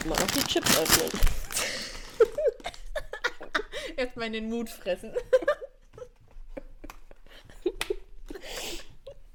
erstmal 0.00 0.18
noch 0.18 0.30
die 0.30 0.44
Chips 0.44 0.78
öffnen. 0.78 1.10
Erstmal 3.96 4.26
in 4.28 4.32
den 4.32 4.48
Mut 4.48 4.70
fressen. 4.70 5.12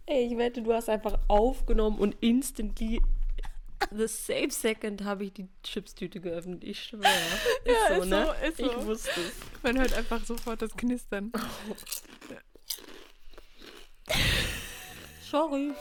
Ey, 0.08 0.28
ich 0.28 0.38
wette, 0.38 0.62
du 0.62 0.72
hast 0.74 0.88
einfach 0.90 1.20
aufgenommen 1.28 2.00
und 2.00 2.16
instantly 2.22 3.02
the 3.92 4.08
same 4.08 4.50
second 4.50 5.04
habe 5.04 5.26
ich 5.26 5.34
die 5.34 5.48
Chipstüte 5.64 6.20
geöffnet. 6.20 6.64
Ich 6.64 6.84
schwöre. 6.84 7.04
Ist 7.66 7.76
Ja, 7.90 7.96
so, 7.96 8.02
ist 8.02 8.10
ne? 8.10 8.26
so, 8.26 8.32
ist 8.48 8.60
Ich 8.60 8.72
so. 8.72 8.86
wusste 8.86 9.10
es. 9.22 9.34
Man 9.64 9.80
hört 9.80 9.94
einfach 9.94 10.24
sofort 10.26 10.62
das 10.62 10.76
Knistern. 10.76 11.32
Sorry. 15.30 15.74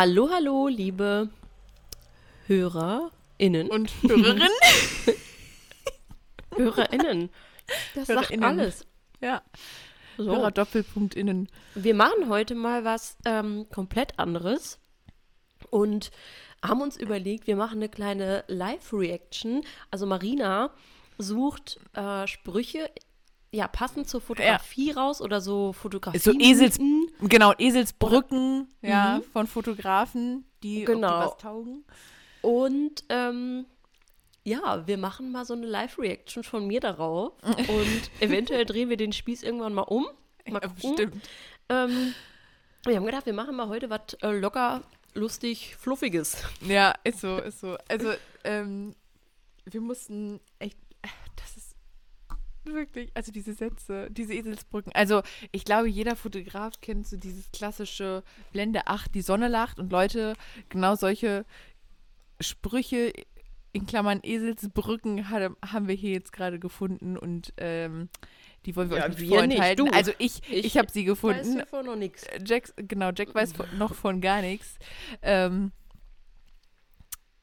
Hallo, 0.00 0.30
hallo, 0.30 0.68
liebe 0.68 1.28
HörerInnen. 2.46 3.68
Und 3.68 3.90
Hörerin? 4.02 4.42
HörerInnen. 6.56 7.30
Das 7.96 8.06
sagt 8.06 8.30
HörerInnen. 8.30 8.44
alles. 8.44 8.86
ja. 9.20 9.42
So. 10.16 10.36
Hörer 10.36 10.52
Doppelpunkt 10.52 11.16
innen. 11.16 11.48
Wir 11.74 11.94
machen 11.94 12.28
heute 12.28 12.54
mal 12.54 12.84
was 12.84 13.16
ähm, 13.24 13.66
komplett 13.72 14.16
anderes 14.20 14.78
und 15.70 16.12
haben 16.62 16.80
uns 16.80 16.96
überlegt, 16.96 17.48
wir 17.48 17.56
machen 17.56 17.78
eine 17.78 17.88
kleine 17.88 18.44
Live-Reaction. 18.46 19.64
Also 19.90 20.06
Marina 20.06 20.70
sucht 21.18 21.80
äh, 21.94 22.24
Sprüche, 22.28 22.88
ja, 23.50 23.66
passend 23.68 24.08
zur 24.08 24.20
Fotografie 24.20 24.90
raus 24.90 25.20
oder 25.22 25.40
so 25.40 25.72
Fotografie. 25.72 26.18
So 26.18 26.32
Esels, 26.38 26.78
genau, 27.20 27.52
Eselsbrücken, 27.58 28.68
ja, 28.82 29.18
Mhm. 29.18 29.22
von 29.32 29.46
Fotografen, 29.46 30.44
die, 30.62 30.82
ob 30.82 30.86
die 30.86 30.92
Genau. 30.92 31.18
was 31.20 31.36
taugen. 31.38 31.84
Und 32.42 33.04
ähm, 33.08 33.64
ja, 34.44 34.86
wir 34.86 34.98
machen 34.98 35.32
mal 35.32 35.44
so 35.44 35.54
eine 35.54 35.66
Live-Reaction 35.66 36.44
von 36.44 36.66
mir 36.66 36.80
darauf 36.80 37.32
und 37.68 38.10
eventuell 38.20 38.64
drehen 38.64 38.88
wir 38.90 38.96
den 38.96 39.12
Spieß 39.12 39.42
irgendwann 39.42 39.74
mal 39.74 39.82
um. 39.82 40.06
Mal 40.48 40.62
Ja, 40.62 40.68
bestimmt. 40.68 41.22
Ähm, 41.68 42.14
wir 42.86 42.96
haben 42.96 43.04
gedacht, 43.06 43.26
wir 43.26 43.34
machen 43.34 43.56
mal 43.56 43.68
heute 43.68 43.90
was 43.90 44.14
äh, 44.22 44.30
locker, 44.38 44.82
lustig, 45.14 45.74
fluffiges. 45.76 46.36
Ja, 46.62 46.94
ist 47.04 47.20
so, 47.20 47.38
ist 47.38 47.60
so. 47.60 47.76
Also, 47.88 48.12
ähm, 48.44 48.94
wir 49.66 49.80
mussten 49.82 50.40
echt, 50.58 50.78
wirklich, 52.74 53.10
also 53.14 53.32
diese 53.32 53.52
Sätze, 53.54 54.08
diese 54.10 54.34
Eselsbrücken. 54.34 54.92
Also, 54.94 55.22
ich 55.52 55.64
glaube, 55.64 55.88
jeder 55.88 56.16
Fotograf 56.16 56.80
kennt 56.80 57.06
so 57.06 57.16
dieses 57.16 57.50
klassische 57.52 58.22
Blende 58.52 58.86
8, 58.86 59.14
die 59.14 59.22
Sonne 59.22 59.48
lacht 59.48 59.78
und 59.78 59.90
Leute, 59.92 60.34
genau 60.68 60.94
solche 60.94 61.44
Sprüche 62.40 63.12
in 63.72 63.86
Klammern 63.86 64.20
Eselsbrücken 64.22 65.28
hat, 65.28 65.52
haben 65.64 65.88
wir 65.88 65.94
hier 65.94 66.12
jetzt 66.12 66.32
gerade 66.32 66.58
gefunden 66.58 67.16
und 67.18 67.52
ähm, 67.58 68.08
die 68.64 68.74
wollen 68.76 68.90
wir 68.90 68.96
Ja, 68.98 69.04
euch 69.04 69.10
nicht 69.10 69.20
wir 69.20 69.28
vorenthalten. 69.28 69.84
nicht. 69.84 69.94
Also 69.94 70.12
ich, 70.18 70.40
ich, 70.50 70.64
Ich 70.64 70.78
habe 70.78 70.90
sie 70.90 71.00
Weiß 71.02 71.06
gefunden. 71.06 71.52
hiervon 71.52 71.86
noch 71.86 71.96
nichts. 71.96 72.26
Jack, 72.44 72.72
genau, 72.76 73.10
Jack 73.16 73.34
weiß 73.34 73.52
noch 73.78 73.94
von 73.94 74.20
gar 74.20 74.40
nichts. 74.40 74.78
Ähm, 75.22 75.72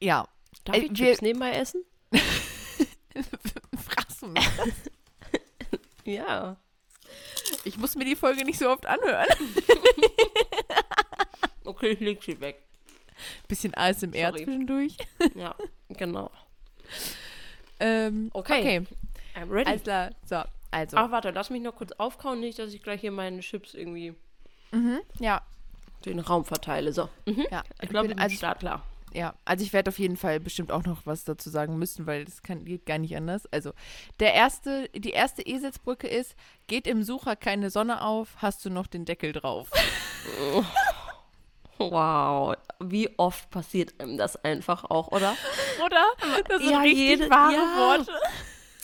ja, 0.02 0.26
Darf 0.64 0.76
Äh, 0.76 0.80
ich 0.80 0.88
wir- 0.98 1.06
Chips 1.06 1.22
nebenbei 1.22 1.52
essen? 1.52 1.84
fragst 3.78 4.22
du 4.22 4.26
mich. 4.28 4.44
Ja. 6.06 6.56
Ich 7.64 7.76
muss 7.76 7.94
mir 7.94 8.04
die 8.04 8.16
Folge 8.16 8.44
nicht 8.44 8.58
so 8.58 8.68
oft 8.70 8.86
anhören. 8.86 9.26
Okay, 11.64 11.88
ich 11.90 12.00
leg 12.00 12.22
sie 12.22 12.40
weg. 12.40 12.62
Bisschen 13.48 13.74
ASMR 13.74 14.28
Sorry. 14.30 14.44
zwischendurch. 14.44 14.96
Ja, 15.34 15.54
genau. 15.88 16.30
Ähm, 17.80 18.30
Okay. 18.32 18.60
okay. 18.60 18.86
I'm 19.34 19.50
ready. 19.50 19.68
Alles 19.70 19.82
klar. 19.82 20.10
So, 20.24 20.42
also. 20.70 20.96
Ach, 20.96 21.10
warte, 21.10 21.30
lass 21.30 21.50
mich 21.50 21.62
noch 21.62 21.74
kurz 21.74 21.90
aufkauen, 21.92 22.38
nicht, 22.40 22.58
dass 22.58 22.72
ich 22.72 22.82
gleich 22.82 23.00
hier 23.00 23.10
meine 23.10 23.40
Chips 23.40 23.74
irgendwie 23.74 24.14
Mhm, 24.72 25.00
ja, 25.18 25.42
den 26.04 26.18
Raum 26.20 26.44
verteile. 26.44 26.92
So. 26.92 27.08
Mhm. 27.26 27.46
ja. 27.50 27.62
Ich 27.82 27.88
glaube, 27.88 28.08
bin- 28.08 28.18
also, 28.18 28.24
also, 28.24 28.36
Start 28.36 28.60
klar. 28.60 28.82
Ja, 29.16 29.34
also 29.46 29.64
ich 29.64 29.72
werde 29.72 29.88
auf 29.88 29.98
jeden 29.98 30.16
Fall 30.18 30.38
bestimmt 30.40 30.70
auch 30.70 30.84
noch 30.84 31.06
was 31.06 31.24
dazu 31.24 31.48
sagen 31.48 31.78
müssen, 31.78 32.06
weil 32.06 32.26
das 32.26 32.42
kann, 32.42 32.64
geht 32.66 32.84
gar 32.84 32.98
nicht 32.98 33.16
anders. 33.16 33.46
Also, 33.50 33.72
der 34.20 34.34
erste, 34.34 34.90
die 34.94 35.10
erste 35.10 35.40
Eselsbrücke 35.42 36.06
ist, 36.06 36.36
geht 36.66 36.86
im 36.86 37.02
Sucher 37.02 37.34
keine 37.34 37.70
Sonne 37.70 38.02
auf, 38.02 38.28
hast 38.38 38.64
du 38.64 38.70
noch 38.70 38.86
den 38.86 39.04
Deckel 39.06 39.32
drauf. 39.32 39.70
Wow. 41.78 42.54
Wie 42.80 43.10
oft 43.18 43.50
passiert 43.50 44.00
einem 44.00 44.16
das 44.16 44.42
einfach 44.44 44.84
auch, 44.84 45.08
oder? 45.08 45.36
Oder? 45.84 46.04
Das 46.48 46.62
sind 46.62 46.70
Ja, 46.70 46.78
richtig 46.80 46.98
jede- 46.98 47.28
wahre 47.30 47.52
ja. 47.52 47.76
Worte. 47.76 48.12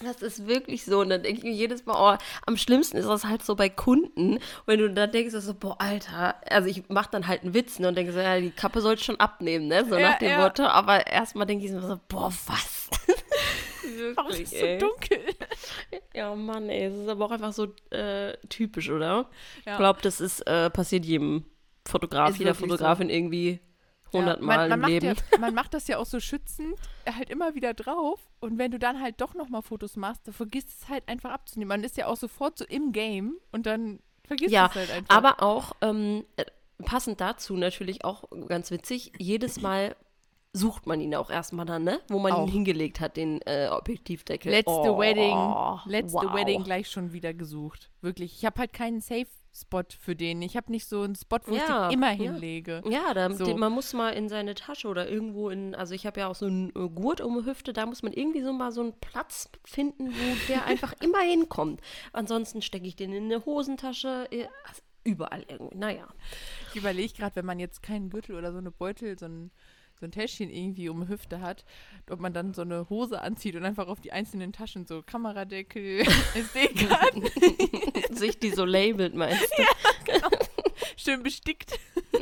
Das 0.03 0.23
ist 0.23 0.47
wirklich 0.47 0.85
so. 0.85 1.01
Und 1.01 1.11
dann 1.11 1.23
denke 1.23 1.39
ich 1.39 1.45
mir 1.45 1.53
jedes 1.53 1.87
Mal, 1.87 2.15
oh, 2.15 2.19
am 2.47 2.57
schlimmsten 2.57 2.97
ist 2.97 3.07
das 3.07 3.25
halt 3.25 3.45
so 3.45 3.55
bei 3.55 3.69
Kunden, 3.69 4.39
wenn 4.67 4.79
du 4.79 4.91
dann 4.91 5.11
denkst, 5.11 5.35
so, 5.35 5.55
boah, 5.55 5.77
Alter, 5.81 6.35
also 6.51 6.69
ich 6.69 6.89
mache 6.89 7.11
dann 7.11 7.27
halt 7.27 7.43
einen 7.43 7.55
Witz 7.55 7.79
ne, 7.79 7.89
und 7.89 7.97
denke 7.97 8.13
so, 8.13 8.19
ja, 8.19 8.39
die 8.41 8.51
Kappe 8.51 8.81
soll 8.81 8.99
schon 8.99 9.19
abnehmen, 9.21 9.69
ne? 9.69 9.85
So 9.89 9.97
Ja, 9.97 10.11
nach 10.11 10.19
dem 10.19 10.31
ja. 10.31 10.43
Motto. 10.43 10.65
Aber 10.65 11.07
erstmal 11.07 11.47
denke 11.47 11.65
ich 11.67 11.73
mir 11.73 11.81
so, 11.81 12.01
boah, 12.09 12.33
was? 12.47 12.91
Warum 14.15 14.31
ist 14.31 14.53
wirklich, 14.53 14.63
es 14.63 14.81
so 14.81 14.87
dunkel? 14.87 15.21
Ja, 16.15 16.35
Mann, 16.35 16.69
ey, 16.69 16.87
es 16.87 16.97
ist 16.97 17.09
aber 17.09 17.27
auch 17.27 17.31
einfach 17.31 17.53
so 17.53 17.75
äh, 17.91 18.37
typisch, 18.49 18.91
oder? 18.91 19.29
Ja. 19.65 19.73
Ich 19.73 19.79
glaube, 19.79 20.01
das 20.03 20.21
ist 20.21 20.41
äh, 20.47 20.71
passiert 20.71 21.05
jedem 21.05 21.45
Fotograf, 21.87 22.31
Ist 22.31 22.39
jeder 22.39 22.51
wirklich 22.51 22.71
so. 22.71 22.77
Fotografin 22.77 23.11
irgendwie 23.11 23.61
hundertmal 24.13 24.69
man, 24.69 24.69
man 24.69 24.79
im 24.79 24.81
macht 24.81 24.91
Leben. 24.91 25.07
Ja, 25.33 25.39
man 25.39 25.55
macht 25.55 25.75
das 25.75 25.89
ja 25.89 25.99
auch 25.99 26.07
so 26.07 26.21
schützend, 26.21 26.77
halt 27.07 27.31
immer 27.31 27.55
wieder 27.55 27.75
drauf. 27.75 28.21
Und 28.41 28.59
wenn 28.59 28.71
du 28.71 28.79
dann 28.79 29.01
halt 29.01 29.21
doch 29.21 29.35
nochmal 29.35 29.63
Fotos 29.63 29.97
machst, 29.97 30.27
dann 30.27 30.35
vergisst 30.35 30.69
es 30.69 30.89
halt 30.89 31.09
einfach 31.09 31.31
abzunehmen. 31.31 31.69
Man 31.69 31.85
ist 31.85 31.97
ja 31.97 32.07
auch 32.07 32.17
sofort 32.17 32.59
so 32.59 32.65
im 32.65 32.93
Game 32.93 33.37
und 33.51 33.67
dann 33.67 34.01
vergisst 34.25 34.53
Ja, 34.53 34.67
es 34.67 34.75
halt 34.75 34.91
einfach. 34.91 35.17
Aber 35.17 35.43
auch 35.43 35.73
ähm, 35.81 36.25
äh, 36.37 36.45
passend 36.85 37.21
dazu 37.21 37.57
natürlich 37.57 38.05
auch 38.05 38.25
ganz 38.49 38.71
witzig, 38.71 39.13
jedes 39.19 39.61
Mal 39.61 39.97
sucht 40.53 40.87
man 40.87 41.01
ihn 41.01 41.15
auch 41.15 41.31
erstmal 41.31 41.65
dann, 41.65 41.85
ne? 41.85 42.01
Wo 42.09 42.19
man 42.19 42.33
Auch. 42.33 42.47
ihn 42.47 42.53
hingelegt 42.53 43.01
hat, 43.01 43.17
den 43.17 43.41
äh, 43.43 43.69
Objektivdeckel. 43.71 44.53
letzte 44.53 44.71
Oh, 44.71 44.99
Wedding, 44.99 45.91
letzte 45.91 46.27
wow. 46.27 46.35
Wedding 46.35 46.63
gleich 46.63 46.91
schon 46.91 47.13
wieder 47.13 47.33
gesucht. 47.33 47.91
Wirklich. 48.03 48.35
Ich 48.37 48.45
habe 48.45 48.59
halt 48.61 48.73
keinen 48.73 49.01
Safe-Spot 49.53 49.83
für 49.99 50.17
den. 50.17 50.43
Ich 50.43 50.57
habe 50.57 50.71
nicht 50.71 50.87
so 50.89 51.03
einen 51.03 51.15
Spot, 51.15 51.39
wo 51.47 51.55
ich 51.55 51.61
Ja, 51.61 51.89
den 51.89 51.99
immer 51.99 52.11
hinlege. 52.11 52.83
Ja, 52.89 53.15
da, 53.15 53.31
So. 53.31 53.45
den, 53.45 53.59
man 53.59 53.73
muss 53.73 53.93
mal 53.93 54.11
in 54.11 54.29
seine 54.29 54.55
Tasche 54.55 54.89
oder 54.89 55.09
irgendwo 55.09 55.51
in, 55.51 55.75
also 55.75 55.95
ich 55.95 56.07
habe 56.07 56.21
ja 56.21 56.29
auch 56.29 56.35
so 56.35 56.47
einen 56.47 56.71
äh, 56.71 56.89
Gurt 56.89 57.21
um 57.21 57.39
die 57.39 57.47
Hüfte, 57.49 57.73
da 57.73 57.87
muss 57.87 58.03
man 58.03 58.13
irgendwie 58.13 58.43
so 58.43 58.53
mal 58.53 58.73
so 58.73 58.81
einen 58.81 58.95
Platz 59.01 59.49
finden, 59.65 60.11
wo 60.11 60.37
der 60.49 60.65
einfach 60.67 60.95
immer 61.01 61.21
hinkommt. 61.21 61.81
Ansonsten 62.13 62.63
stecke 62.63 62.87
ich 62.87 62.97
den 62.97 63.13
in 63.13 63.25
eine 63.25 63.45
Hosentasche, 63.45 64.27
äh, 64.31 64.47
also 64.67 64.83
überall 65.05 65.45
irgendwie. 65.49 65.77
Naja. 65.77 66.07
Ich 66.71 66.77
überlege 66.77 67.13
gerade, 67.13 67.37
wenn 67.37 67.47
man 67.47 67.59
jetzt 67.59 67.83
keinen 67.83 68.09
Gürtel 68.11 68.37
oder 68.37 68.53
so 68.53 68.59
eine 68.59 68.71
Beutel, 68.71 69.19
so 69.19 69.27
ein, 69.27 69.51
so 70.03 70.07
ein 70.07 70.11
Täschchen 70.11 70.51
irgendwie 70.51 70.89
um 70.89 71.03
die 71.03 71.09
Hüfte 71.09 71.41
hat, 71.41 71.65
ob 72.11 72.19
man 72.19 72.33
dann 72.33 72.55
so 72.55 72.63
eine 72.63 72.91
Hose 72.91 73.23
anzieht 73.23 73.55
und 73.55 73.65
einfach 73.65 73.87
auf 73.87 74.01
die 74.01 74.11
einzelnen 74.13 74.53
Taschen 74.53 74.85
so 74.85 75.01
Kameradeckel, 75.01 76.01
SD-Karten, 76.35 77.31
Sich 78.15 78.39
die 78.41 78.51
so 78.51 78.65
labelt, 78.65 79.15
meinst 79.15 79.49
du? 79.57 79.63
schön 80.97 81.23
bestickt. 81.23 81.79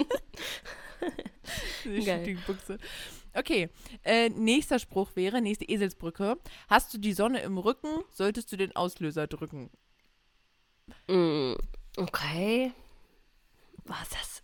Diese 1.85 2.07
Geil. 2.07 2.19
Shootingbuchse. 2.19 2.79
Okay, 3.33 3.71
äh, 4.05 4.29
nächster 4.29 4.79
Spruch 4.79 5.17
wäre, 5.17 5.41
nächste 5.41 5.65
Eselsbrücke. 5.65 6.37
Hast 6.69 6.93
du 6.93 6.99
die 6.99 7.15
Sonne 7.15 7.41
im 7.41 7.57
Rücken, 7.57 7.89
solltest 8.11 8.53
du 8.53 8.57
den 8.59 8.77
Auslöser 8.77 9.27
drücken. 9.27 9.71
Mm, 11.09 11.55
okay. 11.97 12.73
Was 13.85 14.03
ist 14.03 14.13
das? 14.15 14.43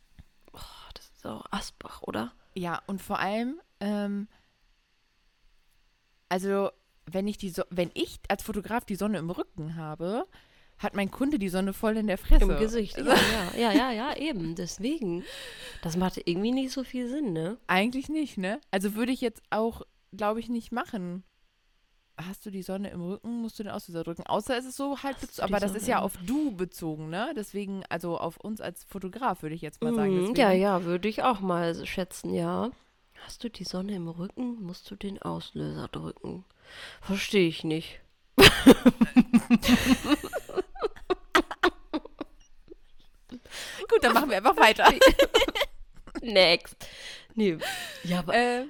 Oh, 0.54 0.90
das 0.94 1.04
ist 1.04 1.20
so 1.20 1.42
Asbach, 1.50 2.02
oder? 2.02 2.32
Ja, 2.56 2.82
und 2.86 3.02
vor 3.02 3.18
allem, 3.18 3.60
ähm, 3.80 4.28
also 6.28 6.70
wenn 7.04 7.28
ich 7.28 7.38
die 7.38 7.50
so 7.50 7.62
wenn 7.70 7.90
ich 7.94 8.18
als 8.28 8.42
Fotograf 8.42 8.84
die 8.84 8.96
Sonne 8.96 9.18
im 9.18 9.30
Rücken 9.30 9.76
habe, 9.76 10.26
hat 10.78 10.94
mein 10.94 11.10
Kunde 11.10 11.38
die 11.38 11.48
Sonne 11.48 11.72
voll 11.72 11.96
in 11.96 12.06
der 12.06 12.18
Fresse. 12.18 12.44
Im 12.44 12.58
Gesicht. 12.58 12.96
Ja, 13.06 13.14
ja, 13.56 13.72
ja, 13.72 13.72
ja, 13.72 13.92
ja, 13.92 14.16
eben. 14.16 14.54
Deswegen. 14.54 15.24
Das 15.82 15.96
macht 15.96 16.20
irgendwie 16.24 16.52
nicht 16.52 16.72
so 16.72 16.84
viel 16.84 17.08
Sinn, 17.08 17.32
ne? 17.32 17.58
Eigentlich 17.66 18.08
nicht, 18.08 18.38
ne? 18.38 18.60
Also 18.70 18.94
würde 18.94 19.12
ich 19.12 19.20
jetzt 19.20 19.42
auch, 19.50 19.82
glaube 20.12 20.40
ich, 20.40 20.48
nicht 20.48 20.72
machen. 20.72 21.24
Hast 22.16 22.46
du 22.46 22.50
die 22.50 22.62
Sonne 22.62 22.90
im 22.90 23.02
Rücken, 23.02 23.42
musst 23.42 23.58
du 23.58 23.62
den 23.62 23.72
Auslöser 23.72 24.04
drücken. 24.04 24.26
Außer 24.26 24.56
es 24.56 24.64
ist 24.64 24.76
so 24.76 25.02
halt, 25.02 25.16
aber 25.40 25.60
das 25.60 25.70
Sonne 25.70 25.80
ist 25.80 25.88
ja 25.88 26.00
auf 26.00 26.16
du 26.24 26.52
bezogen, 26.52 27.10
ne? 27.10 27.32
Deswegen, 27.36 27.84
also 27.88 28.18
auf 28.18 28.38
uns 28.38 28.60
als 28.60 28.84
Fotograf 28.84 29.42
würde 29.42 29.54
ich 29.54 29.62
jetzt 29.62 29.82
mal 29.82 29.94
sagen. 29.94 30.14
Mhm, 30.14 30.20
Deswegen, 30.20 30.36
ja, 30.36 30.52
ja, 30.52 30.84
würde 30.84 31.08
ich 31.08 31.22
auch 31.22 31.40
mal 31.40 31.86
schätzen, 31.86 32.32
ja. 32.32 32.70
Hast 33.24 33.44
du 33.44 33.50
die 33.50 33.64
Sonne 33.64 33.94
im 33.94 34.08
Rücken, 34.08 34.62
musst 34.62 34.90
du 34.90 34.96
den 34.96 35.20
Auslöser 35.20 35.88
drücken. 35.88 36.44
Verstehe 37.00 37.48
ich 37.48 37.64
nicht. 37.64 38.00
Gut, 43.88 44.02
dann 44.02 44.12
machen 44.14 44.30
wir 44.30 44.36
einfach 44.38 44.56
weiter. 44.56 44.92
Next. 46.22 46.76
Nee, 47.34 47.58
ja, 48.04 48.20
aber 48.20 48.34
äh, 48.34 48.66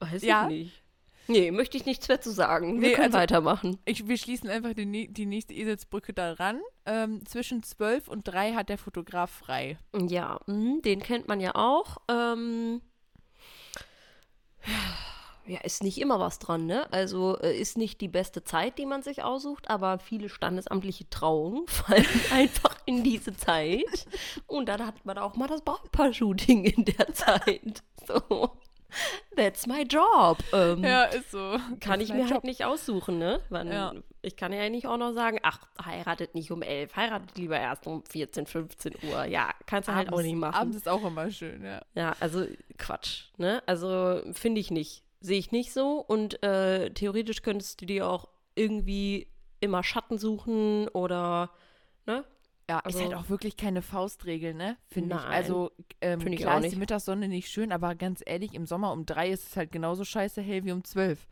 weiß 0.00 0.22
ja. 0.22 0.44
ich 0.44 0.48
nicht. 0.48 0.82
Nee, 1.28 1.50
möchte 1.50 1.76
ich 1.76 1.84
nichts 1.86 2.08
mehr 2.08 2.20
zu 2.20 2.30
sagen. 2.32 2.80
Wir 2.80 2.88
Nee, 2.88 2.94
können 2.94 3.06
also- 3.06 3.18
weitermachen. 3.18 3.78
ich, 3.84 4.08
wir 4.08 4.16
schließen 4.16 4.48
einfach 4.48 4.72
die, 4.74 5.08
die 5.12 5.26
nächste 5.26 5.54
Eselsbrücke 5.54 6.12
daran. 6.14 6.60
Ähm, 6.86 7.24
zwischen 7.26 7.62
12 7.62 8.08
und 8.08 8.26
3 8.26 8.54
hat 8.54 8.68
der 8.70 8.78
Fotograf 8.78 9.30
frei. 9.30 9.78
Ja, 9.94 10.40
mhm, 10.46 10.80
den 10.82 11.00
kennt 11.02 11.28
man 11.28 11.38
ja 11.40 11.54
auch. 11.54 11.98
Ähm, 12.10 12.80
ja, 15.46 15.60
ist 15.60 15.82
nicht 15.82 15.98
immer 15.98 16.20
was 16.20 16.38
dran, 16.38 16.66
ne? 16.66 16.90
Also 16.92 17.38
äh, 17.40 17.58
ist 17.58 17.78
nicht 17.78 18.00
die 18.02 18.08
beste 18.08 18.44
Zeit, 18.44 18.78
die 18.78 18.84
man 18.86 19.02
sich 19.02 19.22
aussucht, 19.22 19.70
aber 19.70 19.98
viele 19.98 20.28
standesamtliche 20.28 21.08
Trauungen 21.08 21.66
fallen 21.68 22.06
einfach 22.32 22.76
in 22.84 23.02
diese 23.02 23.34
Zeit. 23.36 24.06
Und 24.46 24.66
dann 24.68 24.84
hat 24.86 25.04
man 25.06 25.16
auch 25.18 25.36
mal 25.36 25.46
das 25.46 25.62
Brautpaar-Shooting 25.62 26.64
in 26.64 26.84
der 26.84 27.12
Zeit. 27.14 27.82
So. 28.06 28.50
That's 29.36 29.66
my 29.66 29.82
job. 29.82 30.38
Ähm, 30.52 30.82
Ja, 30.82 31.04
ist 31.04 31.30
so. 31.30 31.58
kann 31.80 32.00
Ist 32.00 32.08
ich 32.08 32.14
mir 32.14 32.22
Job. 32.22 32.30
halt 32.32 32.44
nicht 32.44 32.64
aussuchen, 32.64 33.18
ne? 33.18 33.40
Wann, 33.50 33.68
Ja. 33.70 33.94
Ich 34.20 34.36
kann 34.36 34.52
ja 34.52 34.68
nicht 34.68 34.86
auch 34.88 34.96
noch 34.96 35.12
sagen, 35.12 35.38
ach, 35.42 35.60
heiratet 35.84 36.34
nicht 36.34 36.50
um 36.50 36.60
11, 36.62 36.96
heiratet 36.96 37.38
lieber 37.38 37.58
erst 37.58 37.86
um 37.86 38.02
14, 38.04 38.46
15 38.46 38.94
Uhr. 39.04 39.24
Ja, 39.26 39.50
kannst 39.66 39.88
du 39.88 39.94
halt 39.94 40.12
auch 40.12 40.20
nicht 40.20 40.34
machen. 40.34 40.54
Abends 40.56 40.76
ist 40.76 40.88
auch 40.88 41.04
immer 41.04 41.30
schön, 41.30 41.64
ja. 41.64 41.82
Ja, 41.94 42.16
also 42.18 42.44
Quatsch, 42.78 43.26
ne? 43.36 43.62
Also 43.66 44.20
finde 44.32 44.60
ich 44.60 44.70
nicht. 44.72 45.04
Sehe 45.20 45.38
ich 45.38 45.52
nicht 45.52 45.72
so. 45.72 45.98
Und 46.00 46.42
äh, 46.42 46.90
theoretisch 46.90 47.42
könntest 47.42 47.80
du 47.80 47.86
dir 47.86 48.08
auch 48.08 48.28
irgendwie 48.56 49.28
immer 49.60 49.82
Schatten 49.84 50.18
suchen 50.18 50.88
oder, 50.88 51.50
Ja, 52.68 52.78
ist 52.80 52.86
Also- 52.86 53.00
halt 53.00 53.14
auch 53.14 53.28
wirklich 53.30 53.56
keine 53.56 53.80
Faustregel, 53.82 54.52
ne? 54.54 54.76
Finde 54.88 55.16
ich. 55.16 55.22
Also, 55.22 55.70
ähm, 56.00 56.20
Finde 56.20 56.34
ich 56.36 56.40
klar 56.42 56.62
ist 56.62 56.72
die. 56.72 56.76
Mittagssonne 56.76 57.26
nicht 57.28 57.48
schön, 57.50 57.72
aber 57.72 57.94
ganz 57.94 58.22
ehrlich, 58.26 58.52
im 58.54 58.66
Sommer 58.66 58.92
um 58.92 59.06
drei 59.06 59.30
ist 59.30 59.48
es 59.48 59.56
halt 59.56 59.72
genauso 59.72 60.04
scheiße 60.04 60.42
hell 60.42 60.64
wie 60.64 60.72
um 60.72 60.84
zwölf. 60.84 61.26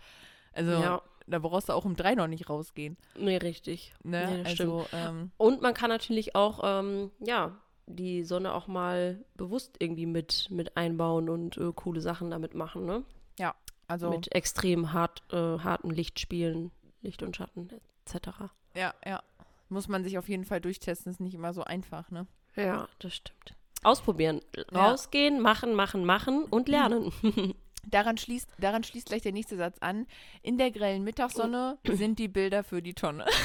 Also, 0.54 0.70
Ja. 0.70 1.02
da 1.26 1.38
brauchst 1.38 1.68
du 1.68 1.74
auch 1.74 1.84
um 1.84 1.94
drei 1.94 2.14
noch 2.14 2.26
nicht 2.26 2.48
rausgehen. 2.48 2.96
Nee, 3.18 3.36
richtig. 3.36 3.92
Ne? 4.02 4.42
Nee, 4.42 4.48
also, 4.48 4.86
ähm, 4.92 5.30
Und 5.36 5.60
man 5.60 5.74
kann 5.74 5.90
natürlich 5.90 6.34
auch, 6.34 6.60
ähm, 6.64 7.10
ja, 7.20 7.54
die 7.86 8.24
Sonne 8.24 8.54
auch 8.54 8.66
mal 8.66 9.22
bewusst 9.34 9.76
irgendwie 9.78 10.06
mit, 10.06 10.48
mit 10.50 10.76
einbauen 10.76 11.28
und 11.28 11.56
äh, 11.58 11.70
coole 11.74 12.00
Sachen 12.00 12.30
damit 12.30 12.54
machen, 12.54 12.86
ne? 12.86 13.04
ja, 13.38 13.54
also, 13.88 14.08
Mit 14.10 14.34
extrem 14.34 14.92
hart, 14.94 15.22
äh, 15.32 15.36
harten 15.36 15.90
Lichtspielen, 15.90 16.72
Licht 17.02 17.22
und 17.22 17.36
Schatten 17.36 17.68
etc. 18.06 18.28
ja, 18.74 18.94
ja. 19.04 19.22
Muss 19.68 19.88
man 19.88 20.04
sich 20.04 20.18
auf 20.18 20.28
jeden 20.28 20.44
Fall 20.44 20.60
durchtesten, 20.60 21.10
ist 21.10 21.20
nicht 21.20 21.34
immer 21.34 21.52
so 21.52 21.64
einfach, 21.64 22.10
ne? 22.10 22.26
Ja, 22.54 22.88
das 22.98 23.14
stimmt. 23.14 23.54
Ausprobieren. 23.82 24.40
Ja. 24.72 24.88
Rausgehen, 24.90 25.40
machen, 25.40 25.74
machen, 25.74 26.04
machen 26.04 26.44
und 26.44 26.68
lernen. 26.68 27.12
Daran 27.88 28.18
schließt, 28.18 28.48
daran 28.58 28.82
schließt 28.82 29.06
gleich 29.06 29.22
der 29.22 29.30
nächste 29.30 29.56
Satz 29.56 29.78
an. 29.78 30.08
In 30.42 30.58
der 30.58 30.72
grellen 30.72 31.04
Mittagssonne 31.04 31.78
sind 31.84 32.18
die 32.18 32.26
Bilder 32.26 32.64
für 32.64 32.82
die 32.82 32.94
Tonne. 32.94 33.24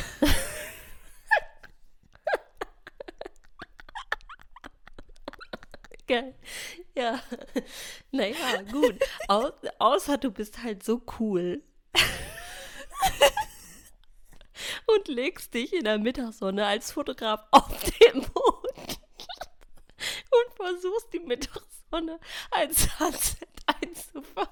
Geil. 6.08 6.34
Ja. 6.96 7.20
Naja, 8.12 8.62
gut. 8.70 8.96
Au 9.30 9.52
außer 9.80 10.18
du 10.18 10.32
bist 10.32 10.62
halt 10.64 10.84
so 10.84 11.02
cool. 11.20 11.64
Und 14.96 15.08
legst 15.08 15.54
dich 15.54 15.74
in 15.74 15.84
der 15.84 16.00
Mittagssonne 16.00 16.66
als 16.66 16.92
Fotograf 16.92 17.44
auf 17.52 17.78
den 17.84 18.22
Boden. 18.22 18.28
Und 20.32 20.56
versuchst 20.56 21.14
die 21.14 21.20
Mittagssonne 21.20 22.20
als 22.50 22.88
Sunset 22.98 23.48
einzufangen. 23.66 24.50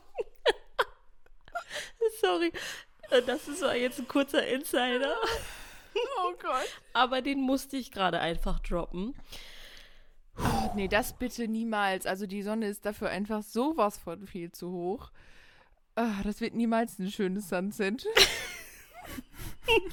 Sorry. 2.22 2.52
Das 3.26 3.48
ist 3.48 3.62
jetzt 3.62 4.00
ein 4.00 4.08
kurzer 4.08 4.46
Insider. 4.46 5.16
Oh 5.96 6.34
Gott. 6.42 6.68
Aber 6.94 7.22
den 7.22 7.42
musste 7.42 7.78
ich 7.78 7.92
gerade 7.92 8.20
einfach 8.20 8.60
droppen. 8.60 9.16
Nee, 10.76 10.88
das 10.88 11.14
bitte 11.14 11.48
niemals. 11.48 12.06
Also 12.06 12.26
die 12.26 12.44
Sonne 12.44 12.68
ist 12.68 12.86
dafür 12.86 13.10
einfach 13.10 13.44
sowas 13.44 13.98
von 13.98 14.28
viel 14.28 14.52
zu 14.52 14.72
hoch. 14.72 15.12
Ah, 15.96 16.22
das 16.24 16.40
wird 16.40 16.54
niemals 16.54 17.00
ein 17.00 17.12
schönes 17.12 17.50
Sunset. 17.50 18.06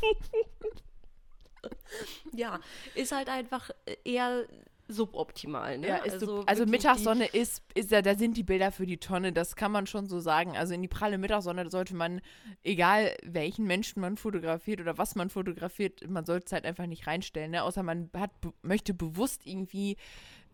Ja, 2.32 2.60
ist 2.94 3.12
halt 3.12 3.28
einfach 3.28 3.70
eher 4.04 4.44
suboptimal. 4.88 5.78
Ne? 5.78 5.88
Ja, 5.88 6.00
also 6.02 6.44
die- 6.44 6.70
Mittagssonne 6.70 7.26
ist, 7.26 7.62
ist 7.74 7.90
ja, 7.90 8.02
da 8.02 8.14
sind 8.14 8.36
die 8.36 8.42
Bilder 8.44 8.70
für 8.70 8.86
die 8.86 8.98
Tonne, 8.98 9.32
das 9.32 9.56
kann 9.56 9.72
man 9.72 9.86
schon 9.86 10.06
so 10.06 10.20
sagen. 10.20 10.56
Also 10.56 10.74
in 10.74 10.82
die 10.82 10.88
pralle 10.88 11.18
Mittagssonne 11.18 11.68
sollte 11.70 11.96
man, 11.96 12.20
egal 12.62 13.16
welchen 13.24 13.66
Menschen 13.66 14.00
man 14.00 14.16
fotografiert 14.16 14.80
oder 14.80 14.96
was 14.98 15.16
man 15.16 15.28
fotografiert, 15.30 16.08
man 16.08 16.24
sollte 16.24 16.46
es 16.46 16.52
halt 16.52 16.66
einfach 16.66 16.86
nicht 16.86 17.06
reinstellen, 17.06 17.50
ne? 17.50 17.62
Außer 17.64 17.82
man 17.82 18.10
hat, 18.16 18.30
möchte 18.62 18.94
bewusst 18.94 19.44
irgendwie 19.44 19.96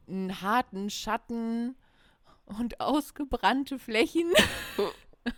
einen 0.09 0.41
harten 0.41 0.89
Schatten 0.89 1.77
und 2.47 2.81
ausgebrannte 2.81 3.79
Flächen. 3.79 4.33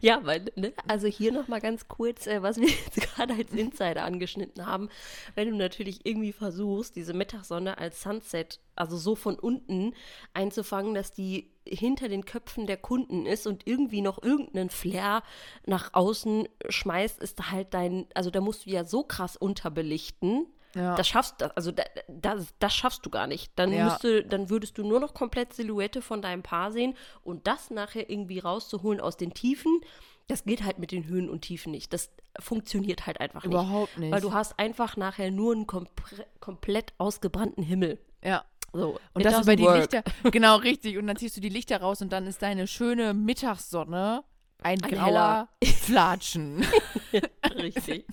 Ja, 0.00 0.20
weil, 0.24 0.46
ne, 0.56 0.72
also 0.88 1.06
hier 1.06 1.32
nochmal 1.32 1.60
ganz 1.60 1.88
kurz, 1.88 2.26
äh, 2.26 2.42
was 2.42 2.58
wir 2.58 2.68
jetzt 2.68 2.96
gerade 3.00 3.34
als 3.34 3.52
Insider 3.52 4.04
angeschnitten 4.04 4.66
haben. 4.66 4.88
Wenn 5.34 5.50
du 5.50 5.56
natürlich 5.56 6.04
irgendwie 6.04 6.32
versuchst, 6.32 6.96
diese 6.96 7.14
Mittagssonne 7.14 7.78
als 7.78 8.02
Sunset, 8.02 8.60
also 8.76 8.96
so 8.96 9.14
von 9.14 9.38
unten 9.38 9.94
einzufangen, 10.32 10.94
dass 10.94 11.12
die 11.12 11.52
hinter 11.66 12.08
den 12.08 12.24
Köpfen 12.24 12.66
der 12.66 12.76
Kunden 12.76 13.24
ist 13.26 13.46
und 13.46 13.66
irgendwie 13.66 14.02
noch 14.02 14.22
irgendeinen 14.22 14.70
Flair 14.70 15.22
nach 15.64 15.94
außen 15.94 16.48
schmeißt, 16.68 17.20
ist 17.20 17.50
halt 17.50 17.72
dein, 17.72 18.06
also 18.14 18.30
da 18.30 18.40
musst 18.40 18.66
du 18.66 18.70
ja 18.70 18.84
so 18.84 19.04
krass 19.04 19.36
unterbelichten. 19.36 20.46
Ja. 20.74 20.94
Das 20.96 21.06
schaffst 21.08 21.40
du, 21.40 21.56
also 21.56 21.70
da, 21.72 21.84
das, 22.08 22.48
das 22.58 22.74
schaffst 22.74 23.04
du 23.06 23.10
gar 23.10 23.26
nicht. 23.26 23.52
Dann 23.56 23.72
Ja. 23.72 23.84
müsste, 23.84 24.24
dann 24.24 24.50
würdest 24.50 24.76
du 24.78 24.82
nur 24.84 25.00
noch 25.00 25.14
komplett 25.14 25.52
Silhouette 25.52 26.02
von 26.02 26.20
deinem 26.22 26.42
Paar 26.42 26.72
sehen 26.72 26.94
und 27.22 27.46
das 27.46 27.70
nachher 27.70 28.10
irgendwie 28.10 28.40
rauszuholen 28.40 29.00
aus 29.00 29.16
den 29.16 29.34
Tiefen, 29.34 29.80
das 30.26 30.44
geht 30.44 30.64
halt 30.64 30.78
mit 30.78 30.90
den 30.90 31.06
Höhen 31.06 31.28
und 31.28 31.42
Tiefen 31.42 31.70
nicht. 31.72 31.92
Das 31.92 32.10
funktioniert 32.40 33.06
halt 33.06 33.20
einfach 33.20 33.42
nicht. 33.44 33.52
Überhaupt 33.52 33.98
nicht. 33.98 34.10
Weil 34.10 34.20
du 34.20 34.32
hast 34.32 34.58
einfach 34.58 34.96
nachher 34.96 35.30
nur 35.30 35.52
einen 35.54 35.66
kompre- 35.66 36.24
komplett 36.40 36.92
ausgebrannten 36.98 37.62
Himmel. 37.62 37.98
ja. 38.22 38.44
So, 38.76 38.98
Und 39.12 39.24
das 39.24 39.40
über 39.44 39.54
die 39.54 39.62
work. 39.62 39.76
Lichter. 39.92 40.02
Genau, 40.32 40.56
richtig. 40.56 40.98
Und 40.98 41.06
dann 41.06 41.14
ziehst 41.16 41.36
du 41.36 41.40
die 41.40 41.48
Lichter 41.48 41.80
raus 41.80 42.02
und 42.02 42.12
dann 42.12 42.26
ist 42.26 42.42
deine 42.42 42.66
schöne 42.66 43.14
Mittagssonne 43.14 44.24
ein, 44.64 44.82
Ein 44.82 44.90
grauer. 44.90 45.48
Flatschen. 45.64 46.64
Richtig. 47.54 48.06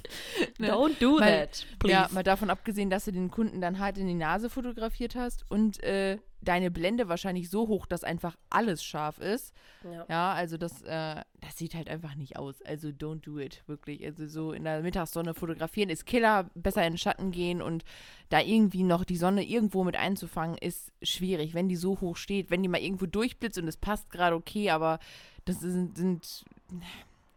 Ne? 0.60 0.72
Don't 0.72 1.00
do 1.00 1.18
Mal- 1.20 1.48
that, 1.48 1.66
please. 1.80 1.94
Ja, 1.94 2.08
mal 2.12 2.24
davon 2.24 2.50
abgesehen, 2.50 2.90
dass 2.90 3.06
du 3.06 3.12
den 3.12 3.32
Kunden 3.32 3.62
dann 3.62 3.80
hart 3.80 3.98
in 3.98 4.08
die 4.08 4.14
Nase 4.14 4.50
fotografiert 4.50 5.16
hast 5.16 5.50
und 5.50 5.82
äh, 5.84 6.18
deine 6.42 6.72
Blende 6.72 7.08
wahrscheinlich 7.08 7.50
so 7.50 7.68
hoch, 7.68 7.86
dass 7.86 8.04
einfach 8.04 8.36
alles 8.50 8.84
scharf 8.84 9.20
ist. 9.20 9.54
Ja. 9.84 10.06
Ja, 10.10 10.34
also 10.34 10.58
das, 10.58 10.82
äh, 10.82 11.22
das 11.40 11.58
sieht 11.58 11.74
halt 11.76 11.90
einfach 11.90 12.16
nicht 12.16 12.38
aus. 12.38 12.62
Also 12.64 12.90
don't 12.90 13.22
do 13.22 13.38
it, 13.40 13.64
wirklich. 13.68 14.04
Also 14.06 14.28
so 14.28 14.52
in 14.52 14.64
der 14.64 14.82
Mittagssonne 14.82 15.34
fotografieren 15.34 15.90
ist 15.90 16.06
Killer, 16.06 16.50
besser 16.56 16.86
in 16.86 16.94
den 16.94 16.98
Schatten 16.98 17.32
gehen 17.32 17.62
und 17.62 17.84
da 18.30 18.40
irgendwie 18.42 18.84
noch 18.84 19.04
die 19.06 19.18
Sonne 19.18 19.44
irgendwo 19.44 19.84
mit 19.84 19.96
einzufangen, 19.96 20.58
ist 20.58 20.92
schwierig, 21.02 21.54
wenn 21.54 21.70
die 21.70 21.76
so 21.76 22.00
hoch 22.02 22.18
steht. 22.18 22.50
Wenn 22.52 22.64
die 22.64 22.70
mal 22.70 22.82
irgendwo 22.82 23.06
durchblitzt 23.06 23.58
und 23.60 23.68
es 23.68 23.78
passt 23.78 24.10
gerade 24.10 24.36
okay, 24.36 24.70
aber 24.72 25.00
das 25.46 25.60
sind, 25.60 25.98
sind 25.98 26.46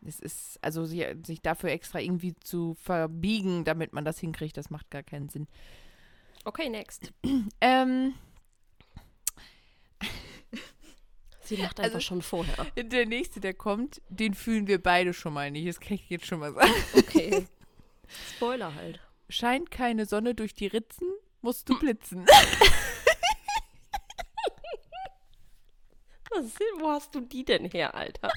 es 0.07 0.21
ist, 0.21 0.59
also 0.63 0.85
sich, 0.85 1.05
sich 1.25 1.41
dafür 1.41 1.71
extra 1.71 1.99
irgendwie 2.01 2.35
zu 2.41 2.75
verbiegen, 2.75 3.65
damit 3.65 3.93
man 3.93 4.05
das 4.05 4.19
hinkriegt, 4.19 4.57
das 4.57 4.71
macht 4.71 4.91
gar 4.91 5.03
keinen 5.03 5.29
Sinn. 5.29 5.47
Okay, 6.45 6.69
next. 6.69 7.13
Ähm, 7.61 8.13
Sie 11.43 11.57
macht 11.59 11.79
einfach 11.81 11.95
Also- 11.97 12.01
schon 12.01 12.23
vorher. 12.23 12.65
der 12.77 13.07
nächste, 13.07 13.41
der 13.41 13.55
kommt, 13.55 14.01
den 14.09 14.35
fühlen 14.35 14.67
wir 14.67 14.83
beide 14.83 15.13
schon 15.15 15.33
mal 15.35 15.51
nicht. 15.51 15.69
Das 15.69 15.81
kann 15.81 15.95
ich 15.95 16.09
jetzt 16.09 16.27
schon 16.27 16.41
mal 16.41 16.53
sagen. 16.55 16.73
Okay. 16.97 17.47
Spoiler 18.37 18.75
halt. 18.75 19.01
Scheint 19.29 19.71
keine 19.71 20.07
Sonne 20.07 20.35
durch 20.35 20.55
die 20.55 20.67
Ritzen, 20.67 21.09
musst 21.43 21.69
du 21.69 21.79
blitzen. 21.79 22.27
Denn, 26.35 26.81
wo 26.81 26.89
hast 26.89 27.15
du 27.15 27.21
die 27.21 27.45
denn 27.45 27.67
her, 27.71 27.95
Alter? 27.95 28.31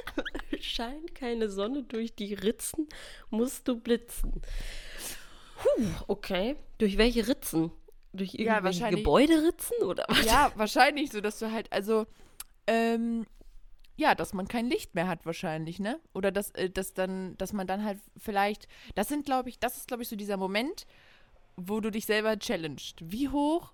scheint 0.60 1.14
keine 1.14 1.48
Sonne 1.48 1.82
durch 1.82 2.14
die 2.14 2.34
Ritzen, 2.34 2.88
musst 3.30 3.66
du 3.68 3.76
blitzen. 3.78 4.42
Puh, 5.56 5.84
okay. 6.08 6.56
Durch 6.78 6.96
welche 6.98 7.26
Ritzen? 7.28 7.70
Durch 8.12 8.32
Ja, 8.34 8.40
irgendwelche 8.54 8.64
wahrscheinlich- 8.80 9.04
Gebäuderitzen 9.04 9.76
oder 9.82 10.04
was? 10.08 10.24
Ja, 10.24 10.52
wahrscheinlich 10.56 11.10
so, 11.12 11.20
dass 11.20 11.38
du 11.38 11.50
halt, 11.52 11.72
also, 11.72 12.06
ähm, 12.66 13.26
ja, 13.96 14.14
dass 14.14 14.32
man 14.32 14.48
kein 14.48 14.66
Licht 14.66 14.94
mehr 14.94 15.08
hat 15.08 15.26
wahrscheinlich, 15.26 15.78
ne? 15.78 16.00
Oder 16.14 16.32
dass, 16.32 16.50
äh, 16.52 16.70
dass 16.70 16.94
dann, 16.94 17.36
dass 17.36 17.52
man 17.52 17.66
dann 17.66 17.84
halt 17.84 17.98
vielleicht, 18.16 18.66
das 18.94 19.08
sind, 19.08 19.26
glaube 19.26 19.50
ich, 19.50 19.58
das 19.58 19.76
ist, 19.76 19.88
glaube 19.88 20.02
ich, 20.02 20.08
so 20.08 20.16
dieser 20.16 20.38
Moment, 20.38 20.86
wo 21.56 21.80
du 21.80 21.90
dich 21.90 22.06
selber 22.06 22.38
challenged. 22.38 22.96
Wie 23.02 23.28
hoch 23.28 23.72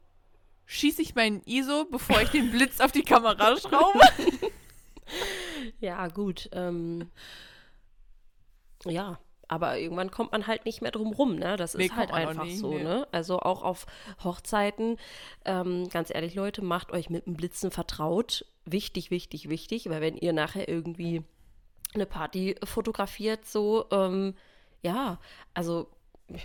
schieße 0.67 1.03
ich 1.03 1.15
meinen 1.15 1.43
ISO, 1.47 1.87
bevor 1.91 2.21
ich 2.21 2.31
den 2.31 2.51
Blitz 2.51 2.81
auf 2.81 2.93
die 2.93 3.03
Kamera 3.03 3.57
schraube? 3.61 4.01
Ja, 5.81 6.09
gut. 6.09 6.49
Ähm, 6.53 7.11
ja, 8.85 9.19
aber 9.49 9.79
irgendwann 9.79 10.11
kommt 10.11 10.33
man 10.33 10.47
halt 10.47 10.65
nicht 10.65 10.83
mehr 10.83 10.91
drum 10.91 11.13
rum, 11.13 11.37
ne? 11.37 11.57
Das 11.57 11.75
Nee, 11.75 11.87
ist 11.87 11.97
halt 11.97 12.11
einfach 12.13 12.45
nicht, 12.45 12.59
so, 12.59 12.75
nee. 12.75 12.83
ne? 12.83 13.07
Also 13.13 13.39
auch 13.39 13.63
auf 13.63 13.87
Hochzeiten, 14.25 14.99
ähm, 15.45 15.89
ganz 15.89 16.13
ehrlich, 16.13 16.35
Leute, 16.35 16.63
macht 16.63 16.91
euch 16.93 17.11
mit 17.11 17.27
dem 17.27 17.35
Blitzen 17.35 17.71
vertraut. 17.71 18.45
Wichtig, 18.65 19.11
wichtig, 19.13 19.49
wichtig, 19.49 19.89
weil 19.89 20.01
wenn 20.01 20.17
ihr 20.17 20.33
nachher 20.33 20.69
irgendwie 20.69 21.23
eine 21.95 22.07
Party 22.07 22.57
fotografiert, 22.65 23.47
so, 23.47 23.87
ähm, 23.93 24.35
ja, 24.83 25.19
also 25.55 25.89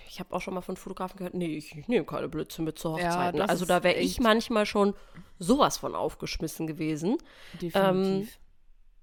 ich 0.07 0.19
habe 0.19 0.33
auch 0.35 0.41
schon 0.41 0.53
mal 0.53 0.61
von 0.61 0.77
Fotografen 0.77 1.17
gehört, 1.17 1.33
nee, 1.33 1.57
ich, 1.57 1.75
ich 1.75 1.87
nehme 1.87 2.05
keine 2.05 2.29
Blitze 2.29 2.61
mit 2.61 2.77
zu 2.77 2.89
Ja, 2.89 2.95
Hochzeiten. 2.95 3.39
das 3.39 3.49
also 3.49 3.65
da 3.65 3.83
wäre 3.83 3.99
ich 3.99 4.19
manchmal 4.19 4.65
schon 4.65 4.93
sowas 5.39 5.77
von 5.77 5.95
aufgeschmissen 5.95 6.67
gewesen. 6.67 7.17
Definitiv. 7.61 8.39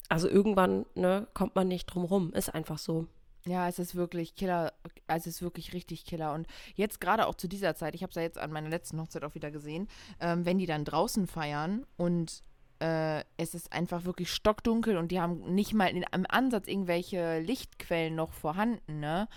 Also 0.08 0.28
irgendwann 0.28 0.87
ne, 0.94 1.26
kommt 1.35 1.54
man 1.54 1.68
nicht 1.68 1.87
drum 1.87 2.04
rum. 2.04 2.32
Ist 2.32 2.54
einfach 2.54 2.78
so. 2.78 3.06
Ja, 3.44 3.68
es 3.68 3.78
ist 3.78 3.94
wirklich 3.94 4.35
Killer, 4.35 4.73
es 5.06 5.26
ist 5.26 5.42
wirklich 5.42 5.73
richtig 5.73 6.04
Killer. 6.04 6.32
Und 6.32 6.47
jetzt 6.75 7.00
gerade 7.00 7.26
auch 7.26 7.35
zu 7.35 7.49
dieser 7.49 7.75
Zeit, 7.75 7.94
ich 7.94 8.02
habe 8.02 8.11
es 8.11 8.16
ja 8.16 8.23
jetzt 8.23 8.38
an 8.38 8.52
meiner 8.52 8.68
letzten 8.68 9.00
Hochzeit 9.00 9.25
auch 9.25 9.35
wieder 9.35 9.50
gesehen, 9.50 9.88
ähm, 10.20 10.44
wenn 10.44 10.58
die 10.58 10.66
dann 10.66 10.85
draußen 10.85 11.26
feiern 11.26 11.87
und 11.97 12.42
äh, 12.80 13.25
es 13.37 13.54
ist 13.54 13.73
einfach 13.73 14.04
wirklich 14.04 14.30
stockdunkel 14.30 14.97
und 14.97 15.11
die 15.11 15.20
haben 15.20 15.54
nicht 15.54 15.75
mal 15.75 15.87
in, 15.87 16.04
im 16.12 16.26
Ansatz 16.28 16.68
irgendwelche 16.68 17.40
Lichtquellen 17.40 18.14
noch 18.14 18.32
vorhanden, 18.32 19.00
ne? 19.00 19.28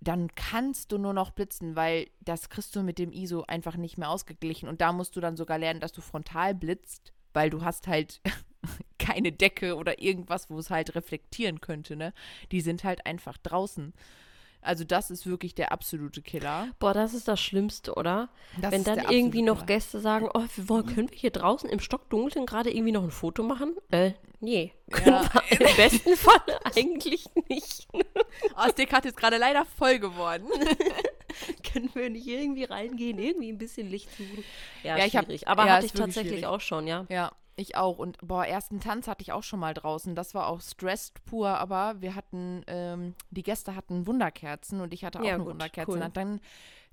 Dann 0.00 0.34
kannst 0.34 0.92
du 0.92 0.98
nur 0.98 1.12
noch 1.12 1.30
blitzen, 1.30 1.74
weil 1.74 2.08
das 2.20 2.50
kriegst 2.50 2.76
du 2.76 2.82
mit 2.82 2.98
dem 2.98 3.12
ISO 3.12 3.44
einfach 3.48 3.76
nicht 3.76 3.98
mehr 3.98 4.10
ausgeglichen. 4.10 4.68
Und 4.68 4.80
da 4.80 4.92
musst 4.92 5.16
du 5.16 5.20
dann 5.20 5.36
sogar 5.36 5.58
lernen, 5.58 5.80
dass 5.80 5.92
du 5.92 6.00
frontal 6.00 6.54
blitzt, 6.54 7.12
weil 7.32 7.50
du 7.50 7.64
hast 7.64 7.88
halt 7.88 8.20
keine 8.98 9.32
Decke 9.32 9.76
oder 9.76 10.00
irgendwas, 10.00 10.50
wo 10.50 10.58
es 10.58 10.70
halt 10.70 10.94
reflektieren 10.94 11.60
könnte, 11.60 11.96
ne? 11.96 12.12
Die 12.52 12.60
sind 12.60 12.84
halt 12.84 13.06
einfach 13.06 13.38
draußen. 13.38 13.92
Also 14.60 14.84
das 14.84 15.10
ist 15.10 15.26
wirklich 15.26 15.54
der 15.54 15.72
absolute 15.72 16.20
Killer. 16.20 16.68
Boah, 16.78 16.92
das 16.92 17.14
ist 17.14 17.28
das 17.28 17.40
Schlimmste, 17.40 17.94
oder? 17.94 18.28
Das 18.60 18.72
Wenn 18.72 18.80
ist 18.80 18.86
dann 18.88 18.98
der 19.00 19.10
irgendwie 19.10 19.42
noch 19.42 19.58
Killer. 19.58 19.66
Gäste 19.66 20.00
sagen, 20.00 20.28
oh, 20.34 20.44
wir 20.56 20.68
wollen, 20.68 20.86
können 20.86 21.10
wir 21.10 21.16
hier 21.18 21.30
draußen 21.30 21.70
im 21.70 21.80
Stockdunkeln 21.80 22.44
gerade 22.44 22.70
irgendwie 22.70 22.92
noch 22.92 23.04
ein 23.04 23.10
Foto 23.10 23.42
machen? 23.42 23.76
Äh, 23.90 24.12
nee. 24.40 24.72
Ja. 25.06 25.22
Im 25.50 25.76
besten 25.76 26.16
Fall 26.16 26.40
eigentlich 26.76 27.26
nicht. 27.48 27.86
Das 28.56 28.74
Deck 28.74 28.92
hat 28.92 29.04
jetzt 29.04 29.16
gerade 29.16 29.36
leider 29.38 29.64
voll 29.64 29.98
geworden. 30.00 30.46
können 31.72 31.90
wir 31.94 32.10
nicht 32.10 32.26
irgendwie 32.26 32.64
reingehen, 32.64 33.18
irgendwie 33.18 33.50
ein 33.52 33.58
bisschen 33.58 33.88
Licht 33.90 34.08
suchen? 34.16 34.44
Ja, 34.82 34.96
Ja, 34.98 35.06
ich 35.06 35.16
hab- 35.16 35.26
schwierig. 35.26 35.46
Aber 35.48 35.66
ja, 35.66 35.74
hatte 35.74 35.86
ist 35.86 35.94
ich 35.94 36.00
tatsächlich 36.00 36.32
schwierig. 36.40 36.46
auch 36.46 36.60
schon, 36.60 36.86
ja. 36.86 37.06
Ja, 37.08 37.32
ich 37.60 37.76
auch. 37.76 37.98
Und 37.98 38.18
boah, 38.22 38.44
ersten 38.44 38.80
Tanz 38.80 39.06
hatte 39.08 39.22
ich 39.22 39.32
auch 39.32 39.42
schon 39.42 39.60
mal 39.60 39.74
draußen. 39.74 40.14
Das 40.14 40.34
war 40.34 40.46
auch 40.48 40.60
stressed 40.60 41.24
pur, 41.24 41.48
aber 41.58 42.00
wir 42.00 42.14
hatten, 42.14 42.62
ähm, 42.66 43.14
die 43.30 43.42
Gäste 43.42 43.74
hatten 43.76 44.06
Wunderkerzen 44.06 44.80
und 44.80 44.92
ich 44.94 45.04
hatte 45.04 45.20
auch 45.20 45.24
Ja, 45.24 45.34
eine 45.34 45.44
gut, 45.44 45.52
Wunderkerze. 45.52 45.90
cool. 45.90 46.02
Und 46.02 46.16
dann, 46.16 46.40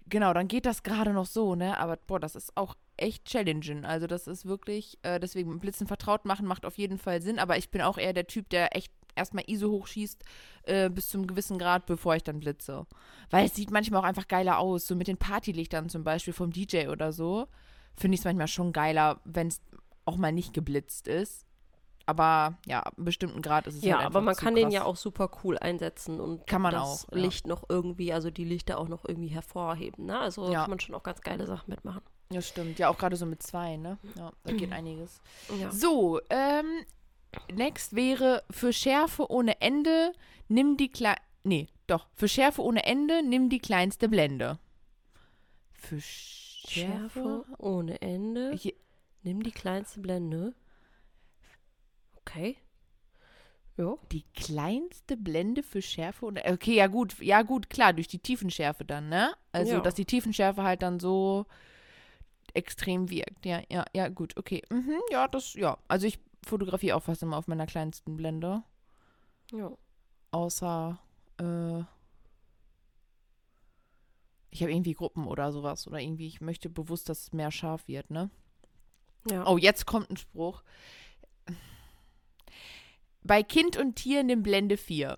genau, 0.07 0.33
dann 0.33 0.47
geht 0.47 0.65
das 0.65 0.83
gerade 0.83 1.13
noch 1.13 1.25
so, 1.25 1.55
ne? 1.55 1.77
Aber 1.77 1.97
boah, 1.97 2.19
das 2.19 2.35
ist 2.35 2.55
auch 2.57 2.75
echt 2.97 3.25
challenging. 3.25 3.85
Also 3.85 4.07
das 4.07 4.27
ist 4.27 4.45
wirklich, 4.45 4.97
äh, 5.03 5.19
deswegen 5.19 5.49
mit 5.51 5.61
Blitzen 5.61 5.87
vertraut 5.87 6.25
machen 6.25 6.45
macht 6.47 6.65
auf 6.65 6.77
jeden 6.77 6.97
Fall 6.97 7.21
Sinn. 7.21 7.39
Aber 7.39 7.57
ich 7.57 7.69
bin 7.69 7.81
auch 7.81 7.97
eher 7.97 8.13
der 8.13 8.27
Typ, 8.27 8.49
der 8.49 8.75
echt 8.75 8.91
erstmal 9.15 9.45
ISO 9.47 9.69
hochschießt 9.69 10.23
äh, 10.63 10.89
bis 10.89 11.09
zum 11.09 11.25
gewissen 11.27 11.57
Grad, 11.57 11.85
bevor 11.85 12.15
ich 12.15 12.23
dann 12.23 12.39
blitze. 12.39 12.85
Weil 13.29 13.45
es 13.45 13.55
sieht 13.55 13.71
manchmal 13.71 14.01
auch 14.01 14.05
einfach 14.05 14.27
geiler 14.27 14.59
aus. 14.59 14.87
So 14.87 14.95
mit 14.95 15.07
den 15.07 15.17
Partylichtern 15.17 15.89
zum 15.89 16.03
Beispiel 16.03 16.33
vom 16.33 16.51
DJ 16.51 16.87
oder 16.87 17.11
so. 17.13 17.47
Finde 17.97 18.15
ich 18.15 18.19
es 18.21 18.25
manchmal 18.25 18.49
schon 18.49 18.73
geiler, 18.73 19.21
wenn 19.23 19.47
es 19.47 19.61
auch 20.05 20.17
mal 20.17 20.31
nicht 20.31 20.53
geblitzt 20.53 21.07
ist. 21.07 21.45
Aber 22.07 22.57
ja, 22.67 22.81
ab 22.83 22.93
einem 22.97 23.05
bestimmten 23.05 23.41
Grad 23.41 23.65
ist 23.65 23.75
es 23.77 23.83
Ja, 23.83 23.97
halt 23.97 24.05
aber 24.05 24.21
man 24.21 24.35
kann 24.35 24.53
den 24.53 24.65
krass. 24.65 24.73
ja 24.75 24.83
auch 24.85 24.95
super 24.95 25.31
cool 25.43 25.57
einsetzen 25.57 26.19
und 26.19 26.45
Kann 26.45 26.61
man 26.61 26.73
das 26.73 27.07
auch, 27.07 27.11
ja. 27.15 27.17
Licht 27.19 27.47
noch 27.47 27.63
irgendwie, 27.67 28.13
also 28.13 28.29
die 28.29 28.43
Lichter 28.45 28.77
auch 28.77 28.87
noch 28.87 29.05
irgendwie 29.05 29.29
hervorheben. 29.29 30.05
Ne? 30.05 30.19
Also 30.19 30.51
Ja. 30.51 30.61
kann 30.61 30.69
man 30.69 30.79
schon 30.79 30.93
auch 30.93 31.01
ganz 31.01 31.21
geile 31.21 31.47
Sachen 31.47 31.69
mitmachen. 31.71 32.01
Ja, 32.31 32.41
stimmt. 32.43 32.77
Ja, 32.77 32.89
auch 32.89 32.97
gerade 32.99 33.15
so 33.15 33.25
mit 33.25 33.41
zwei, 33.41 33.77
ne? 33.77 33.97
Ja, 34.15 34.31
da 34.43 34.53
geht 34.53 34.71
einiges. 34.71 35.19
Ja. 35.59 35.71
So, 35.71 36.19
ähm, 36.29 36.65
next 37.51 37.95
wäre 37.95 38.43
für 38.51 38.71
Schärfe 38.73 39.29
ohne 39.31 39.59
Ende, 39.61 40.11
nimm 40.47 40.77
die 40.77 40.89
kleine. 40.91 41.17
Nee, 41.43 41.67
doch. 41.87 42.07
Für 42.13 42.27
Schärfe 42.27 42.61
ohne 42.63 42.85
Ende, 42.85 43.21
nimm 43.23 43.49
die 43.49 43.59
kleinste 43.59 44.09
Blende. 44.09 44.57
Für 45.73 45.99
Schärfe? 46.01 46.69
Schärfe 46.69 47.45
ohne 47.59 48.01
Ende. 48.01 48.51
Hier, 48.53 48.73
Nimm 49.25 49.41
die 49.41 49.51
kleinste 49.51 49.99
Blende. 49.99 50.53
Okay. 52.17 52.57
Ja. 53.77 53.95
die 54.11 54.23
kleinste 54.33 55.17
Blende 55.17 55.61
für 55.61 55.81
Schärfe 55.81 56.25
ohne. 56.27 56.45
Okay, 56.45 56.75
ja 56.75 56.87
gut, 56.87 57.19
ja 57.19 57.41
gut, 57.41 57.69
klar, 57.69 57.91
durch 57.91 58.07
die 58.07 58.19
Tiefenschärfe 58.19 58.85
dann, 58.85 59.09
ne? 59.09 59.33
Also, 59.51 59.73
Ja. 59.73 59.79
dass 59.81 59.95
die 59.95 60.05
Tiefenschärfe 60.05 60.63
halt 60.63 60.81
dann 60.81 60.99
so 61.01 61.45
extrem 62.53 63.09
wirkt. 63.09 63.45
Ja, 63.45 63.61
ja, 63.69 63.83
ja, 63.93 64.07
gut, 64.07 64.37
okay. 64.37 64.61
Mhm, 64.69 64.95
ja, 65.11 65.27
das, 65.27 65.55
ja. 65.55 65.77
Also 65.89 66.07
ich 66.07 66.19
fotografiere 66.45 66.95
auch 66.95 67.03
fast 67.03 67.21
immer 67.23 67.35
auf 67.37 67.47
meiner 67.47 67.65
kleinsten 67.65 68.15
Blende. 68.15 68.63
Ja. 69.51 69.71
Außer, 70.31 70.97
äh, 71.41 71.79
ich 74.51 74.61
habe 74.61 74.71
irgendwie 74.71 74.93
Gruppen 74.93 75.27
oder 75.27 75.51
sowas. 75.51 75.85
Oder 75.87 75.99
irgendwie, 75.99 76.27
ich 76.27 76.39
möchte 76.39 76.69
bewusst, 76.69 77.09
dass 77.09 77.23
es 77.23 77.33
mehr 77.33 77.51
scharf 77.51 77.89
wird, 77.89 78.09
ne? 78.09 78.29
Ja. 79.29 79.45
Oh, 79.47 79.57
jetzt 79.57 79.85
kommt 79.85 80.09
ein 80.09 80.17
Spruch. 80.17 80.63
Bei 83.23 83.41
Kind 83.41 83.77
und 83.77 83.95
Tier 83.95 84.23
nimm 84.23 84.43
Blende 84.43 84.77
4. 84.77 85.17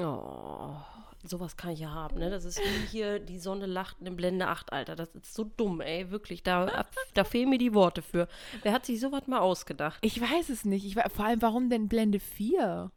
Oh, 0.00 0.76
sowas 1.24 1.56
kann 1.56 1.72
ich 1.72 1.80
ja 1.80 1.90
haben, 1.90 2.18
ne? 2.18 2.30
Das 2.30 2.44
ist 2.44 2.58
wie 2.58 2.86
hier, 2.86 3.18
die 3.18 3.38
Sonne 3.38 3.66
lacht 3.66 3.98
in 4.00 4.16
Blende 4.16 4.46
8, 4.48 4.72
Alter. 4.72 4.96
Das 4.96 5.10
ist 5.14 5.34
so 5.34 5.44
dumm, 5.44 5.80
ey, 5.80 6.10
wirklich. 6.10 6.42
Da, 6.42 6.86
da 7.14 7.24
fehlen 7.24 7.50
mir 7.50 7.58
die 7.58 7.74
Worte 7.74 8.00
für. 8.00 8.28
Wer 8.62 8.72
hat 8.72 8.86
sich 8.86 9.00
sowas 9.00 9.26
mal 9.26 9.40
ausgedacht? 9.40 9.98
Ich 10.02 10.20
weiß 10.20 10.48
es 10.48 10.64
nicht. 10.64 10.86
Ich, 10.86 10.94
vor 10.94 11.24
allem, 11.26 11.42
warum 11.42 11.68
denn 11.68 11.88
Blende 11.88 12.20
4? 12.20 12.90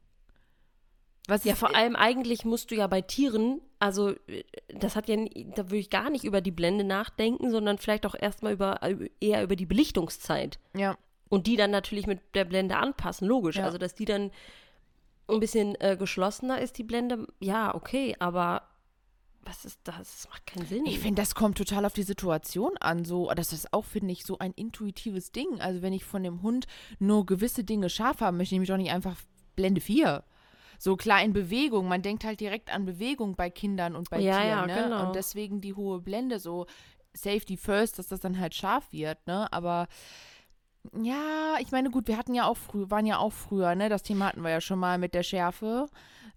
Was 1.32 1.46
Ja, 1.46 1.56
vor 1.56 1.74
allem 1.74 1.96
eigentlich 1.96 2.44
musst 2.44 2.72
du 2.72 2.76
ja 2.76 2.88
bei 2.88 3.00
Tieren, 3.00 3.62
also 3.80 4.10
äh, 4.28 4.44
das 4.68 4.98
hat 4.98 5.08
ja, 5.08 5.16
da 5.56 5.70
würde 5.70 5.78
ich 5.78 5.90
gar 5.90 6.10
nicht 6.10 6.26
über 6.26 6.42
die 6.42 6.52
Blende 6.52 6.84
nachdenken, 6.84 7.52
sondern 7.52 7.78
vielleicht 7.78 8.06
auch 8.06 8.16
erstmal 8.20 8.52
über, 8.52 8.84
äh, 8.84 9.10
eher 9.22 9.42
über 9.42 9.56
die 9.56 9.66
Belichtungszeit. 9.66 10.60
Ja, 10.76 10.98
Und 11.30 11.48
die 11.48 11.56
dann 11.56 11.72
natürlich 11.72 12.06
mit 12.06 12.20
der 12.36 12.44
Blende 12.44 12.76
anpassen, 12.76 13.30
logisch. 13.30 13.56
Ja. 13.56 13.64
Also, 13.64 13.78
dass 13.78 13.96
die 13.96 14.04
dann 14.04 14.30
ein 15.30 15.40
bisschen 15.40 15.80
äh, 15.80 15.96
geschlossener 15.98 16.60
ist, 16.60 16.78
die 16.78 16.84
Blende, 16.84 17.26
ja, 17.40 17.74
okay, 17.74 18.14
aber 18.20 18.64
was 19.42 19.64
ist 19.64 19.80
das? 19.86 19.96
Das 19.96 20.28
macht 20.30 20.46
keinen 20.46 20.66
Sinn. 20.66 20.86
ich 20.86 21.00
finde, 21.00 21.22
das 21.22 21.34
kommt 21.34 21.58
total 21.58 21.86
auf 21.86 21.94
die 21.94 22.04
Situation 22.04 22.76
an. 22.82 23.06
So, 23.06 23.32
das 23.34 23.54
ist 23.54 23.72
auch, 23.72 23.86
finde 23.86 24.12
ich, 24.12 24.26
so 24.26 24.38
ein 24.38 24.52
intuitives 24.52 25.32
Ding. 25.32 25.62
Also, 25.62 25.82
wenn 25.82 25.94
ich 25.94 26.04
von 26.04 26.24
dem 26.24 26.42
Hund 26.42 26.68
nur 27.00 27.26
gewisse 27.26 27.64
Dinge 27.64 27.90
scharf 27.90 28.20
haben 28.20 28.36
möchte, 28.36 28.54
nehme 28.54 28.64
ich 28.64 28.70
doch 28.70 28.76
nicht 28.76 28.92
einfach 28.92 29.16
Blende 29.56 29.80
4. 29.80 30.26
So 30.82 30.98
klar 30.98 31.22
in 31.24 31.32
Bewegung. 31.32 31.88
Man 31.88 32.02
denkt 32.02 32.24
halt 32.24 32.40
direkt 32.40 32.74
an 32.74 32.86
Bewegung 32.86 33.36
bei 33.36 33.52
Kindern 33.52 33.96
und 33.96 34.10
bei 34.10 34.20
Ja, 34.20 34.42
Tieren. 34.42 34.48
ja, 34.48 34.66
ne? 34.66 34.84
genau. 34.84 35.06
Und 35.06 35.16
deswegen 35.16 35.62
die 35.62 35.76
hohe 35.76 36.02
Blende, 36.02 36.40
so 36.40 36.66
Safety 37.14 37.56
first, 37.56 38.00
dass 38.00 38.08
das 38.08 38.20
dann 38.20 38.40
halt 38.40 38.56
scharf 38.56 38.92
wird, 38.92 39.28
ne? 39.28 39.48
Aber 39.54 39.88
ja, 41.00 41.58
ich 41.60 41.72
meine, 41.72 41.92
gut, 41.92 42.08
wir 42.08 42.18
hatten 42.18 42.34
ja 42.34 42.48
auch 42.48 42.58
früher, 42.58 42.90
waren 42.90 43.06
ja 43.06 43.20
auch 43.20 43.32
früher, 43.32 43.76
ne? 43.76 43.90
Das 43.90 44.02
Thema 44.02 44.26
hatten 44.26 44.42
wir 44.42 44.50
ja 44.50 44.60
schon 44.60 44.80
mal 44.80 44.98
mit 44.98 45.14
der 45.14 45.22
Schärfe. 45.22 45.86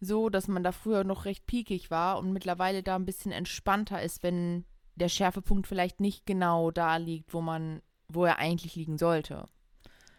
So, 0.01 0.29
dass 0.29 0.47
man 0.47 0.63
da 0.63 0.73
früher 0.73 1.05
noch 1.05 1.25
recht 1.25 1.47
piekig 1.47 1.91
war 1.91 2.19
und 2.19 2.31
mittlerweile 2.31 2.83
da 2.83 2.97
ein 2.97 3.07
bisschen 3.07 3.33
entspannter 3.33 4.03
ist, 4.03 4.23
wenn 4.23 4.67
der 4.97 5.09
Schärfepunkt 5.09 5.67
vielleicht 5.67 6.01
nicht 6.01 6.27
genau 6.27 6.71
da 6.71 6.99
liegt, 6.99 7.33
wo 7.33 7.41
man, 7.41 7.81
wo 8.09 8.27
er 8.27 8.39
eigentlich 8.39 8.75
liegen 8.75 8.99
sollte. 8.99 9.47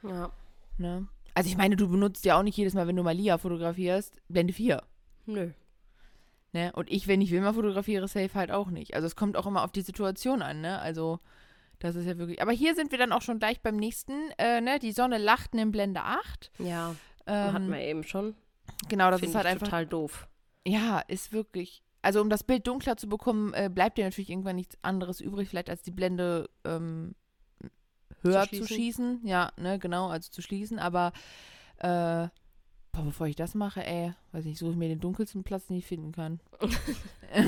ja, 0.01 0.31
Ne? 0.79 1.07
Also 1.35 1.49
ich 1.49 1.57
meine, 1.57 1.75
du 1.75 1.87
benutzt 1.89 2.25
ja 2.25 2.39
auch 2.39 2.43
nicht 2.43 2.57
jedes 2.57 2.73
Mal, 2.73 2.87
wenn 2.87 2.95
du 2.95 3.03
Malia 3.03 3.37
fotografierst, 3.37 4.15
Blende 4.29 4.53
4. 4.53 4.81
nö. 5.27 5.51
Ne? 6.53 6.71
Und 6.73 6.89
ich, 6.89 7.07
wenn 7.09 7.19
ich 7.19 7.31
Wilma 7.31 7.51
fotografiere, 7.51 8.07
safe 8.07 8.33
halt 8.33 8.49
auch 8.49 8.69
nicht. 8.69 8.93
Also 8.95 9.05
es 9.07 9.17
kommt 9.17 9.35
auch 9.35 9.45
immer 9.45 9.63
auf 9.65 9.73
die 9.73 9.81
Situation 9.81 10.41
an, 10.41 10.61
ne? 10.61 10.79
Also 10.79 11.19
das 11.79 11.97
ist 11.97 12.05
ja 12.05 12.17
wirklich. 12.17 12.41
Aber 12.41 12.53
hier 12.53 12.75
sind 12.75 12.91
wir 12.91 12.97
dann 12.97 13.11
auch 13.11 13.21
schon 13.21 13.39
gleich 13.39 13.59
beim 13.61 13.75
nächsten, 13.75 14.13
äh, 14.37 14.61
ne? 14.61 14.79
Die 14.79 14.93
Sonne 14.93 15.17
lacht 15.17 15.53
in 15.53 15.71
Blende 15.71 16.01
8. 16.03 16.51
Ja, 16.59 16.95
Ähm, 17.27 17.53
hatten 17.53 17.71
wir 17.71 17.79
eben 17.81 18.03
schon. 18.05 18.35
Genau, 18.87 19.11
das 19.11 19.19
Finde 19.19 19.31
ist 19.31 19.35
halt 19.35 19.47
einfach. 19.47 19.67
total 19.67 19.85
doof. 19.85 20.29
Ja, 20.65 20.99
ist 21.01 21.33
wirklich. 21.33 21.83
Also 22.01 22.21
um 22.21 22.29
das 22.29 22.45
Bild 22.45 22.65
dunkler 22.67 22.95
zu 22.95 23.09
bekommen, 23.09 23.53
äh, 23.53 23.69
bleibt 23.69 23.97
dir 23.97 24.05
natürlich 24.05 24.29
irgendwann 24.29 24.55
nichts 24.55 24.77
anderes 24.81 25.19
übrig, 25.19 25.49
vielleicht 25.49 25.69
als 25.69 25.81
die 25.81 25.91
Blende 25.91 26.49
ähm, 26.63 27.15
höher 28.25 28.43
zu 28.43 28.67
schließen. 28.67 28.69
schießen. 29.17 29.27
Ja, 29.27 29.51
ne, 29.57 29.79
genau, 29.79 30.09
also 30.09 30.29
zu 30.29 30.41
schließen. 30.41 30.79
Aber 30.79 31.11
äh, 31.77 32.27
boah, 32.91 33.03
bevor 33.03 33.27
ich 33.27 33.35
das 33.35 33.55
mache, 33.55 33.85
ey, 33.85 34.13
weiß 34.31 34.45
nicht, 34.45 34.59
suche 34.59 34.71
ich 34.71 34.77
mir 34.77 34.89
den 34.89 34.99
dunkelsten 34.99 35.43
Platz, 35.43 35.67
den 35.67 35.77
ich 35.77 35.85
finden 35.85 36.11
kann. 36.11 36.39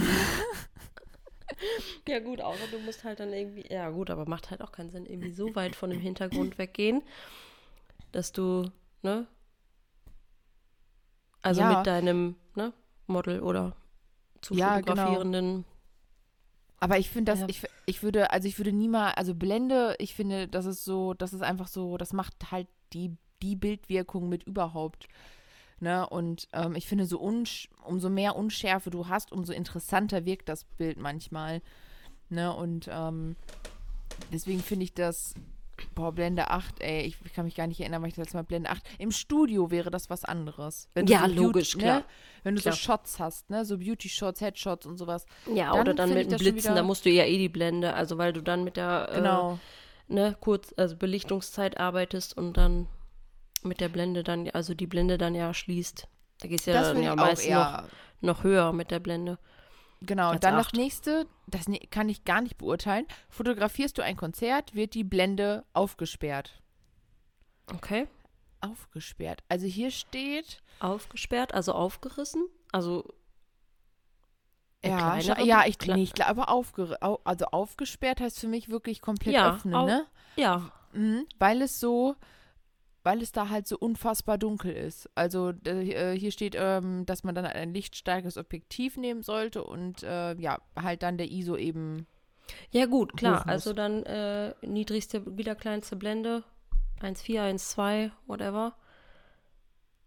Ja, 2.07 2.19
gut, 2.19 2.41
außer 2.41 2.67
du 2.71 2.79
musst 2.79 3.03
halt 3.03 3.19
dann 3.19 3.33
irgendwie. 3.33 3.65
Ja, 3.69 3.89
gut, 3.89 4.09
aber 4.09 4.27
macht 4.27 4.51
halt 4.51 4.61
auch 4.61 4.71
keinen 4.71 4.89
Sinn, 4.89 5.05
irgendwie 5.05 5.31
so 5.31 5.55
weit 5.55 5.75
von 5.75 5.89
dem 5.89 5.99
Hintergrund 5.99 6.57
weggehen, 6.57 7.01
dass 8.11 8.31
du, 8.31 8.69
ne? 9.01 9.27
Also 11.41 11.61
Ja. 11.61 11.77
mit 11.77 11.87
deinem, 11.87 12.35
ne? 12.55 12.73
Model 13.07 13.41
oder 13.41 13.75
zu 14.41 14.53
Ja, 14.53 14.81
genau. 14.81 15.23
Aber 16.79 16.97
ich 16.99 17.09
finde 17.09 17.31
das, 17.31 17.39
Ja. 17.41 17.45
ich, 17.49 17.63
ich 17.85 18.03
würde, 18.03 18.31
also 18.31 18.47
ich 18.47 18.57
würde 18.59 18.71
niemals, 18.71 19.17
also 19.17 19.33
Blende, 19.33 19.95
ich 19.99 20.13
finde, 20.13 20.47
das 20.47 20.65
ist 20.65 20.85
so, 20.85 21.13
das 21.13 21.33
ist 21.33 21.41
einfach 21.41 21.67
so, 21.67 21.97
das 21.97 22.13
macht 22.13 22.51
halt 22.51 22.67
die, 22.93 23.15
die 23.41 23.55
Bildwirkung 23.55 24.29
mit 24.29 24.43
überhaupt. 24.43 25.07
Ne? 25.79 26.07
Und 26.07 26.47
ähm, 26.53 26.75
ich 26.75 26.87
finde, 26.87 27.05
so 27.05 27.19
unsch 27.19 27.69
umso 27.83 28.09
mehr 28.09 28.35
Unschärfe 28.35 28.89
du 28.89 29.07
hast, 29.07 29.31
umso 29.31 29.53
interessanter 29.53 30.25
wirkt 30.25 30.49
das 30.49 30.63
Bild 30.63 30.97
manchmal. 30.97 31.61
Ne? 32.29 32.53
Und 32.53 32.89
ähm, 32.91 33.35
deswegen 34.31 34.61
finde 34.61 34.85
ich 34.85 34.93
das, 34.93 35.33
boah, 35.95 36.11
Blende 36.11 36.49
8, 36.49 36.81
ey, 36.81 37.01
ich, 37.03 37.17
ich 37.25 37.33
kann 37.33 37.45
mich 37.45 37.55
gar 37.55 37.67
nicht 37.67 37.79
erinnern, 37.79 38.01
weil 38.01 38.09
ich 38.09 38.15
das 38.15 38.25
letzte 38.25 38.37
Mal 38.37 38.43
Blende 38.43 38.69
8. 38.69 38.81
Im 38.99 39.11
Studio 39.11 39.71
wäre 39.71 39.89
das 39.91 40.09
was 40.09 40.23
anderes. 40.25 40.89
Ja, 40.95 41.21
so 41.21 41.25
Beauty- 41.27 41.35
logisch, 41.35 41.77
klar. 41.77 41.99
Ne? 41.99 42.05
Wenn 42.43 42.55
du 42.55 42.61
Klar. 42.61 42.73
so 42.73 42.79
Shots 42.79 43.19
hast, 43.19 43.49
ne? 43.49 43.65
So 43.65 43.77
Beauty-Shots, 43.77 44.39
Headshots 44.41 44.85
und 44.85 44.97
sowas. 44.97 45.25
Ja, 45.53 45.71
Dann 45.71 45.81
oder 45.81 45.93
dann 45.93 46.13
mit 46.13 46.31
dem 46.31 46.37
Blitzen, 46.37 46.63
wieder- 46.71 46.75
da 46.75 46.83
musst 46.83 47.05
du 47.05 47.09
ja 47.09 47.25
eh 47.25 47.37
die 47.37 47.49
Blende, 47.49 47.93
also 47.93 48.17
weil 48.17 48.31
du 48.33 48.41
dann 48.41 48.63
mit 48.63 48.77
der 48.77 49.09
Genau. 49.13 49.59
äh, 50.09 50.13
ne, 50.13 50.35
kurz, 50.39 50.73
also 50.77 50.95
Belichtungszeit 50.95 51.77
arbeitest 51.79 52.37
und 52.37 52.55
dann 52.57 52.87
mit 53.63 53.81
der 53.81 53.89
Blende 53.89 54.23
dann, 54.23 54.49
also 54.51 54.73
die 54.73 54.87
Blende 54.87 55.17
dann 55.17 55.35
ja 55.35 55.53
schließt. 55.53 56.07
Da 56.39 56.47
gehst 56.47 56.67
du 56.67 56.71
ja 56.71 56.81
dann 56.81 56.97
ja 57.01 57.03
ich 57.03 57.09
auch 57.09 57.15
meist 57.25 57.49
noch, 57.49 57.83
noch 58.21 58.43
höher 58.43 58.71
mit 58.71 58.91
der 58.91 58.99
Blende. 58.99 59.39
Genau, 60.01 60.29
als 60.29 60.41
dann 60.41 60.55
das 60.55 60.67
acht. 60.67 60.75
nächste, 60.75 61.27
das 61.47 61.65
kann 61.89 62.09
ich 62.09 62.23
gar 62.23 62.41
nicht 62.41 62.57
beurteilen. 62.57 63.07
Fotografierst 63.29 63.97
du 63.97 64.03
ein 64.03 64.15
Konzert, 64.17 64.75
wird 64.75 64.93
die 64.93 65.03
Blende 65.03 65.65
aufgesperrt. 65.73 66.61
Okay. 67.73 68.07
Aufgesperrt. 68.61 69.43
Also 69.49 69.65
hier 69.65 69.91
steht, 69.91 70.61
Aufgesperrt, 70.79 71.53
also 71.53 71.73
aufgerissen, 71.73 72.47
also 72.71 73.05
ja, 74.85 75.17
ja, 75.19 75.65
ich, 75.65 75.79
nee, 75.79 76.03
ich 76.03 76.13
glaube, 76.13 76.47
aufger 76.47 76.97
au, 77.01 77.19
also 77.23 77.45
aufgesperrt 77.45 78.21
heißt 78.21 78.39
für 78.39 78.47
mich 78.47 78.69
wirklich 78.69 79.01
komplett 79.01 79.33
Ja, 79.33 79.55
öffnen, 79.55 79.85
ne? 79.85 80.05
ja, 80.35 80.71
Mhm, 80.93 81.25
weil 81.37 81.61
es 81.61 81.79
so, 81.79 82.15
weil 83.07 83.21
es 83.21 83.31
da 83.31 83.47
halt 83.47 83.69
so 83.69 83.77
unfassbar 83.77 84.37
dunkel 84.37 84.73
ist. 84.73 85.09
Also 85.15 85.53
äh, 85.63 86.11
hier 86.11 86.31
steht, 86.31 86.57
ähm, 86.59 87.05
dass 87.05 87.23
man 87.23 87.35
dann 87.35 87.45
ein 87.45 87.73
lichtstärkeres 87.73 88.37
Objektiv 88.37 88.97
nehmen 88.97 89.23
sollte 89.23 89.63
und 89.63 90.03
äh, 90.03 90.35
ja, 90.35 90.59
halt 90.75 91.03
dann 91.03 91.17
der 91.17 91.31
ISO 91.31 91.55
eben 91.55 92.05
ja 92.71 92.85
gut, 92.85 93.15
klar, 93.15 93.47
also 93.47 93.71
dann 93.71 94.03
äh, 94.03 94.53
niedrigste, 94.61 95.37
wieder 95.37 95.55
kleinste 95.55 95.95
Blende, 95.95 96.43
1,4, 96.99 97.53
1,2, 97.55 98.11
whatever. 98.25 98.75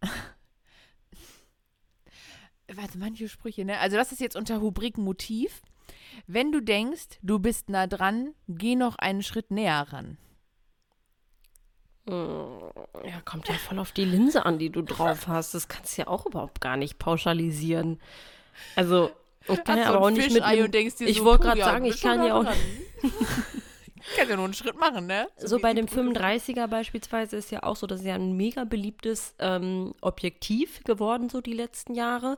Warte, 2.75 2.99
manche 2.99 3.31
Sprüche, 3.31 3.65
ne? 3.65 3.79
Also 3.79 3.97
das 3.97 4.13
ist 4.13 4.21
jetzt 4.21 4.37
unter 4.37 4.59
Rubrik 4.59 4.99
Motiv. 4.99 5.63
Wenn 6.27 6.53
du 6.53 6.61
denkst, 6.61 7.19
du 7.23 7.39
bist 7.39 7.71
nah 7.71 7.87
dran, 7.87 8.35
geh 8.47 8.77
noch 8.77 8.97
einen 8.97 9.23
Schritt 9.23 9.51
näher 9.51 9.87
ran. 9.91 10.19
Ja, 12.11 13.21
kommt 13.25 13.49
ja 13.49 13.55
voll 13.55 13.79
auf 13.79 13.93
die 13.93 14.05
Linse 14.05 14.45
an, 14.45 14.59
die 14.59 14.71
du 14.71 14.83
drauf 14.83 15.27
hast. 15.29 15.55
Das 15.55 15.69
kannst 15.69 15.97
du 15.97 16.03
ja 16.03 16.09
auch 16.09 16.27
überhaupt 16.27 16.61
gar 16.61 16.77
nicht 16.77 16.99
pauschalisieren. 16.99 18.01
Also, 18.77 19.11
ich 19.43 19.65
kann 19.65 19.79
Hast 19.79 19.87
ja 19.87 19.95
aber 19.95 20.07
auch 20.07 20.11
nicht 20.11 20.33
mit 20.33 20.43
einem, 20.43 20.67
und 20.67 20.75
denkst 20.75 20.97
dir 20.97 21.09
ich 21.09 21.25
wollte 21.25 21.45
gerade 21.45 21.61
sagen, 21.61 21.85
ich 21.85 22.01
kann 22.01 22.25
ja 22.25 22.35
auch 22.35 22.45
Kannst 24.17 24.31
ja 24.31 24.37
nur 24.37 24.45
einen 24.47 24.55
Schritt 24.55 24.79
machen, 24.79 25.07
ne? 25.07 25.29
So 25.39 25.59
wie 25.59 25.63
bei 25.63 25.71
die 25.75 25.77
dem 25.83 25.87
Brücke. 25.87 26.19
35er 26.21 26.67
beispielsweise 26.67 27.37
ist 27.37 27.51
ja 27.51 27.63
auch 27.63 27.77
so, 27.77 27.87
das 27.87 28.01
ist 28.01 28.07
ja 28.07 28.15
ein 28.15 28.37
mega 28.37 28.65
beliebtes 28.65 29.35
ähm, 29.39 29.95
Objektiv 30.01 30.83
geworden, 30.85 31.29
so 31.29 31.41
die 31.41 31.53
letzten 31.53 31.95
Jahre. 31.95 32.37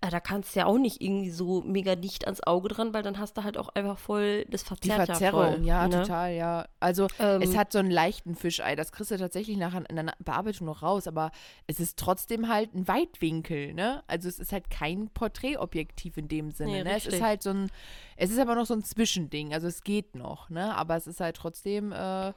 Äh, 0.00 0.10
da 0.10 0.20
kannst 0.20 0.54
du 0.54 0.60
ja 0.60 0.66
auch 0.66 0.78
nicht 0.78 1.00
irgendwie 1.02 1.30
so 1.30 1.62
mega 1.62 1.94
dicht 1.96 2.24
ans 2.26 2.42
Auge 2.42 2.68
dran, 2.68 2.94
weil 2.94 3.02
dann 3.02 3.18
hast 3.18 3.36
du 3.36 3.44
halt 3.44 3.58
auch 3.58 3.68
einfach 3.70 3.98
voll, 3.98 4.44
das 4.48 4.64
Die 4.64 4.88
verzerrt 4.88 5.06
Verzerrung, 5.06 5.42
ja 5.42 5.50
voll. 5.56 5.66
ja, 5.66 5.88
ne? 5.88 6.02
total, 6.02 6.32
ja. 6.32 6.66
Also 6.80 7.06
Ähm, 7.18 7.42
es 7.42 7.56
hat 7.56 7.72
so 7.72 7.78
einen 7.78 7.90
leichten 7.90 8.34
Fischei, 8.34 8.76
das 8.76 8.92
kriegst 8.92 9.10
du 9.10 9.18
tatsächlich 9.18 9.56
nachher 9.56 9.82
in 9.90 9.96
der 9.96 10.14
Bearbeitung 10.20 10.66
noch 10.66 10.82
raus, 10.82 11.06
aber 11.06 11.30
es 11.66 11.80
ist 11.80 11.98
trotzdem 11.98 12.48
halt 12.48 12.74
ein 12.74 12.88
Weitwinkel, 12.88 13.74
ne? 13.74 14.02
Also 14.06 14.28
es 14.28 14.38
ist 14.38 14.52
halt 14.52 14.70
kein 14.70 15.08
Porträtobjektiv 15.10 16.16
in 16.16 16.28
dem 16.28 16.50
Sinne, 16.50 16.70
Nee, 16.70 16.84
ne? 16.84 16.96
Es 16.96 17.06
ist 17.06 17.22
halt 17.22 17.42
so 17.42 17.50
ein, 17.50 17.70
es 18.16 18.30
ist 18.30 18.38
aber 18.38 18.54
noch 18.54 18.66
so 18.66 18.74
ein 18.74 18.84
Zwischending, 18.84 19.52
also 19.54 19.66
es 19.66 19.82
geht 19.82 20.14
noch, 20.14 20.50
ne? 20.50 20.74
Aber 20.76 20.99
es 21.00 21.06
ist 21.06 21.20
halt 21.20 21.36
trotzdem, 21.36 21.92
äh, 21.92 22.32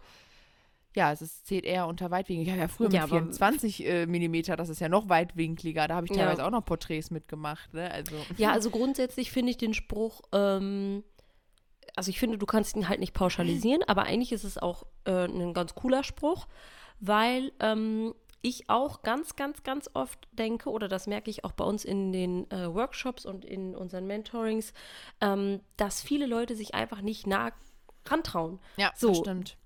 ja, 0.96 1.12
es 1.12 1.22
ist, 1.24 1.48
zählt 1.48 1.66
eher 1.66 1.88
unter 1.88 2.12
Weitwinkel. 2.12 2.44
Ich 2.46 2.52
habe 2.52 2.62
ja 2.62 2.68
früher 2.68 2.90
Ja, 2.92 3.02
mit 3.02 3.12
aber- 3.12 3.20
24 3.22 3.86
äh, 3.86 4.06
Millimeter, 4.06 4.56
das 4.56 4.70
ist 4.70 4.80
ja 4.80 4.90
noch 4.90 5.10
weitwinkliger, 5.10 5.88
da 5.88 5.96
habe 5.96 6.06
ich 6.06 6.12
Ja. 6.12 6.18
teilweise 6.26 6.46
auch 6.46 6.52
noch 6.52 6.64
Porträts 6.66 7.10
mitgemacht, 7.12 7.74
ne? 7.74 7.90
Also 7.92 8.16
Ja, 8.38 8.52
also 8.54 8.70
grundsätzlich 8.70 9.32
finde 9.32 9.52
ich 9.52 9.58
den 9.58 9.74
Spruch, 9.74 10.22
ähm, 10.32 11.04
also 11.96 12.10
ich 12.10 12.20
finde, 12.20 12.38
du 12.38 12.46
kannst 12.46 12.76
ihn 12.76 12.90
halt 12.90 13.00
nicht 13.00 13.14
pauschalisieren, 13.14 13.84
aber 13.84 14.04
eigentlich 14.04 14.32
ist 14.32 14.44
es 14.44 14.58
auch 14.58 14.84
äh, 15.06 15.26
ein 15.26 15.54
ganz 15.54 15.76
cooler 15.76 16.04
Spruch, 16.04 16.48
weil 17.00 17.52
ähm, 17.60 18.14
ich 18.42 18.70
auch 18.70 19.04
ganz, 19.04 19.36
ganz, 19.36 19.64
ganz 19.64 19.90
oft 19.94 20.28
denke, 20.34 20.70
oder 20.70 20.88
das 20.88 21.08
merke 21.08 21.30
ich 21.30 21.44
auch 21.46 21.54
bei 21.54 21.64
uns 21.64 21.86
in 21.86 22.12
den 22.12 22.50
äh, 22.52 22.74
Workshops 22.74 23.26
und 23.26 23.46
in 23.46 23.76
unseren 23.76 24.06
Mentorings, 24.06 24.74
ähm, 25.22 25.62
dass 25.78 26.02
viele 26.02 26.26
Leute 26.26 26.56
sich 26.56 26.74
einfach 26.76 27.02
nicht 27.02 27.26
nah 27.26 27.52
rantrauen. 28.08 28.60
ja, 28.78 28.92
So. 28.96 29.10
das 29.10 29.18
stimmt. 29.20 29.58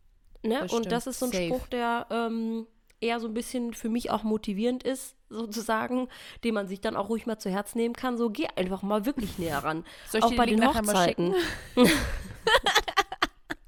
Ne? 0.44 0.60
Das 0.62 0.72
und 0.72 0.80
stimmt. 0.80 0.92
das 0.92 1.08
ist 1.08 1.20
so 1.20 1.26
ein 1.26 1.32
Safe. 1.32 1.46
Spruch, 1.48 1.68
der 1.68 2.08
ähm, 2.10 2.68
eher 3.02 3.20
so 3.20 3.28
ein 3.28 3.34
bisschen 3.34 3.74
für 3.74 3.90
mich 3.90 4.12
auch 4.12 4.24
motivierend 4.24 4.84
ist, 4.84 5.16
sozusagen, 5.30 6.08
den 6.44 6.54
man 6.54 6.68
sich 6.68 6.80
dann 6.80 6.96
auch 6.96 7.10
ruhig 7.10 7.26
mal 7.26 7.38
zu 7.38 7.50
Herz 7.50 7.76
nehmen 7.76 7.94
kann. 7.96 8.18
So, 8.18 8.30
geh 8.30 8.48
einfach 8.56 8.82
mal 8.82 9.06
wirklich 9.06 9.38
näher 9.38 9.58
ran. 9.60 9.84
Soll 10.10 10.20
ich 10.20 10.26
auch 10.26 10.30
dir 10.30 10.38
bei 10.38 10.46
den 10.46 10.60
den 10.60 10.70
Link 10.70 10.78
Hochzeiten. 10.78 11.36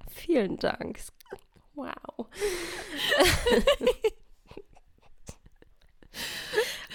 Vielen 0.10 0.58
Dank. 0.58 1.00
Wow. 1.76 2.28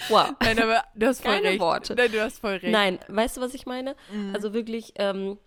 wow. 0.09 0.29
Nein, 0.41 0.61
aber 0.61 0.83
du 0.95 1.07
hast 1.07 1.21
voll 1.21 1.33
Keine 1.33 1.49
recht. 1.49 1.59
Worte. 1.59 1.95
Nein, 1.95 2.11
du 2.11 2.21
hast 2.21 2.39
voll 2.39 2.53
recht. 2.53 2.71
Nein, 2.71 2.99
weißt 3.07 3.37
du, 3.37 3.41
was 3.41 3.53
ich 3.53 3.65
meine? 3.65 3.95
Mhm. 4.11 4.33
Also 4.33 4.53
wirklich, 4.53 4.93
ähm, 4.97 5.37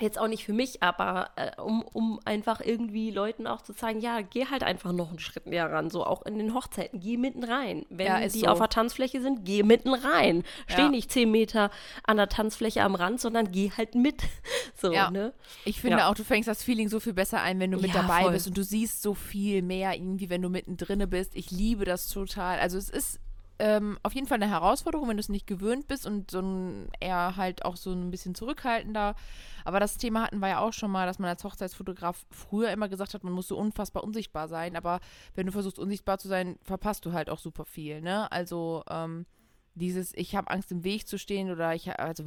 jetzt 0.00 0.18
auch 0.18 0.26
nicht 0.26 0.44
für 0.44 0.54
mich, 0.54 0.82
aber 0.82 1.30
äh, 1.36 1.60
um, 1.60 1.82
um 1.82 2.18
einfach 2.24 2.60
irgendwie 2.60 3.10
Leuten 3.10 3.46
auch 3.46 3.60
zu 3.60 3.74
zeigen, 3.74 4.00
ja, 4.00 4.22
geh 4.22 4.46
halt 4.46 4.62
einfach 4.62 4.90
noch 4.92 5.10
einen 5.10 5.18
Schritt 5.18 5.46
näher 5.46 5.70
ran, 5.70 5.90
so 5.90 6.04
auch 6.06 6.22
in 6.24 6.38
den 6.38 6.54
Hochzeiten, 6.54 6.98
geh 6.98 7.18
mitten 7.18 7.44
rein. 7.44 7.84
Wenn 7.90 8.06
Ja, 8.06 8.20
die 8.20 8.40
so. 8.40 8.46
auf 8.46 8.58
der 8.58 8.70
Tanzfläche 8.70 9.20
sind, 9.20 9.44
geh 9.44 9.62
mitten 9.62 9.92
rein. 9.92 10.44
Steh 10.66 10.82
Ja. 10.82 10.88
nicht 10.88 11.12
zehn 11.12 11.30
Meter 11.30 11.70
an 12.04 12.16
der 12.16 12.28
Tanzfläche 12.30 12.82
am 12.82 12.94
Rand, 12.94 13.20
sondern 13.20 13.52
geh 13.52 13.70
halt 13.76 13.94
mit. 13.94 14.22
So, 14.74 14.92
Ja. 14.92 15.10
ne? 15.10 15.32
Ich 15.64 15.80
finde 15.80 16.06
auch, 16.08 16.14
du 16.14 16.24
fängst 16.24 16.48
das 16.48 16.64
Feeling 16.64 16.88
so 16.88 16.98
viel 16.98 17.12
besser 17.12 17.40
ein, 17.40 17.60
wenn 17.60 17.70
du 17.70 17.78
mit 17.78 17.94
dabei 17.94 18.22
voll. 18.22 18.32
bist 18.32 18.48
und 18.48 18.56
du 18.56 18.64
siehst 18.64 19.00
so 19.02 19.14
viel 19.14 19.62
mehr 19.62 19.94
irgendwie, 19.94 20.28
wenn 20.28 20.42
du 20.42 20.48
mittendrin 20.48 21.08
bist. 21.08 21.36
Ich 21.36 21.52
liebe 21.52 21.84
das 21.84 22.08
total. 22.08 22.58
Also 22.58 22.78
es 22.78 22.88
ist 22.88 23.20
ähm, 23.64 23.96
auf 24.02 24.12
jeden 24.14 24.26
Fall 24.26 24.42
eine 24.42 24.50
Herausforderung, 24.50 25.08
wenn 25.08 25.16
du 25.16 25.20
es 25.20 25.28
nicht 25.28 25.46
gewöhnt 25.46 25.86
bist 25.86 26.04
und 26.04 26.32
so 26.32 26.40
ein 26.40 26.88
eher 26.98 27.36
halt 27.36 27.64
auch 27.64 27.76
so 27.76 27.92
ein 27.92 28.10
bisschen 28.10 28.34
zurückhaltender. 28.34 29.14
Aber 29.64 29.78
das 29.78 29.98
Thema 29.98 30.24
hatten 30.24 30.40
wir 30.40 30.48
ja 30.48 30.58
auch 30.58 30.72
schon 30.72 30.90
mal, 30.90 31.06
dass 31.06 31.20
man 31.20 31.28
als 31.30 31.44
Hochzeitsfotograf 31.44 32.26
früher 32.32 32.70
immer 32.72 32.88
gesagt 32.88 33.14
hat, 33.14 33.22
man 33.22 33.32
muss 33.32 33.46
so 33.46 33.56
unfassbar 33.56 34.02
unsichtbar 34.02 34.48
sein. 34.48 34.74
Aber 34.74 34.98
wenn 35.36 35.46
du 35.46 35.52
versuchst, 35.52 35.78
unsichtbar 35.78 36.18
zu 36.18 36.26
sein, 36.26 36.58
verpasst 36.64 37.06
du 37.06 37.12
halt 37.12 37.30
auch 37.30 37.38
super 37.38 37.64
viel. 37.64 38.00
Ne? 38.00 38.30
Also 38.32 38.82
ähm, 38.90 39.26
dieses, 39.76 40.12
ich 40.16 40.34
habe 40.34 40.50
Angst 40.50 40.72
im 40.72 40.82
Weg 40.82 41.06
zu 41.06 41.16
stehen 41.16 41.48
oder 41.50 41.72
ich, 41.74 41.88
also 42.00 42.24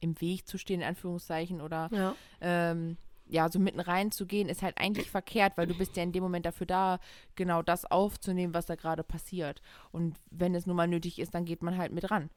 im 0.00 0.20
Weg 0.22 0.48
zu 0.48 0.56
stehen, 0.58 0.80
in 0.80 0.86
Anführungszeichen, 0.88 1.60
oder 1.60 1.88
Ja. 1.92 2.14
ähm, 2.40 2.96
ja, 3.26 3.48
so 3.48 3.58
mitten 3.58 3.80
reinzugehen, 3.80 4.48
ist 4.48 4.62
halt 4.62 4.78
eigentlich 4.78 5.10
verkehrt, 5.10 5.54
weil 5.56 5.66
du 5.66 5.74
bist 5.74 5.96
ja 5.96 6.02
in 6.02 6.12
dem 6.12 6.22
Moment 6.22 6.46
dafür 6.46 6.66
da, 6.66 6.98
genau 7.34 7.62
das 7.62 7.84
aufzunehmen, 7.84 8.54
was 8.54 8.66
da 8.66 8.74
gerade 8.74 9.02
passiert. 9.02 9.62
Und 9.90 10.16
wenn 10.30 10.54
es 10.54 10.66
nun 10.66 10.76
mal 10.76 10.88
nötig 10.88 11.18
ist, 11.18 11.34
dann 11.34 11.44
geht 11.44 11.62
man 11.62 11.78
halt 11.78 11.92
mit 11.92 12.10
ran. 12.10 12.30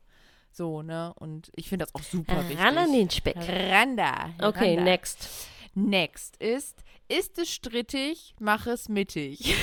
So, 0.51 0.81
ne? 0.81 1.13
Und 1.19 1.51
ich 1.55 1.67
finde 1.67 1.85
das 1.85 1.95
auch 1.95 2.03
super 2.03 2.41
wichtig. 2.43 2.59
Ran 2.59 2.77
an 2.77 2.93
den 2.93 3.09
Speck. 3.09 3.35
Ran 3.35 3.97
da. 3.97 4.29
Okay, 4.41 4.75
ran 4.75 4.85
da. 4.85 4.91
next. 4.91 5.49
Next 5.73 6.37
ist, 6.37 6.83
ist 7.09 7.37
es 7.37 7.51
strittig, 7.51 8.33
mach 8.39 8.65
es 8.65 8.87
mittig. 8.87 9.53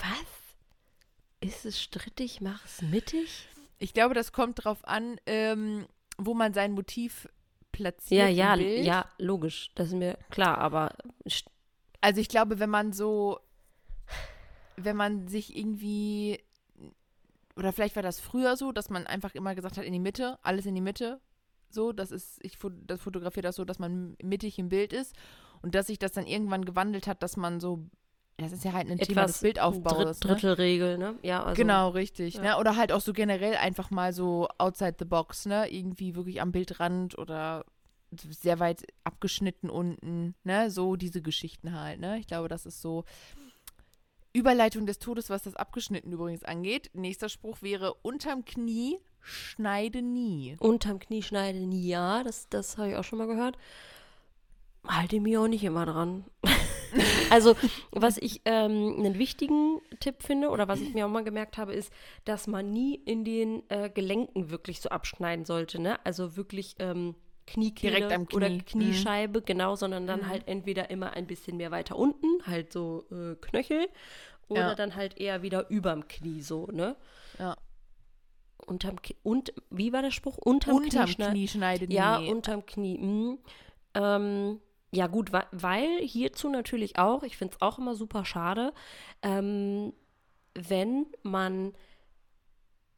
Was? 0.00 1.48
Ist 1.48 1.64
es 1.64 1.80
strittig? 1.80 2.40
Mach 2.40 2.64
es 2.64 2.82
mittig? 2.82 3.48
Ich 3.78 3.94
glaube, 3.94 4.14
das 4.14 4.32
kommt 4.32 4.64
drauf 4.64 4.86
an, 4.86 5.20
ähm, 5.26 5.86
wo 6.18 6.34
man 6.34 6.52
sein 6.52 6.72
Motiv 6.72 7.28
platziert. 7.80 8.20
Ja, 8.20 8.28
ja, 8.28 8.56
Bild. 8.56 8.84
ja, 8.84 9.06
logisch. 9.18 9.70
Das 9.74 9.88
ist 9.88 9.94
mir 9.94 10.18
klar, 10.30 10.58
aber 10.58 10.92
Also 12.00 12.20
ich 12.20 12.28
glaube, 12.28 12.58
wenn 12.58 12.70
man 12.70 12.92
so, 12.92 13.40
wenn 14.76 14.96
man 14.96 15.28
sich 15.28 15.56
irgendwie, 15.56 16.42
oder 17.56 17.72
vielleicht 17.72 17.96
war 17.96 18.02
das 18.02 18.20
früher 18.20 18.56
so, 18.56 18.72
dass 18.72 18.90
man 18.90 19.06
einfach 19.06 19.34
immer 19.34 19.54
gesagt 19.54 19.76
hat, 19.78 19.84
in 19.84 19.92
die 19.92 20.00
Mitte, 20.00 20.38
alles 20.42 20.66
in 20.66 20.74
die 20.74 20.80
Mitte. 20.80 21.20
So, 21.70 21.92
das 21.92 22.10
ist, 22.10 22.44
ich 22.44 22.58
das 22.86 23.00
fotografiere 23.00 23.42
das 23.42 23.56
so, 23.56 23.64
dass 23.64 23.78
man 23.78 24.16
mittig 24.22 24.58
im 24.58 24.68
Bild 24.68 24.92
ist. 24.92 25.14
Und 25.62 25.74
dass 25.74 25.86
sich 25.86 25.98
das 25.98 26.12
dann 26.12 26.26
irgendwann 26.26 26.64
gewandelt 26.64 27.06
hat, 27.06 27.22
dass 27.22 27.36
man 27.36 27.60
so, 27.60 27.84
das 28.40 28.52
ist 28.52 28.64
ja 28.64 28.72
halt 28.72 28.90
ein 28.90 28.98
Thema 28.98 29.22
des 29.22 29.36
etwas 29.36 29.40
Bildaufbaus. 29.40 30.20
Dritt, 30.20 30.24
ne? 30.24 30.30
Drittelregel, 30.30 30.98
ne? 30.98 31.14
Ja, 31.22 31.42
also. 31.42 31.60
genau, 31.60 31.90
richtig. 31.90 32.34
ja. 32.34 32.42
Ne? 32.42 32.58
Oder 32.58 32.76
halt 32.76 32.92
auch 32.92 33.00
so 33.00 33.12
generell 33.12 33.56
einfach 33.56 33.90
mal 33.90 34.12
so 34.12 34.48
outside 34.58 34.96
the 34.98 35.04
box, 35.04 35.46
ne? 35.46 35.70
Irgendwie 35.70 36.14
wirklich 36.14 36.40
am 36.40 36.52
Bildrand 36.52 37.18
oder 37.18 37.64
sehr 38.12 38.58
weit 38.58 38.84
abgeschnitten 39.04 39.70
unten, 39.70 40.34
ne? 40.44 40.70
So 40.70 40.96
diese 40.96 41.22
Geschichten 41.22 41.78
halt, 41.78 42.00
ne? 42.00 42.18
Ich 42.18 42.26
glaube, 42.26 42.48
das 42.48 42.66
ist 42.66 42.80
so 42.80 43.04
Überleitung 44.32 44.86
des 44.86 44.98
Todes, 44.98 45.30
was 45.30 45.42
das 45.42 45.56
Abgeschnitten 45.56 46.12
übrigens 46.12 46.44
angeht. 46.44 46.90
Nächster 46.94 47.28
Spruch 47.28 47.62
wäre, 47.62 47.94
unterm 48.02 48.44
Knie 48.44 48.98
schneide 49.20 50.02
nie. 50.02 50.56
Unterm 50.60 50.98
Knie 50.98 51.22
schneiden, 51.22 51.72
ja, 51.72 52.22
das, 52.22 52.48
das 52.48 52.78
habe 52.78 52.90
ich 52.90 52.96
auch 52.96 53.04
schon 53.04 53.18
mal 53.18 53.26
gehört. 53.26 53.56
Halte 54.86 55.20
mich 55.20 55.36
auch 55.36 55.48
nicht 55.48 55.64
immer 55.64 55.84
dran. 55.84 56.24
also, 57.30 57.54
was 57.92 58.18
ich 58.18 58.42
ähm, 58.44 58.96
einen 58.98 59.18
wichtigen 59.18 59.80
Tipp 60.00 60.22
finde 60.22 60.50
oder 60.50 60.68
was 60.68 60.80
ich 60.80 60.92
mir 60.94 61.06
auch 61.06 61.10
mal 61.10 61.24
gemerkt 61.24 61.56
habe, 61.58 61.72
ist, 61.72 61.92
dass 62.24 62.46
man 62.46 62.72
nie 62.72 62.94
in 62.96 63.24
den 63.24 63.62
äh, 63.70 63.88
Gelenken 63.90 64.50
wirklich 64.50 64.80
so 64.80 64.88
abschneiden 64.90 65.44
sollte. 65.44 65.80
Ne? 65.80 66.04
Also 66.04 66.36
wirklich 66.36 66.74
ähm, 66.78 67.14
Kniekehle 67.46 68.06
Knie. 68.08 68.26
oder 68.36 68.48
Mhm. 68.48 68.64
Kniescheibe, 68.64 69.42
genau, 69.42 69.74
sondern 69.74 70.06
dann 70.06 70.28
halt 70.28 70.46
entweder 70.46 70.90
immer 70.90 71.14
ein 71.14 71.26
bisschen 71.26 71.56
mehr 71.56 71.70
weiter 71.70 71.96
unten, 71.96 72.26
halt 72.46 72.72
so 72.72 73.04
äh, 73.10 73.34
Knöchel, 73.40 73.88
oder 74.48 74.60
Ja. 74.68 74.74
dann 74.74 74.94
halt 74.96 75.18
eher 75.18 75.42
wieder 75.42 75.68
überm 75.70 76.06
Knie 76.08 76.42
so, 76.42 76.66
ne? 76.66 76.96
Ja. 77.38 77.56
Unterm 78.66 79.00
Ki 79.02 79.16
und 79.22 79.52
wie 79.70 79.92
war 79.92 80.02
der 80.02 80.10
Spruch? 80.10 80.36
Unterm, 80.38 80.76
Unterm 80.76 81.04
Knie, 81.06 81.12
schneiden. 81.14 81.32
Knie 81.34 81.48
schneide 81.48 81.86
nie. 81.88 81.94
Ja, 81.94 82.18
unterm 82.18 82.66
Knie. 82.66 82.98
mm. 82.98 83.38
Ähm, 83.94 84.60
ja, 84.92 85.06
gut, 85.06 85.30
weil 85.52 85.98
hierzu 86.00 86.48
natürlich 86.48 86.98
auch, 86.98 87.22
ich 87.22 87.36
finde 87.36 87.54
es 87.54 87.62
auch 87.62 87.78
immer 87.78 87.94
super 87.94 88.24
schade, 88.24 88.72
ähm, 89.22 89.92
wenn 90.54 91.06
man 91.22 91.74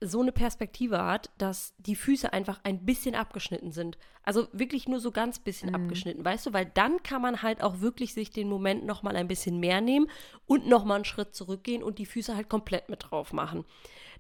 so 0.05 0.21
eine 0.21 0.33
Perspektive 0.33 1.03
hat, 1.05 1.31
dass 1.39 1.75
die 1.79 1.97
Füße 1.97 2.33
einfach 2.33 2.61
ein 2.65 2.85
bisschen 2.85 3.15
abgeschnitten 3.15 3.73
sind. 3.73 3.99
Also 4.25 4.49
wirklich 4.53 4.89
nur 4.89 5.01
so 5.01 5.11
ganz 5.11 5.39
bisschen 5.39 5.71
Mhm. 5.71 5.75
abgeschnitten, 5.77 6.25
weißt 6.25 6.47
du? 6.47 6.53
Weil 6.53 6.67
dann 6.67 7.03
kann 7.03 7.23
man 7.23 7.43
halt 7.43 7.63
auch 7.63 7.81
wirklich 7.81 8.13
sich 8.15 8.31
den 8.31 8.49
Moment 8.49 8.85
nochmal 8.85 9.17
ein 9.17 9.29
bisschen 9.29 9.61
mehr 9.61 9.81
nehmen 9.81 10.09
und 10.47 10.67
nochmal 10.69 10.97
einen 10.97 11.05
Schritt 11.05 11.35
zurückgehen 11.35 11.83
und 11.83 11.99
die 11.99 12.07
Füße 12.07 12.35
halt 12.37 12.49
komplett 12.49 12.89
mit 12.89 13.11
drauf 13.11 13.33
machen. 13.33 13.65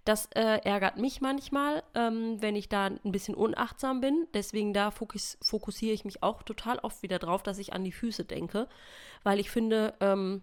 Das 0.04 0.26
äh, 0.34 0.58
ärgert 0.64 0.96
mich 0.98 1.20
manchmal, 1.20 1.84
ähm, 1.94 2.36
wenn 2.40 2.56
ich 2.56 2.68
da 2.68 2.86
ein 2.86 3.12
bisschen 3.12 3.36
unachtsam 3.36 4.00
bin. 4.00 4.26
Deswegen 4.34 4.72
da 4.72 4.90
fokus 4.90 5.38
fokussiere 5.42 5.92
ich 5.94 6.04
mich 6.04 6.24
auch 6.24 6.42
total 6.42 6.78
oft 6.80 7.02
wieder 7.02 7.20
drauf, 7.20 7.44
dass 7.44 7.58
ich 7.58 7.72
an 7.72 7.84
die 7.84 7.92
Füße 7.92 8.24
denke. 8.24 8.68
Weil 9.22 9.38
ich 9.38 9.50
finde, 9.50 9.94
ähm, 10.00 10.42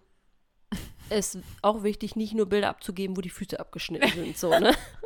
es 1.10 1.36
ist 1.36 1.44
auch 1.62 1.84
wichtig, 1.84 2.16
nicht 2.16 2.34
nur 2.36 2.46
Bilder 2.46 2.70
abzugeben, 2.70 3.18
wo 3.18 3.22
die 3.22 3.30
Füße 3.30 3.60
abgeschnitten 3.60 4.10
sind. 4.12 4.38
So, 4.38 4.50
ne? 4.58 4.74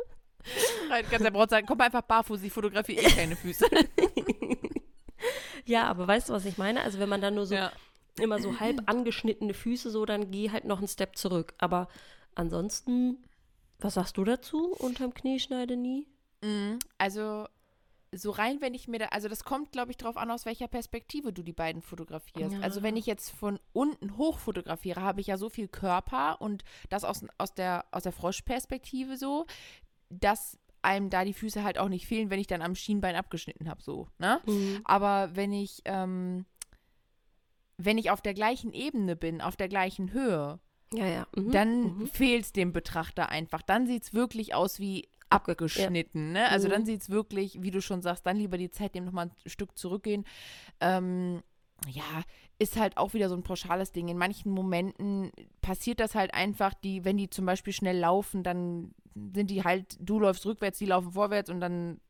Ganz 1.10 1.22
der 1.22 1.30
Braut 1.30 1.50
sagen, 1.50 1.66
komm 1.66 1.80
einfach 1.80 2.02
barfuß, 2.02 2.42
ich 2.42 2.52
fotografiere 2.52 3.02
eh 3.02 3.10
keine 3.10 3.36
Füße. 3.36 3.66
Ja, 5.64 5.84
aber 5.84 6.06
weißt 6.06 6.28
du, 6.28 6.32
was 6.32 6.44
ich 6.44 6.58
meine? 6.58 6.82
Also 6.82 6.98
wenn 6.98 7.08
man 7.08 7.20
dann 7.20 7.34
nur 7.34 7.46
so 7.46 7.54
ja. 7.54 7.72
immer 8.20 8.38
so 8.40 8.60
halb 8.60 8.82
angeschnittene 8.86 9.54
Füße, 9.54 9.90
so, 9.90 10.04
dann 10.04 10.30
geh 10.30 10.50
halt 10.50 10.64
noch 10.64 10.78
einen 10.78 10.88
Step 10.88 11.16
zurück. 11.16 11.54
Aber 11.58 11.88
ansonsten, 12.34 13.24
was 13.78 13.94
sagst 13.94 14.16
du 14.16 14.24
dazu? 14.24 14.74
Unterm 14.78 15.14
Knie 15.14 15.40
schneide 15.40 15.76
nie? 15.76 16.06
Mhm. 16.42 16.78
Also 16.98 17.46
so 18.16 18.30
rein, 18.30 18.60
wenn 18.60 18.74
ich 18.74 18.86
mir 18.86 19.00
da, 19.00 19.06
also 19.06 19.28
das 19.28 19.42
kommt, 19.42 19.72
glaube 19.72 19.90
ich, 19.90 19.96
drauf 19.96 20.16
an, 20.16 20.30
aus 20.30 20.46
welcher 20.46 20.68
Perspektive 20.68 21.32
du 21.32 21.42
die 21.42 21.52
beiden 21.52 21.82
fotografierst. 21.82 22.54
Ja. 22.54 22.60
Also 22.60 22.82
wenn 22.82 22.96
ich 22.96 23.06
jetzt 23.06 23.30
von 23.30 23.58
unten 23.72 24.16
hoch 24.16 24.38
fotografiere, 24.38 25.02
habe 25.02 25.20
ich 25.20 25.26
ja 25.26 25.36
so 25.36 25.48
viel 25.48 25.66
Körper 25.66 26.40
und 26.40 26.62
das 26.90 27.02
aus, 27.02 27.24
aus 27.38 27.54
der, 27.54 27.86
aus 27.90 28.04
der 28.04 28.12
Froschperspektive 28.12 29.16
so, 29.16 29.46
dass 30.20 30.58
einem 30.82 31.08
da 31.10 31.24
die 31.24 31.32
Füße 31.32 31.64
halt 31.64 31.78
auch 31.78 31.88
nicht 31.88 32.06
fehlen, 32.06 32.28
wenn 32.30 32.40
ich 32.40 32.46
dann 32.46 32.60
am 32.62 32.74
Schienbein 32.74 33.16
abgeschnitten 33.16 33.68
habe, 33.70 33.82
so, 33.82 34.08
ne? 34.18 34.40
Aber 34.84 35.34
wenn 35.34 35.52
ich, 35.52 35.80
ähm, 35.86 36.44
wenn 37.76 37.98
ich 37.98 38.10
auf 38.10 38.20
der 38.22 38.34
gleichen 38.34 38.72
Ebene 38.72 39.16
bin, 39.16 39.40
auf 39.40 39.56
der 39.56 39.68
gleichen 39.68 40.12
Höhe, 40.12 40.60
Ja, 40.92 41.06
ja. 41.06 41.26
Mhm. 41.34 41.50
dann 41.52 41.82
Mhm. 41.98 42.06
fehlt 42.06 42.44
es 42.44 42.52
dem 42.52 42.72
Betrachter 42.72 43.28
einfach. 43.30 43.62
Dann 43.62 43.86
sieht 43.86 44.04
es 44.04 44.14
wirklich 44.14 44.54
aus 44.54 44.78
wie 44.78 45.08
abgeschnitten. 45.28 46.32
Ne? 46.32 46.48
Also 46.50 46.68
Mhm. 46.68 46.72
dann 46.72 46.86
sieht 46.86 47.00
es 47.02 47.10
wirklich, 47.10 47.60
wie 47.62 47.72
du 47.72 47.80
schon 47.82 48.02
sagst, 48.02 48.24
dann 48.26 48.36
lieber 48.36 48.58
die 48.58 48.70
Zeit 48.70 48.94
nehmen, 48.94 49.06
nochmal 49.06 49.26
ein 49.26 49.50
Stück 49.50 49.76
zurückgehen. 49.76 50.24
Ähm, 50.80 51.42
ja, 51.88 52.22
ist 52.58 52.78
halt 52.78 52.96
auch 52.96 53.14
wieder 53.14 53.28
so 53.28 53.34
ein 53.34 53.42
pauschales 53.42 53.92
Ding. 53.92 54.08
In 54.08 54.18
manchen 54.18 54.52
Momenten 54.52 55.30
passiert 55.60 56.00
das 56.00 56.14
halt 56.14 56.34
einfach, 56.34 56.74
die, 56.74 57.04
wenn 57.04 57.16
die 57.16 57.30
zum 57.30 57.46
Beispiel 57.46 57.72
schnell 57.72 57.98
laufen, 57.98 58.42
dann 58.42 58.94
sind 59.34 59.50
die 59.50 59.64
halt, 59.64 59.96
du 60.00 60.20
läufst 60.20 60.46
rückwärts, 60.46 60.78
die 60.78 60.86
laufen 60.86 61.12
vorwärts 61.12 61.50
und 61.50 61.60
dann 61.60 62.00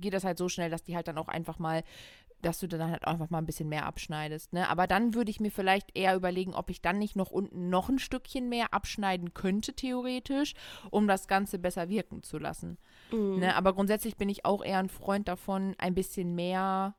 geht 0.00 0.14
das 0.14 0.24
halt 0.24 0.38
so 0.38 0.48
schnell, 0.48 0.70
dass 0.70 0.84
die 0.84 0.96
halt 0.96 1.08
dann 1.08 1.18
auch 1.18 1.28
einfach 1.28 1.58
mal, 1.58 1.82
dass 2.42 2.60
du 2.60 2.66
dann 2.66 2.90
halt 2.90 3.06
einfach 3.06 3.30
mal 3.30 3.38
ein 3.38 3.46
bisschen 3.46 3.68
mehr 3.68 3.86
abschneidest. 3.86 4.52
Ne? 4.52 4.68
Aber 4.68 4.86
dann 4.86 5.14
würde 5.14 5.30
ich 5.30 5.40
mir 5.40 5.50
vielleicht 5.50 5.96
eher 5.96 6.14
überlegen, 6.14 6.54
ob 6.54 6.70
ich 6.70 6.82
dann 6.82 6.98
nicht 6.98 7.16
noch 7.16 7.30
unten 7.30 7.70
noch 7.70 7.88
ein 7.88 7.98
Stückchen 7.98 8.48
mehr 8.48 8.72
abschneiden 8.72 9.34
könnte, 9.34 9.74
theoretisch, 9.74 10.54
um 10.90 11.08
das 11.08 11.28
Ganze 11.28 11.58
besser 11.58 11.88
wirken 11.88 12.22
zu 12.22 12.38
lassen. 12.38 12.78
Mhm. 13.10 13.40
Ne? 13.40 13.56
Aber 13.56 13.72
grundsätzlich 13.74 14.16
bin 14.16 14.28
ich 14.28 14.44
auch 14.44 14.62
eher 14.64 14.78
ein 14.78 14.88
Freund 14.88 15.28
davon, 15.28 15.74
ein 15.78 15.94
bisschen 15.94 16.34
mehr 16.34 16.94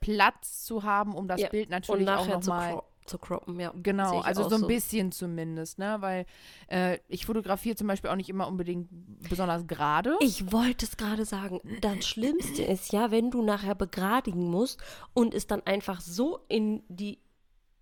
Platz 0.00 0.64
zu 0.64 0.82
haben, 0.82 1.14
um 1.14 1.28
das 1.28 1.40
Ja, 1.40 1.48
Bild 1.48 1.70
natürlich 1.70 2.08
auch 2.08 2.24
zu, 2.24 2.30
nochmal. 2.30 2.72
cro 2.72 2.84
zu 3.06 3.18
croppen, 3.18 3.58
ja. 3.58 3.72
Genau, 3.82 4.20
also 4.20 4.48
so 4.48 4.54
ein 4.54 4.60
so. 4.60 4.66
bisschen 4.68 5.10
zumindest, 5.10 5.78
ne? 5.78 5.96
Weil 6.00 6.26
äh, 6.68 6.98
ich 7.08 7.26
fotografiere 7.26 7.74
zum 7.74 7.88
Beispiel 7.88 8.08
auch 8.08 8.14
nicht 8.14 8.28
immer 8.28 8.46
unbedingt 8.46 8.88
besonders 9.28 9.66
gerade. 9.66 10.16
Ich 10.20 10.52
wollte 10.52 10.86
es 10.86 10.96
gerade 10.96 11.24
sagen. 11.24 11.60
Das 11.80 12.06
Schlimmste 12.06 12.62
ist 12.62 12.92
ja, 12.92 13.10
wenn 13.10 13.30
du 13.32 13.42
nachher 13.42 13.74
begradigen 13.74 14.48
musst 14.48 14.80
und 15.12 15.34
es 15.34 15.48
dann 15.48 15.62
einfach 15.66 16.00
so 16.00 16.38
in 16.48 16.84
die 16.88 17.18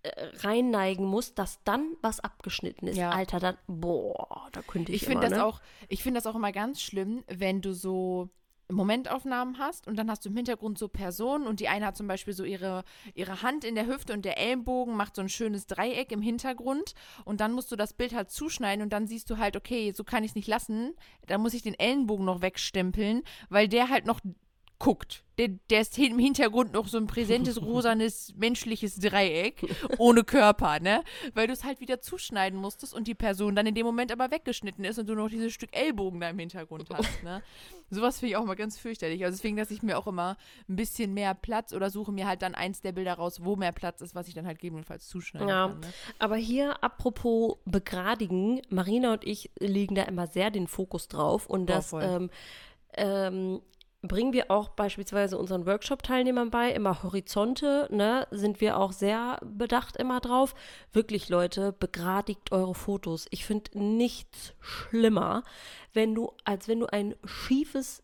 äh, 0.01 0.09
reinneigen 0.37 1.05
musst, 1.05 1.37
dass 1.37 1.61
dann 1.63 1.95
was 2.01 2.21
abgeschnitten 2.21 2.87
ist. 2.87 2.97
Ja. 2.97 3.11
Alter, 3.11 3.39
dann, 3.39 3.57
boah, 3.67 4.47
da 4.51 4.61
könnte 4.61 4.93
ich 4.93 5.01
Ich 5.01 5.07
finde 5.07 5.27
das 5.27 5.37
ne? 5.37 5.45
auch, 5.45 5.61
ich 5.89 6.01
finde 6.01 6.19
das 6.19 6.25
auch 6.25 6.35
immer 6.35 6.51
ganz 6.51 6.81
schlimm, 6.81 7.23
wenn 7.27 7.61
du 7.61 7.73
so 7.73 8.29
Momentaufnahmen 8.71 9.57
hast 9.57 9.87
und 9.87 9.95
dann 9.97 10.09
hast 10.09 10.25
du 10.25 10.29
im 10.29 10.35
Hintergrund 10.35 10.77
so 10.77 10.87
Personen 10.87 11.47
und 11.47 11.59
die 11.59 11.67
eine 11.67 11.87
hat 11.87 11.97
zum 11.97 12.07
Beispiel 12.07 12.33
so 12.33 12.43
ihre, 12.43 12.83
ihre 13.15 13.41
Hand 13.41 13.63
in 13.63 13.75
der 13.75 13.87
Hüfte 13.87 14.13
und 14.13 14.25
der 14.25 14.37
Ellenbogen 14.37 14.95
macht 14.95 15.15
so 15.15 15.21
ein 15.21 15.29
schönes 15.29 15.67
Dreieck 15.67 16.11
im 16.11 16.21
Hintergrund 16.21 16.93
und 17.25 17.41
dann 17.41 17.53
musst 17.53 17.71
du 17.71 17.75
das 17.75 17.93
Bild 17.93 18.13
halt 18.13 18.29
zuschneiden 18.29 18.83
und 18.83 18.93
dann 18.93 19.07
siehst 19.07 19.29
du 19.29 19.37
halt, 19.37 19.57
okay, 19.57 19.91
so 19.91 20.03
kann 20.03 20.23
ich 20.23 20.31
es 20.31 20.35
nicht 20.35 20.47
lassen, 20.47 20.93
da 21.27 21.37
muss 21.37 21.53
ich 21.53 21.63
den 21.63 21.77
Ellenbogen 21.77 22.25
noch 22.25 22.41
wegstempeln, 22.41 23.23
weil 23.49 23.67
der 23.67 23.89
halt 23.89 24.05
noch 24.05 24.19
guckt. 24.79 25.23
Der, 25.37 25.49
der 25.69 25.81
ist 25.81 25.97
im 25.97 26.19
Hintergrund 26.19 26.73
noch 26.73 26.87
so 26.87 26.97
ein 26.97 27.07
präsentes, 27.07 27.61
rosanes, 27.61 28.33
menschliches 28.35 28.95
Dreieck 28.99 29.61
ohne 29.97 30.23
Körper, 30.23 30.79
ne? 30.79 31.03
Weil 31.33 31.47
du 31.47 31.53
es 31.53 31.63
halt 31.63 31.79
wieder 31.79 32.01
zuschneiden 32.01 32.59
musstest 32.59 32.93
und 32.93 33.07
die 33.07 33.15
Person 33.15 33.55
dann 33.55 33.65
in 33.65 33.75
dem 33.75 33.85
Moment 33.85 34.11
aber 34.11 34.31
weggeschnitten 34.31 34.83
ist 34.83 34.97
und 34.99 35.07
du 35.07 35.15
noch 35.15 35.29
dieses 35.29 35.53
Stück 35.53 35.73
Ellbogen 35.75 36.19
da 36.19 36.29
im 36.29 36.39
Hintergrund 36.39 36.89
hast, 36.93 37.23
ne? 37.23 37.41
Sowas 37.89 38.19
finde 38.19 38.31
ich 38.31 38.37
auch 38.37 38.45
mal 38.45 38.55
ganz 38.55 38.77
fürchterlich. 38.77 39.23
Also 39.25 39.37
deswegen 39.37 39.57
lasse 39.57 39.73
ich 39.73 39.81
mir 39.81 39.97
auch 39.97 40.07
immer 40.07 40.37
ein 40.67 40.75
bisschen 40.75 41.13
mehr 41.13 41.33
Platz 41.33 41.73
oder 41.73 41.89
suche 41.89 42.11
mir 42.11 42.27
halt 42.27 42.41
dann 42.41 42.53
eins 42.53 42.81
der 42.81 42.91
Bilder 42.91 43.13
raus, 43.13 43.43
wo 43.43 43.55
mehr 43.55 43.71
Platz 43.71 44.01
ist, 44.01 44.15
was 44.15 44.27
ich 44.27 44.33
dann 44.33 44.45
halt 44.45 44.59
gegebenenfalls 44.59 45.07
zuschneiden 45.07 45.47
Ja. 45.49 45.67
kann. 45.69 45.79
Ne? 45.79 45.87
Aber 46.19 46.35
hier, 46.35 46.83
apropos 46.83 47.57
begradigen, 47.65 48.61
Marina 48.69 49.13
und 49.13 49.25
ich 49.25 49.51
legen 49.59 49.95
da 49.95 50.03
immer 50.03 50.27
sehr 50.27 50.51
den 50.51 50.67
Fokus 50.67 51.07
drauf 51.07 51.47
und 51.47 51.65
Boah, 51.65 51.73
das 51.75 51.93
ähm, 51.93 52.29
ähm, 52.93 53.61
bringen 54.01 54.31
wir 54.31 54.49
auch 54.49 54.69
beispielsweise 54.69 55.37
unseren 55.37 55.65
Workshop-Teilnehmern 55.65 56.51
bei, 56.51 56.71
immer 56.71 57.03
Horizonte, 57.03 57.87
ne, 57.91 58.27
sind 58.31 58.61
wir 58.61 58.77
auch 58.77 58.93
sehr 58.93 59.39
bedacht 59.43 59.97
immer 59.97 60.21
drauf. 60.21 60.55
Wirklich, 60.93 61.27
Leute, 61.29 61.73
begradigt 61.73 62.51
eure 62.51 62.75
Fotos. 62.75 63.27
Ich 63.29 63.45
finde 63.45 63.77
nichts 63.77 64.53
schlimmer, 64.61 65.43
wenn 65.93 66.15
du, 66.15 66.31
als 66.45 66.67
wenn 66.67 66.79
du 66.79 66.85
ein 66.85 67.15
schiefes 67.25 68.03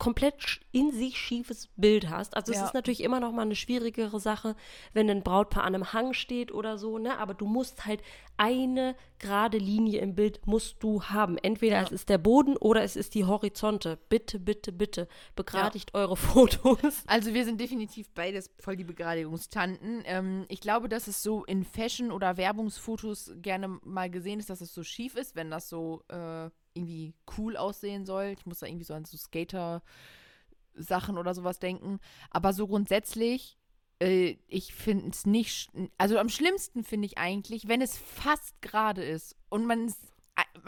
komplett 0.00 0.60
in 0.72 0.90
sich 0.90 1.16
schiefes 1.18 1.68
Bild 1.76 2.08
hast. 2.10 2.34
Also 2.36 2.50
es 2.50 2.58
Ja. 2.58 2.64
ist 2.64 2.74
natürlich 2.74 3.02
immer 3.04 3.20
noch 3.20 3.30
mal 3.30 3.42
eine 3.42 3.54
schwierigere 3.54 4.18
Sache, 4.18 4.56
wenn 4.94 5.08
ein 5.08 5.22
Brautpaar 5.22 5.62
an 5.62 5.74
einem 5.76 5.92
Hang 5.92 6.14
steht 6.14 6.50
oder 6.50 6.78
so, 6.78 6.98
ne? 6.98 7.18
Aber 7.18 7.34
du 7.34 7.46
musst 7.46 7.86
halt 7.86 8.02
eine 8.36 8.96
gerade 9.18 9.58
Linie 9.58 10.00
im 10.00 10.14
Bild 10.14 10.46
musst 10.46 10.82
du 10.82 11.02
haben. 11.04 11.36
Entweder 11.36 11.82
es 11.82 11.92
ist 11.92 12.08
der 12.08 12.16
Boden 12.16 12.56
oder 12.56 12.82
es 12.82 12.96
ist 12.96 13.14
die 13.14 13.26
Horizonte. 13.26 13.98
Bitte, 14.08 14.40
bitte, 14.40 14.72
bitte 14.72 15.06
begradigt 15.36 15.94
eure 15.94 16.16
Fotos. 16.16 17.04
Also 17.06 17.34
wir 17.34 17.44
sind 17.44 17.60
definitiv 17.60 18.10
beides 18.14 18.50
voll 18.58 18.76
die 18.76 18.84
Begradigungstanten. 18.84 20.02
Ähm, 20.06 20.46
ich 20.48 20.60
glaube, 20.60 20.88
dass 20.88 21.06
es 21.06 21.22
so 21.22 21.44
in 21.44 21.64
Fashion- 21.64 22.10
oder 22.12 22.38
Werbungsfotos 22.38 23.32
gerne 23.36 23.68
mal 23.84 24.10
gesehen 24.10 24.40
ist, 24.40 24.48
dass 24.48 24.62
es 24.62 24.72
so 24.72 24.82
schief 24.82 25.14
ist, 25.16 25.36
wenn 25.36 25.50
das 25.50 25.68
so 25.68 26.02
äh, 26.08 26.48
irgendwie 26.74 27.14
cool 27.36 27.56
aussehen 27.56 28.06
soll. 28.06 28.34
Ich 28.38 28.46
muss 28.46 28.60
da 28.60 28.66
irgendwie 28.66 28.84
so 28.84 28.94
an 28.94 29.04
so 29.04 29.16
Skater-Sachen 29.16 31.18
oder 31.18 31.34
sowas 31.34 31.58
denken. 31.58 32.00
Aber 32.30 32.52
so 32.52 32.66
grundsätzlich, 32.66 33.58
äh, 34.00 34.36
ich 34.48 34.74
finde 34.74 35.10
es 35.10 35.26
nicht, 35.26 35.70
also 35.98 36.18
am 36.18 36.28
schlimmsten 36.28 36.84
finde 36.84 37.06
ich 37.06 37.18
eigentlich, 37.18 37.68
wenn 37.68 37.82
es 37.82 37.96
fast 37.96 38.60
gerade 38.62 39.02
ist 39.04 39.36
und 39.48 39.66
man 39.66 39.86
es 39.86 39.96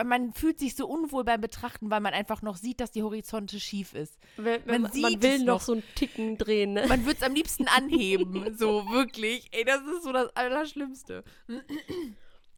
man 0.05 0.33
fühlt 0.33 0.59
sich 0.59 0.75
so 0.75 0.87
unwohl 0.87 1.25
beim 1.25 1.41
Betrachten, 1.41 1.91
weil 1.91 2.01
man 2.01 2.15
einfach 2.15 2.43
noch 2.43 2.57
sieht, 2.57 2.81
dass 2.81 2.91
die 2.91 3.03
Horizonte 3.03 3.61
schief 3.61 3.95
ist. 3.95 4.19
Wenn, 4.37 4.61
Man 4.67 4.83
man, 4.83 4.93
sieht 4.93 5.03
man 5.03 5.23
will 5.23 5.45
noch. 5.45 5.61
so 5.61 5.73
einen 5.73 5.83
Ticken 5.95 6.38
drehen, 6.38 6.75
ne? 6.75 6.87
Man 6.88 7.05
würde 7.05 7.19
es 7.19 7.23
am 7.23 7.35
liebsten 7.35 7.69
anheben. 7.69 8.57
so, 8.57 8.88
wirklich. 8.91 9.49
Ey, 9.53 9.65
das 9.65 9.81
ist 9.83 10.05
so 10.05 10.12
das 10.12 10.35
Allerschlimmste. 10.37 11.25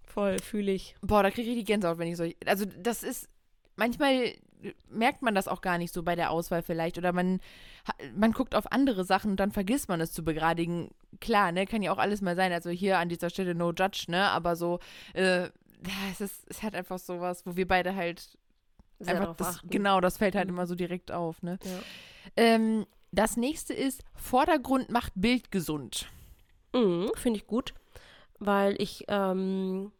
Voll, 0.04 0.38
fühle 0.40 0.72
ich. 0.72 0.96
Boah, 1.02 1.22
da 1.22 1.30
kriege 1.30 1.50
ich 1.50 1.56
die 1.56 1.64
Gänsehaut, 1.64 1.98
wenn 1.98 2.08
ich 2.08 2.16
so. 2.16 2.28
Also, 2.46 2.64
das 2.66 3.02
ist. 3.02 3.28
Manchmal 3.76 4.34
merkt 4.88 5.20
man 5.22 5.34
das 5.34 5.46
auch 5.48 5.60
gar 5.60 5.76
nicht 5.78 5.92
so 5.92 6.02
bei 6.02 6.14
der 6.16 6.30
Auswahl 6.30 6.62
vielleicht. 6.62 6.96
Oder 6.96 7.12
man, 7.12 7.40
man 8.16 8.32
guckt 8.32 8.54
auf 8.54 8.72
andere 8.72 9.04
Sachen 9.04 9.32
und 9.32 9.36
dann 9.40 9.52
vergisst 9.52 9.88
man 9.88 10.00
es 10.00 10.12
zu 10.12 10.24
begradigen. 10.24 10.90
Klar, 11.20 11.52
ne, 11.52 11.66
kann 11.66 11.82
ja 11.82 11.92
auch 11.92 11.98
alles 11.98 12.22
mal 12.22 12.34
sein. 12.36 12.52
Also 12.52 12.70
hier 12.70 12.98
an 12.98 13.08
dieser 13.08 13.28
Stelle 13.30 13.54
no 13.54 13.72
judge, 13.72 14.06
ne? 14.08 14.28
Aber 14.30 14.56
so, 14.56 14.78
äh, 15.12 15.48
es 16.10 16.20
ist, 16.22 16.44
es 16.48 16.62
hat 16.62 16.74
einfach 16.74 16.98
sowas, 16.98 17.44
wo 17.44 17.56
wir 17.56 17.68
beide 17.68 17.94
halt 17.94 18.38
Sehr 19.00 19.20
einfach 19.20 19.36
das, 19.36 19.56
achten. 19.58 19.68
genau, 19.68 20.00
das 20.00 20.16
fällt 20.16 20.34
halt 20.34 20.48
Mhm. 20.48 20.54
immer 20.54 20.66
so 20.66 20.74
direkt 20.74 21.12
auf, 21.12 21.42
ne? 21.42 21.58
Ja. 21.62 21.80
Ähm, 22.36 22.86
das 23.12 23.36
nächste 23.36 23.74
ist, 23.74 24.02
Vordergrund 24.14 24.90
macht 24.90 25.12
Bild 25.14 25.50
gesund. 25.52 26.06
Mhm, 26.74 27.10
Finde 27.16 27.38
ich 27.38 27.46
gut, 27.46 27.74
weil 28.38 28.80
ich, 28.80 29.04
ähm, 29.08 29.92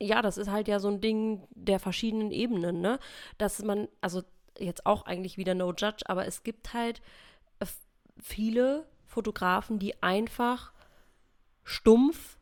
ja, 0.00 0.22
das 0.22 0.36
ist 0.38 0.50
halt 0.50 0.68
ja 0.68 0.78
so 0.78 0.88
ein 0.88 1.00
Ding 1.00 1.46
der 1.50 1.80
verschiedenen 1.80 2.30
Ebenen, 2.30 2.80
ne? 2.80 2.98
Dass 3.38 3.62
man, 3.62 3.88
also 4.00 4.22
jetzt 4.58 4.86
auch 4.86 5.06
eigentlich 5.06 5.36
wieder 5.38 5.54
no 5.54 5.70
judge, 5.72 6.04
aber 6.06 6.26
es 6.26 6.42
gibt 6.42 6.72
halt 6.74 7.00
äh, 7.60 7.66
viele 8.20 8.86
Fotografen, 9.06 9.78
die 9.78 10.02
einfach 10.02 10.72
stumpf 11.64 12.38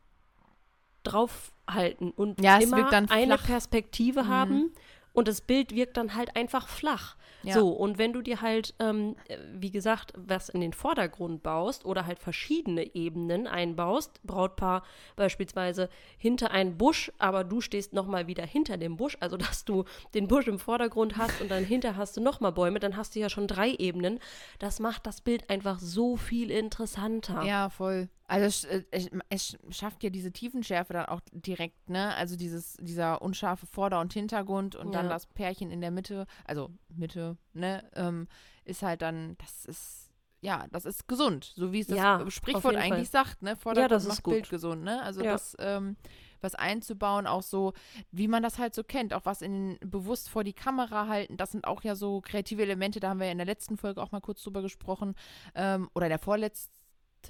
draufhalten 1.03 2.11
und 2.11 2.41
Ja, 2.41 2.57
immer 2.57 2.89
eine. 3.09 3.37
Perspektive 3.37 4.23
Mhm. 4.23 4.27
haben 4.27 4.71
und 5.15 5.27
das 5.27 5.41
Bild 5.41 5.73
wirkt 5.73 5.97
dann 5.97 6.15
halt 6.15 6.35
einfach 6.35 6.67
flach. 6.67 7.15
Ja. 7.43 7.53
So, 7.53 7.69
und 7.69 7.97
wenn 7.97 8.11
du 8.11 8.21
dir 8.21 8.41
halt, 8.41 8.73
ähm, 8.79 9.15
äh, 9.27 9.37
wie 9.53 9.71
gesagt, 9.71 10.13
was 10.17 10.49
in 10.49 10.61
den 10.61 10.73
Vordergrund 10.73 11.43
baust 11.43 11.85
oder 11.85 12.05
halt 12.07 12.19
verschiedene 12.19 12.95
Ebenen 12.95 13.45
einbaust, 13.45 14.19
Brautpaar 14.23 14.83
beispielsweise 15.15 15.89
hinter 16.17 16.51
einen 16.51 16.77
Busch, 16.77 17.11
aber 17.19 17.43
du 17.43 17.61
stehst 17.61 17.93
nochmal 17.93 18.27
wieder 18.27 18.45
hinter 18.45 18.77
dem 18.77 18.97
Busch, 18.97 19.15
also 19.19 19.37
dass 19.37 19.63
du 19.63 19.85
den 20.15 20.27
Busch 20.27 20.47
im 20.47 20.59
Vordergrund 20.59 21.17
hast 21.17 21.39
und 21.39 21.51
dann 21.51 21.63
hinter 21.63 21.95
hast 21.95 22.17
du 22.17 22.21
nochmal 22.21 22.51
Bäume, 22.51 22.79
dann 22.79 22.97
hast 22.97 23.15
du 23.15 23.19
ja 23.19 23.29
schon 23.29 23.47
drei 23.47 23.71
Ebenen. 23.71 24.19
Das 24.59 24.79
macht 24.79 25.05
das 25.05 25.21
Bild 25.21 25.49
einfach 25.49 25.79
so 25.79 26.15
viel 26.17 26.49
interessanter. 26.49 27.43
Ja, 27.43 27.69
voll. 27.69 28.09
Also 28.27 28.45
es, 28.45 28.63
äh, 28.63 28.83
es, 28.91 29.09
es 29.29 29.57
schafft 29.77 30.03
ja 30.03 30.09
diese 30.09 30.31
Tiefenschärfe 30.31 30.93
dann 30.93 31.05
auch 31.05 31.21
direkt, 31.31 31.89
ne? 31.89 32.15
Also 32.15 32.35
dieses, 32.35 32.75
dieser 32.81 33.21
unscharfe 33.21 33.67
Vorder- 33.67 33.99
und 34.01 34.13
Hintergrund 34.13 34.75
und 34.75 34.93
dann 34.93 35.05
Ja. 35.05 35.11
das 35.11 35.27
Pärchen 35.27 35.69
in 35.69 35.79
der 35.81 35.91
Mitte, 35.91 36.25
also 36.45 36.71
Mitte, 36.89 37.37
ne, 37.53 37.87
ähm, 37.95 38.27
ist 38.63 38.81
halt 38.81 39.03
dann, 39.03 39.37
das 39.37 39.65
ist, 39.65 40.09
ja, 40.41 40.65
das 40.71 40.85
ist 40.85 41.07
gesund, 41.07 41.53
so 41.55 41.71
wie 41.71 41.81
es 41.81 41.87
das 41.87 41.97
Ja, 41.97 42.21
äh, 42.21 42.31
Sprichwort 42.31 42.75
eigentlich 42.75 43.09
Fall. 43.09 43.25
sagt, 43.25 43.41
ne? 43.43 43.55
Vordergrund 43.55 43.91
das 43.91 44.03
ist 44.03 44.09
macht 44.09 44.23
gut. 44.23 44.33
Bild 44.33 44.49
gesund, 44.49 44.83
ne? 44.83 45.03
Also 45.03 45.21
Ja. 45.21 45.33
das, 45.33 45.55
ähm, 45.59 45.95
was 46.41 46.55
einzubauen, 46.55 47.27
auch 47.27 47.41
so, 47.43 47.73
wie 48.11 48.27
man 48.27 48.41
das 48.43 48.57
halt 48.59 48.73
so 48.75 48.83
kennt, 48.83 49.13
auch 49.13 49.25
was 49.25 49.41
in 49.43 49.77
bewusst 49.81 50.29
vor 50.29 50.43
die 50.43 50.53
Kamera 50.53 51.07
halten, 51.07 51.37
das 51.37 51.51
sind 51.51 51.65
auch 51.65 51.83
ja 51.83 51.95
so 51.95 52.21
kreative 52.21 52.63
Elemente, 52.63 52.99
da 52.99 53.09
haben 53.09 53.19
wir 53.19 53.27
ja 53.27 53.31
in 53.31 53.37
der 53.39 53.45
letzten 53.47 53.77
Folge 53.77 54.01
auch 54.01 54.11
mal 54.11 54.21
kurz 54.21 54.41
drüber 54.43 54.61
gesprochen, 54.63 55.15
ähm, 55.53 55.89
oder 55.93 56.07
in 56.07 56.11
der 56.11 56.19
vorletzten, 56.19 56.73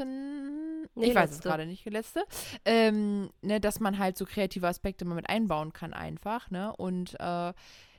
Nee, 0.04 1.08
ich 1.08 1.16
weiß 1.16 1.30
es 1.30 1.38
letzte. 1.38 1.50
gerade 1.50 1.66
nicht, 1.66 1.86
letzte, 1.86 2.26
ähm, 2.66 3.30
ne, 3.42 3.60
dass 3.60 3.80
man 3.80 3.98
halt 3.98 4.18
so 4.18 4.26
kreative 4.26 4.68
Aspekte 4.68 5.06
mal 5.06 5.16
mit 5.16 5.30
einbauen 5.30 5.74
kann 5.74 5.94
einfach, 5.94 6.50
ne, 6.52 6.76
und 6.76 7.20
äh, 7.20 7.54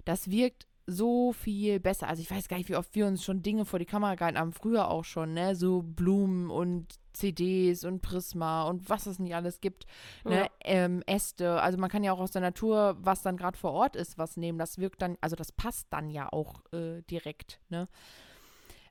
das 0.05 0.31
wirkt 0.31 0.67
so 0.89 1.33
viel 1.33 1.81
besser. 1.81 2.07
Also 2.09 2.23
ich 2.23 2.31
weiß 2.31 2.47
gar 2.47 2.59
nicht, 2.59 2.69
wie 2.69 2.77
oft 2.77 2.95
wir 2.95 3.07
uns 3.09 3.25
schon 3.25 3.43
Dinge 3.43 3.65
vor 3.65 3.81
die 3.81 3.87
Kamera 3.87 4.15
gehalten 4.15 4.39
haben, 4.39 4.53
früher 4.53 4.89
auch 4.89 5.05
schon, 5.05 5.35
ne, 5.35 5.57
so 5.57 5.83
Blumen 5.83 6.49
und 6.49 6.87
CDs 7.13 7.83
und 7.85 8.03
Prisma 8.03 8.65
und 8.69 8.89
was 8.89 9.07
es 9.07 9.19
nicht 9.19 9.35
alles 9.35 9.61
gibt, 9.61 9.87
ne, 10.25 10.43
Ja. 10.43 10.47
ähm, 10.65 11.03
Äste, 11.07 11.61
also 11.61 11.77
man 11.79 11.91
kann 11.91 12.05
ja 12.05 12.13
auch 12.13 12.21
aus 12.21 12.31
der 12.31 12.43
Natur, 12.43 12.97
was 13.01 13.23
dann 13.23 13.37
gerade 13.37 13.59
vor 13.59 13.73
Ort 13.73 13.97
ist, 13.97 14.17
was 14.17 14.37
nehmen, 14.37 14.59
das 14.59 14.79
wirkt 14.79 15.03
dann, 15.03 15.17
also 15.21 15.35
das 15.35 15.51
passt 15.51 15.87
dann 15.91 16.09
ja 16.11 16.31
auch 16.33 16.61
äh, 16.73 17.03
direkt, 17.11 17.59
ne. 17.69 17.89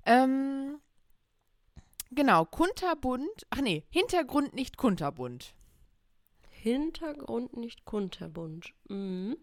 Ähm, 0.06 0.80
genau, 2.16 2.46
kunterbunt, 2.46 3.46
ach 3.50 3.62
nee, 3.62 3.84
Hintergrund 3.90 4.54
nicht 4.54 4.78
kunterbunt. 4.78 5.54
Hintergrund 6.50 7.56
nicht 7.58 7.86
kunterbunt. 7.86 8.74
Mhm. 8.90 9.38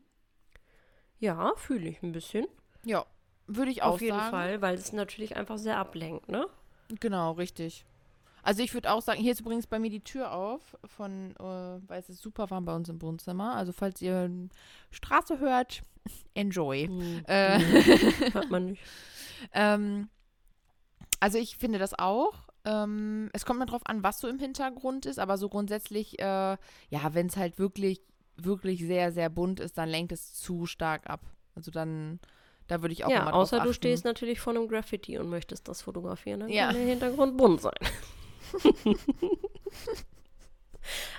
Ja, 1.19 1.53
fühle 1.57 1.89
ich 1.89 2.03
ein 2.03 2.13
bisschen. 2.13 2.47
Ja, 2.85 3.07
würde 3.47 3.71
ich 3.71 3.83
auch 3.83 3.95
Auf 3.95 4.01
jeden 4.01 4.17
sagen. 4.19 4.31
Fall, 4.31 4.61
weil 4.61 4.75
es 4.75 4.93
natürlich 4.93 5.37
einfach 5.37 5.59
sehr 5.59 5.77
ablenkt, 5.77 6.29
ne? 6.29 6.47
Genau, 7.01 7.33
richtig. 7.33 7.85
Also 8.43 8.63
ich 8.63 8.75
würde 8.75 8.91
auch 8.91 9.03
sagen, 9.03 9.21
hier 9.21 9.31
ist 9.31 9.41
übrigens 9.41 9.69
bei 9.69 9.79
mir 9.79 9.91
die 9.91 10.03
Tür 10.03 10.33
auf, 10.33 10.77
von, 10.85 11.31
äh, 11.39 11.45
weil 11.89 12.01
es 12.01 12.09
ist 12.09 12.23
super 12.23 12.51
warm 12.51 12.65
bei 12.65 12.75
uns 12.75 12.89
im 12.89 13.01
Wohnzimmer. 13.01 13.55
Also 13.55 13.71
falls 13.73 14.03
ihr 14.03 14.29
Straße 14.91 15.39
hört, 15.39 15.85
enjoy. 16.35 16.89
Hm. 16.89 17.25
Äh, 17.27 17.61
Hört 18.33 18.51
man 18.51 18.67
nicht. 18.67 18.83
ähm, 19.53 20.09
also 21.21 21.39
ich 21.39 21.57
finde 21.57 21.79
das 21.79 21.97
auch. 21.97 22.35
Ähm, 22.65 23.29
es 23.33 23.45
kommt 23.45 23.59
mal 23.59 23.67
drauf 23.67 23.83
an, 23.85 24.03
was 24.03 24.21
so 24.21 24.29
im 24.29 24.39
Hintergrund 24.39 25.07
ist, 25.07 25.19
aber 25.19 25.37
so 25.37 25.49
grundsätzlich, 25.49 26.19
äh, 26.21 26.25
ja, 26.25 26.59
wenn 27.15 27.27
es 27.27 27.37
halt 27.37 27.59
wirklich, 27.59 28.01
wirklich 28.37 28.81
sehr, 28.87 29.13
sehr 29.13 29.29
bunt 29.29 29.61
ist, 29.61 29.79
dann 29.79 29.89
lenkt 29.89 30.13
es 30.13 30.35
zu 30.35 30.67
stark 30.67 31.09
ab. 31.11 31.21
Also 31.55 31.71
dann, 31.71 32.21
da 32.69 32.81
würde 32.83 32.93
ich 32.93 33.05
auch 33.05 33.11
Ja, 33.11 33.23
immer 33.23 33.31
drauf 33.33 33.43
außer 33.43 33.61
du 33.61 33.73
stehst 33.73 34.05
natürlich 34.05 34.41
vor 34.41 34.55
einem 34.55 34.69
Graffiti 34.69 35.19
und 35.19 35.29
möchtest 35.29 35.67
das 35.69 35.83
fotografieren, 35.83 36.41
dann 36.41 36.49
Ja. 36.51 36.67
kann 36.67 36.75
der 36.77 36.85
Hintergrund 36.85 37.37
bunt 37.37 37.61
sein. 37.61 37.75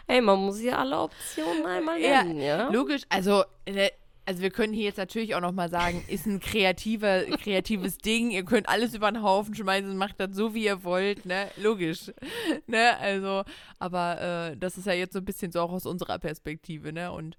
Ey, 0.07 0.21
man 0.21 0.39
muss 0.39 0.59
hier 0.59 0.77
alle 0.77 0.99
Optionen 0.99 1.65
einmal 1.65 1.99
Ja, 2.01 2.23
nennen, 2.23 2.41
ja? 2.41 2.69
Logisch, 2.69 3.03
also, 3.09 3.43
äh, 3.65 3.89
also 4.25 4.41
wir 4.41 4.51
können 4.51 4.73
hier 4.73 4.85
jetzt 4.85 4.97
natürlich 4.97 5.35
auch 5.35 5.41
nochmal 5.41 5.69
sagen, 5.69 6.03
ist 6.07 6.25
ein 6.25 6.39
kreativer, 6.39 7.23
kreatives 7.37 7.97
Ding. 7.97 8.31
Ihr 8.31 8.45
könnt 8.45 8.69
alles 8.69 8.93
über 8.93 9.11
den 9.11 9.21
Haufen 9.21 9.53
schmeißen, 9.55 9.97
macht 9.97 10.19
das 10.19 10.35
so, 10.35 10.53
wie 10.53 10.65
ihr 10.65 10.83
wollt, 10.83 11.25
ne? 11.25 11.49
Logisch. 11.57 12.11
ne? 12.67 12.97
Also, 12.99 13.43
aber 13.79 14.21
äh, 14.51 14.57
das 14.57 14.77
ist 14.77 14.87
ja 14.87 14.93
jetzt 14.93 15.13
so 15.13 15.19
ein 15.19 15.25
bisschen 15.25 15.51
so 15.51 15.61
auch 15.61 15.71
aus 15.71 15.85
unserer 15.85 16.19
Perspektive, 16.19 16.93
ne? 16.93 17.11
Und 17.11 17.37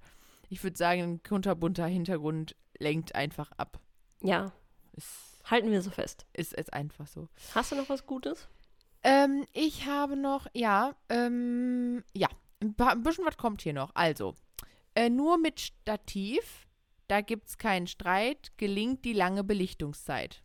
ich 0.51 0.63
würde 0.63 0.77
sagen, 0.77 1.03
ein 1.03 1.23
kunterbunter 1.23 1.87
Hintergrund 1.87 2.55
lenkt 2.79 3.15
einfach 3.15 3.51
ab. 3.57 3.81
Ja, 4.23 4.53
Ist, 4.93 5.43
halten 5.45 5.71
wir 5.71 5.83
so 5.83 5.91
fest. 5.91 6.27
ist, 6.33 6.53
ist 6.53 6.73
einfach 6.73 7.07
so. 7.07 7.29
Hast 7.55 7.73
du 7.73 7.77
noch 7.77 7.89
was 7.89 8.07
Gutes? 8.07 8.49
Ähm, 9.03 9.45
ich 9.53 9.87
habe 9.87 10.17
noch, 10.17 10.47
ja, 10.55 10.95
ähm, 11.09 12.03
ja, 12.15 12.29
ein, 12.61 12.75
paar, 12.75 12.93
ein 12.93 13.03
bisschen 13.03 13.27
was 13.27 13.37
kommt 13.37 13.63
hier 13.63 13.75
noch. 13.75 13.91
Also, 13.95 14.35
äh, 14.95 15.11
nur 15.11 15.39
mit 15.39 15.61
Stativ, 15.61 16.64
da 17.09 17.21
gibt 17.21 17.49
es 17.49 17.59
keinen 17.59 17.87
Streit, 17.87 18.53
gelingt 18.57 19.05
die 19.05 19.13
lange 19.13 19.45
Belichtungszeit. 19.45 20.43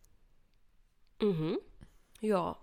Mhm. 1.21 1.57
Ja, 2.21 2.57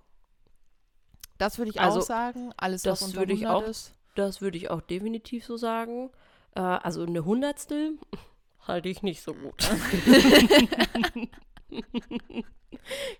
Das 1.38 1.58
würde 1.58 1.70
ich 1.70 1.80
Also, 1.80 1.98
auch 2.00 2.02
sagen. 2.02 2.52
Alles, 2.56 2.82
das 2.82 3.02
was 3.02 3.08
unter 3.08 3.20
würde 3.20 3.32
ich 3.34 3.46
100 3.46 3.64
auch- 3.64 3.68
ist. 3.68 3.94
das 4.14 4.40
würde 4.40 4.56
ich 4.58 4.70
auch 4.70 4.80
definitiv 4.80 5.44
so 5.44 5.56
sagen. 5.58 6.10
Äh, 6.54 6.60
also 6.60 7.02
eine 7.04 7.24
Hundertstel 7.24 7.98
halte 8.66 8.88
ich 8.88 9.02
nicht 9.02 9.22
so 9.22 9.34
gut. 9.34 9.68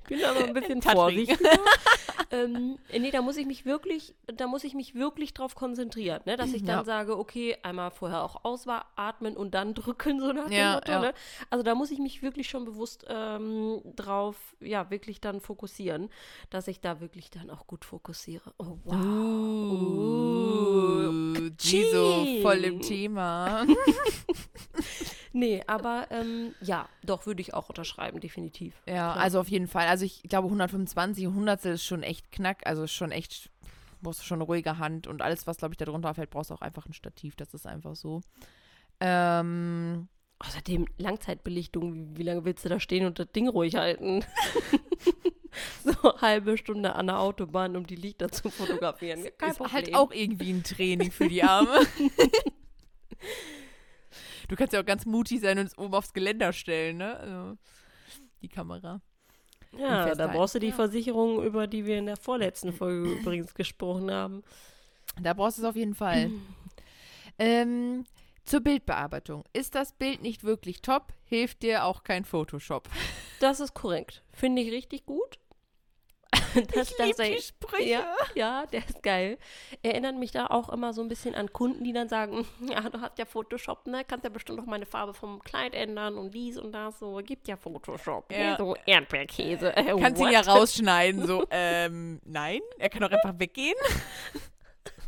Ich 0.02 0.09
bin 0.09 0.24
aber 0.24 0.44
ein 0.44 0.52
bisschen 0.52 0.80
Tatrig. 0.80 1.28
vorsichtig. 1.28 1.38
ähm, 2.30 2.78
nee, 2.96 3.11
da 3.11 3.20
muss 3.22 3.37
ich 3.37 3.46
mich 3.46 3.64
wirklich, 3.64 4.14
da 4.26 4.46
muss 4.46 4.62
ich 4.64 4.74
mich 4.74 4.94
wirklich 4.94 5.35
drauf 5.35 5.54
konzentrieren, 5.56 6.20
ne? 6.24 6.37
dass 6.37 6.52
ich 6.52 6.62
dann 6.62 6.78
Ja. 6.78 6.85
sage, 6.85 7.18
okay, 7.18 7.56
einmal 7.62 7.90
vorher 7.90 8.22
auch 8.22 8.44
ausatmen 8.44 9.37
und 9.37 9.54
dann 9.54 9.74
drücken, 9.74 10.20
so 10.20 10.32
nach 10.32 10.44
dem 10.44 10.52
Ja, 10.52 10.74
Motto. 10.74 10.92
ja. 10.92 11.00
Ne? 11.00 11.14
Also 11.50 11.64
da 11.64 11.74
muss 11.74 11.90
ich 11.90 11.98
mich 11.98 12.22
wirklich 12.22 12.48
schon 12.48 12.64
bewusst 12.64 13.06
ähm, 13.09 13.80
drauf, 13.96 14.37
ja, 14.61 14.88
wirklich 14.90 15.20
dann 15.20 15.40
fokussieren, 15.40 16.11
dass 16.50 16.68
ich 16.68 16.80
da 16.80 17.00
wirklich 17.00 17.30
dann 17.30 17.50
auch 17.50 17.66
gut 17.66 17.85
fokussiere. 17.85 18.52
Oh, 18.59 18.78
wow. 18.85 18.94
Uh, 19.72 21.50
die 21.50 21.85
so 21.92 22.24
voll 22.42 22.62
im. 22.64 22.80
Thema. 22.80 23.66
Nee, 25.37 25.62
aber 25.66 26.07
ähm, 26.09 26.55
ja, 26.62 26.88
doch, 27.05 27.27
würde 27.27 27.42
ich 27.42 27.53
auch 27.53 27.68
unterschreiben, 27.68 28.20
definitiv. 28.20 28.72
Ja, 28.87 29.12
Klar. 29.12 29.16
also 29.18 29.38
auf 29.40 29.49
jeden 29.49 29.68
Fall. 29.68 29.87
Also 29.87 30.07
ich 30.07 30.22
glaube 30.22 30.46
125 30.46 31.27
und 31.27 31.35
100 31.35 31.62
ist 31.66 31.85
schon 31.85 32.03
echt 32.03 32.33
knack, 32.33 32.66
also 32.66 32.87
schon 32.87 33.12
echt, 33.12 33.51
brauchst 34.01 34.20
du 34.20 34.25
schon 34.25 34.38
eine 34.38 34.44
ruhige 34.44 34.79
Hand 34.79 35.07
und 35.07 35.20
alles, 35.20 35.46
was 35.46 35.59
glaube 35.59 35.75
ich 35.75 35.77
da 35.77 35.85
drunter 35.85 36.14
fällt, 36.14 36.31
brauchst 36.31 36.49
du 36.49 36.55
auch 36.55 36.62
einfach 36.62 36.87
ein 36.87 36.94
Stativ, 36.94 37.37
das 37.37 37.53
ist 37.53 37.66
einfach 37.66 37.96
so. 37.96 38.22
Ähm, 38.99 40.09
Außerdem 40.38 40.87
Langzeitbelichtung, 40.96 41.92
wie, 41.92 42.16
wie 42.16 42.22
lange 42.22 42.46
willst 42.46 42.64
du 42.64 42.70
da 42.70 42.81
stehen 42.81 43.05
und 43.05 43.18
das 43.18 43.31
Ding 43.31 43.49
ruhig 43.49 43.75
halten? 43.75 44.25
so 45.85 45.92
halbe 46.18 46.57
Stunde 46.57 46.94
an 46.94 47.09
der 47.09 47.18
Autobahn, 47.18 47.77
um 47.77 47.87
die 47.87 47.96
Lichter 47.96 48.31
zu 48.31 48.49
fotografieren. 48.49 49.22
Kein 49.37 49.51
ist 49.51 49.59
Problem. 49.59 49.75
halt 49.75 49.94
auch 49.94 50.12
irgendwie 50.12 50.53
ein 50.53 50.62
Training 50.62 51.11
für 51.11 51.29
die 51.29 51.42
Arme. 51.42 51.81
du 54.48 54.56
kannst 54.56 54.72
ja 54.72 54.80
auch 54.80 54.85
ganz 54.87 55.06
mutig 55.06 55.40
sein 55.40 55.59
und 55.59 55.66
es 55.66 55.76
oben 55.78 55.94
aufs 55.94 56.12
Geländer 56.12 56.52
stellen, 56.52 56.98
ne? 56.98 57.16
Also, 57.18 57.59
die 58.42 58.48
Kamera. 58.48 59.00
ja, 59.76 60.14
da 60.14 60.26
brauchst 60.28 60.54
du 60.54 60.59
die 60.59 60.68
Ja. 60.68 60.74
Versicherung, 60.74 61.42
über 61.44 61.66
die 61.66 61.85
wir 61.87 61.98
in 61.98 62.06
der 62.06 62.16
vorletzten 62.16 62.72
Folge 62.72 63.12
übrigens 63.20 63.54
gesprochen 63.54 64.11
haben. 64.11 64.42
Da 65.20 65.32
brauchst 65.35 65.59
du 65.59 65.62
es 65.62 65.68
auf 65.68 65.76
jeden 65.76 65.94
Fall. 65.94 66.30
ähm, 67.38 68.04
zur 68.44 68.61
Bildbearbeitung. 68.61 69.44
Ist 69.52 69.74
das 69.74 69.92
Bild 69.92 70.22
nicht 70.22 70.44
wirklich 70.44 70.82
top, 70.82 71.12
hilft 71.24 71.62
dir 71.62 71.85
auch 71.85 72.04
kein 72.04 72.24
Photoshop. 72.24 72.88
Das 73.40 73.61
ist 73.61 73.74
korrekt. 73.74 74.22
Finde 74.32 74.62
ich 74.62 74.70
richtig 74.70 75.04
gut. 75.06 75.38
Das, 76.75 76.90
ich 76.90 76.96
das- 76.96 77.16
die 77.16 77.40
Sprüche. 77.40 77.85
Ja, 77.88 78.14
ja, 78.35 78.66
der 78.66 78.81
ist 78.87 79.03
geil. 79.03 79.38
Erinnert 79.83 80.16
mich 80.16 80.31
da 80.33 80.46
auch 80.46 80.68
immer 80.70 80.92
so 80.92 81.03
ein 81.03 81.09
bisschen 81.09 81.35
an 81.35 81.53
Kunden, 81.53 81.85
die 81.85 81.92
dann 81.92 82.09
sagen, 82.09 82.46
ja, 82.68 82.81
du 82.88 83.01
hast 83.01 83.18
ja 83.18 83.25
Photoshop, 83.27 83.87
ne? 83.87 84.05
Kannst 84.07 84.25
ja 84.25 84.31
bestimmt 84.31 84.59
noch 84.59 84.66
meine 84.66 84.87
Farbe 84.87 85.14
vom 85.14 85.42
Kleid 85.42 85.75
ändern 85.75 86.16
und 86.18 86.33
dies 86.35 86.57
und 86.59 86.72
das. 86.72 86.99
So, 86.99 87.20
gibt 87.25 87.49
ja 87.49 87.57
Photoshop. 87.57 88.33
Ja. 88.33 88.57
So 88.57 88.77
Erdbeerkäse. 88.87 89.77
Äh, 89.77 89.96
Kannst 90.01 90.20
ihn 90.22 90.31
ja 90.31 90.40
rausschneiden, 90.46 91.27
so, 91.27 91.46
ähm, 91.51 92.20
nein, 92.25 92.61
er 92.79 92.88
kann 92.88 93.01
doch 93.03 93.11
einfach 93.11 93.38
weggehen. 93.38 93.77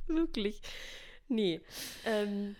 Wirklich. 0.06 0.60
Nee. 1.28 1.60
Ähm, 2.04 2.56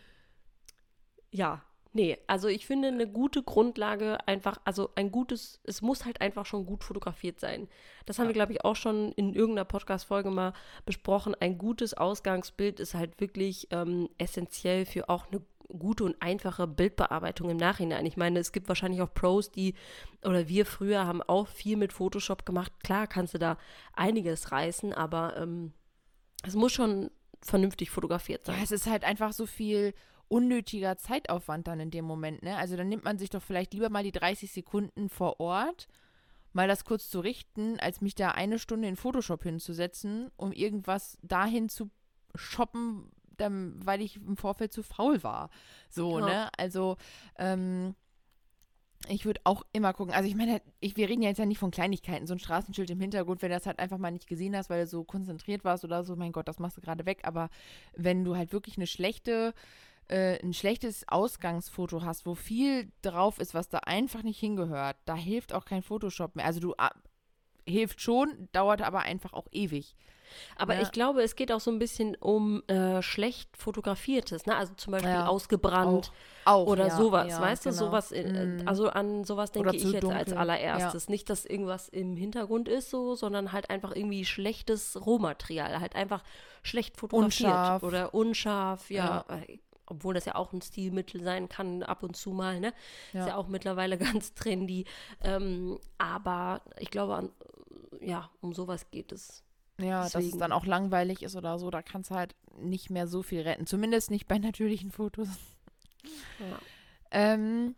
ja, 1.31 1.63
nee. 1.99 2.17
Also 2.27 2.49
ich 2.49 2.65
finde 2.67 2.89
eine 2.89 3.07
gute 3.07 3.43
Grundlage 3.43 4.19
einfach, 4.27 4.59
also 4.65 4.91
ein 4.95 5.11
gutes, 5.11 5.61
es 5.65 5.83
muss 5.83 6.05
halt 6.05 6.21
einfach 6.21 6.47
schon 6.47 6.65
gut 6.65 6.85
fotografiert 6.85 7.41
sein. 7.41 7.69
Das 8.07 8.19
haben 8.19 8.29
wir, 8.29 8.35
glaube 8.35 8.53
ich, 8.53 8.65
auch 8.65 8.77
schon 8.77 9.13
in 9.13 9.35
irgendeiner 9.35 9.65
Podcast-Folge 9.65 10.31
mal 10.31 10.53
besprochen. 10.87 11.35
Ein 11.41 11.59
gutes 11.59 11.95
Ausgangsbild 11.95 12.81
ist 12.81 12.95
halt 12.95 13.21
wirklich 13.21 13.69
ähm, 13.71 14.09
essentiell 14.17 14.87
für 14.87 15.09
auch 15.09 15.27
eine 15.27 15.43
gute 15.79 16.05
und 16.05 16.17
einfache 16.23 16.67
Bildbearbeitung 16.67 17.51
im 17.51 17.59
Nachhinein. 17.59 18.07
Ich 18.07 18.17
meine, 18.17 18.39
es 18.39 18.53
gibt 18.53 18.69
wahrscheinlich 18.69 19.03
auch 19.03 19.13
Pros, 19.13 19.51
die, 19.51 19.75
oder 20.25 20.49
wir 20.49 20.65
früher 20.65 21.05
haben 21.05 21.21
auch 21.23 21.47
viel 21.49 21.77
mit 21.77 21.93
Photoshop 21.93 22.47
gemacht. 22.47 22.73
Klar 22.83 23.07
kannst 23.07 23.35
du 23.35 23.39
da 23.39 23.59
einiges 23.93 24.51
reißen, 24.51 24.95
aber 24.95 25.37
ähm, 25.37 25.73
es 26.47 26.55
muss 26.55 26.73
schon 26.73 27.11
vernünftig 27.43 27.91
fotografiert 27.91 28.47
Ja, 28.47 28.55
sein. 28.55 28.63
es 28.63 28.71
ist 28.71 28.87
halt 28.87 29.05
einfach 29.05 29.33
so 29.33 29.45
viel 29.45 29.93
unnötiger 30.29 30.97
Zeitaufwand 30.99 31.67
dann 31.69 31.81
in 31.81 31.91
dem 31.91 32.05
Moment, 32.05 32.43
ne? 32.43 32.57
Also 32.57 32.77
dann 32.77 32.89
nimmt 32.89 33.05
man 33.05 33.19
sich 33.19 33.31
doch 33.31 33.43
vielleicht 33.43 33.73
lieber 33.75 33.89
mal 33.91 34.03
die 34.05 34.13
30 34.13 34.51
Sekunden 34.53 35.09
vor 35.09 35.41
Ort, 35.41 35.89
mal 36.53 36.69
das 36.69 36.85
kurz 36.85 37.09
zu 37.11 37.21
richten, 37.21 37.79
als 37.81 38.01
mich 38.01 38.15
da 38.15 38.31
eine 38.33 38.59
Stunde 38.59 38.89
in 38.89 38.97
Photoshop 38.97 39.43
hinzusetzen, 39.43 40.31
um 40.37 40.53
irgendwas 40.53 41.19
dahin 41.23 41.69
zu 41.69 41.91
shoppen, 42.35 43.11
dann, 43.37 43.75
weil 43.85 44.01
ich 44.03 44.17
im 44.17 44.37
Vorfeld 44.37 44.73
zu 44.73 44.83
faul 44.83 45.23
war. 45.23 45.51
So, 45.89 46.19
Ja. 46.19 46.27
ne? 46.27 46.51
Also, 46.57 46.97
ähm, 47.39 47.95
ich 49.09 49.25
würde 49.25 49.41
auch 49.45 49.63
immer 49.73 49.93
gucken. 49.93 50.13
Also 50.13 50.29
ich 50.29 50.35
meine, 50.35 50.61
ich, 50.81 50.97
wir 50.97 51.09
reden 51.09 51.23
ja 51.23 51.29
jetzt 51.29 51.39
ja 51.39 51.47
nicht 51.47 51.59
von 51.61 51.71
Kleinigkeiten, 51.71 52.27
so 52.27 52.35
ein 52.35 52.41
Straßenschild 52.41 52.91
im 52.91 53.01
Hintergrund, 53.01 53.41
wenn 53.43 53.51
du 53.51 53.57
das 53.57 53.67
halt 53.67 53.79
einfach 53.79 53.97
mal 53.99 54.11
nicht 54.11 54.27
gesehen 54.27 54.57
hast, 54.57 54.71
weil 54.71 54.83
du 54.83 54.89
so 54.89 55.05
konzentriert 55.05 55.65
warst 55.65 55.85
oder 55.85 56.03
so, 56.03 56.17
mein 56.17 56.33
Gott, 56.33 56.49
das 56.49 56.59
machst 56.59 56.77
du 56.77 56.81
gerade 56.81 57.07
weg. 57.07 57.21
Aber 57.23 57.49
wenn 57.95 58.25
du 58.25 58.37
halt 58.37 58.53
wirklich 58.53 58.77
eine 58.77 58.89
schlechte, 58.89 59.55
äh, 60.09 60.43
ein 60.43 60.53
schlechtes 60.55 61.07
Ausgangsfoto 61.09 62.03
hast, 62.03 62.27
wo 62.27 62.35
viel 62.35 62.91
drauf 63.03 63.39
ist, 63.39 63.55
was 63.55 63.69
da 63.69 63.79
einfach 63.79 64.23
nicht 64.23 64.39
hingehört, 64.41 64.97
da 65.05 65.15
hilft 65.15 65.53
auch 65.53 65.65
kein 65.65 65.83
Photoshop 65.83 66.37
mehr. 66.37 66.47
Also 66.47 66.61
du 66.61 66.75
ah, 66.79 66.91
hilft 67.67 68.01
schon, 68.01 68.49
dauert 68.53 68.83
aber 68.83 69.01
einfach 69.01 69.33
auch 69.33 69.47
ewig. 69.53 69.95
Aber 70.57 70.75
Ja. 70.75 70.83
ich 70.83 70.93
glaube, 70.93 71.23
es 71.23 71.37
geht 71.37 71.51
auch 71.53 71.61
so 71.61 71.71
ein 71.71 71.79
bisschen 71.79 72.15
um 72.17 72.63
äh, 72.69 73.01
schlecht 73.03 73.57
fotografiertes, 73.57 74.45
ne? 74.47 74.57
Also 74.57 74.75
zum 74.75 74.91
Beispiel 74.93 75.11
Ja, 75.11 75.27
ausgebrannt 75.27 76.13
Auch, 76.45 76.67
oder 76.67 76.89
ja, 76.89 76.97
sowas, 76.97 77.41
weißt 77.41 77.65
du? 77.67 77.71
genau. 77.71 77.87
Sowas, 77.87 78.13
in, 78.13 78.57
Mm. 78.57 78.69
also 78.69 78.89
an 78.91 79.25
sowas 79.25 79.53
denke 79.53 79.77
ich 79.77 79.83
jetzt 79.85 79.95
als 79.95 80.03
dunkel, 80.03 80.35
allererstes. 80.35 81.09
Nicht, 81.09 81.31
dass 81.31 81.47
irgendwas 81.47 81.89
im 81.89 82.17
Hintergrund 82.17 82.69
ist 82.69 82.91
so, 82.91 83.15
sondern 83.15 83.53
halt 83.53 83.71
einfach 83.71 83.95
irgendwie 83.97 84.25
schlechtes 84.27 84.99
Rohmaterial, 85.05 85.81
halt 85.81 85.97
einfach 85.97 86.23
schlecht 86.63 86.99
fotografiert 86.99 87.25
Unscharf. 87.25 87.83
oder 87.83 88.13
unscharf, 88.15 88.91
ja. 88.91 89.25
Obwohl 89.91 90.15
das 90.15 90.25
ja 90.25 90.35
auch 90.35 90.53
ein 90.53 90.63
Stilmittel 90.63 91.23
sein 91.23 91.49
kann, 91.49 91.83
ab 91.83 92.03
und 92.03 92.17
zu 92.17 92.31
mal, 92.31 92.61
ne? 92.61 92.73
Ja. 93.13 93.21
Ist 93.21 93.29
ja 93.29 93.37
auch 93.37 93.49
mittlerweile 93.49 93.99
ganz 93.99 94.35
trendy. 94.35 94.85
Ähm, 95.23 95.79
aber 95.97 96.63
ich 96.79 96.91
glaube, 96.91 97.17
an, 97.17 97.31
ja, 98.01 98.31
um 98.41 98.53
sowas 98.55 98.91
geht 98.91 99.13
es. 99.13 99.45
Ja, 99.81 100.03
dass 100.03 100.07
es 100.07 100.13
Deswegen. 100.13 100.39
dann 100.41 100.53
auch 100.53 100.67
langweilig 100.67 101.23
ist 101.23 101.37
oder 101.37 101.59
so, 101.59 101.71
da 101.71 101.83
kannst 101.83 102.11
du 102.11 102.17
halt 102.17 102.35
nicht 102.61 102.91
mehr 102.91 103.07
so 103.07 103.23
viel 103.23 103.43
retten. 103.43 103.67
Zumindest 103.67 104.11
nicht 104.11 104.27
bei 104.27 104.39
natürlichen 104.39 104.91
Fotos. 104.91 105.29
Ja. 106.41 106.59
Ähm, 107.11 107.77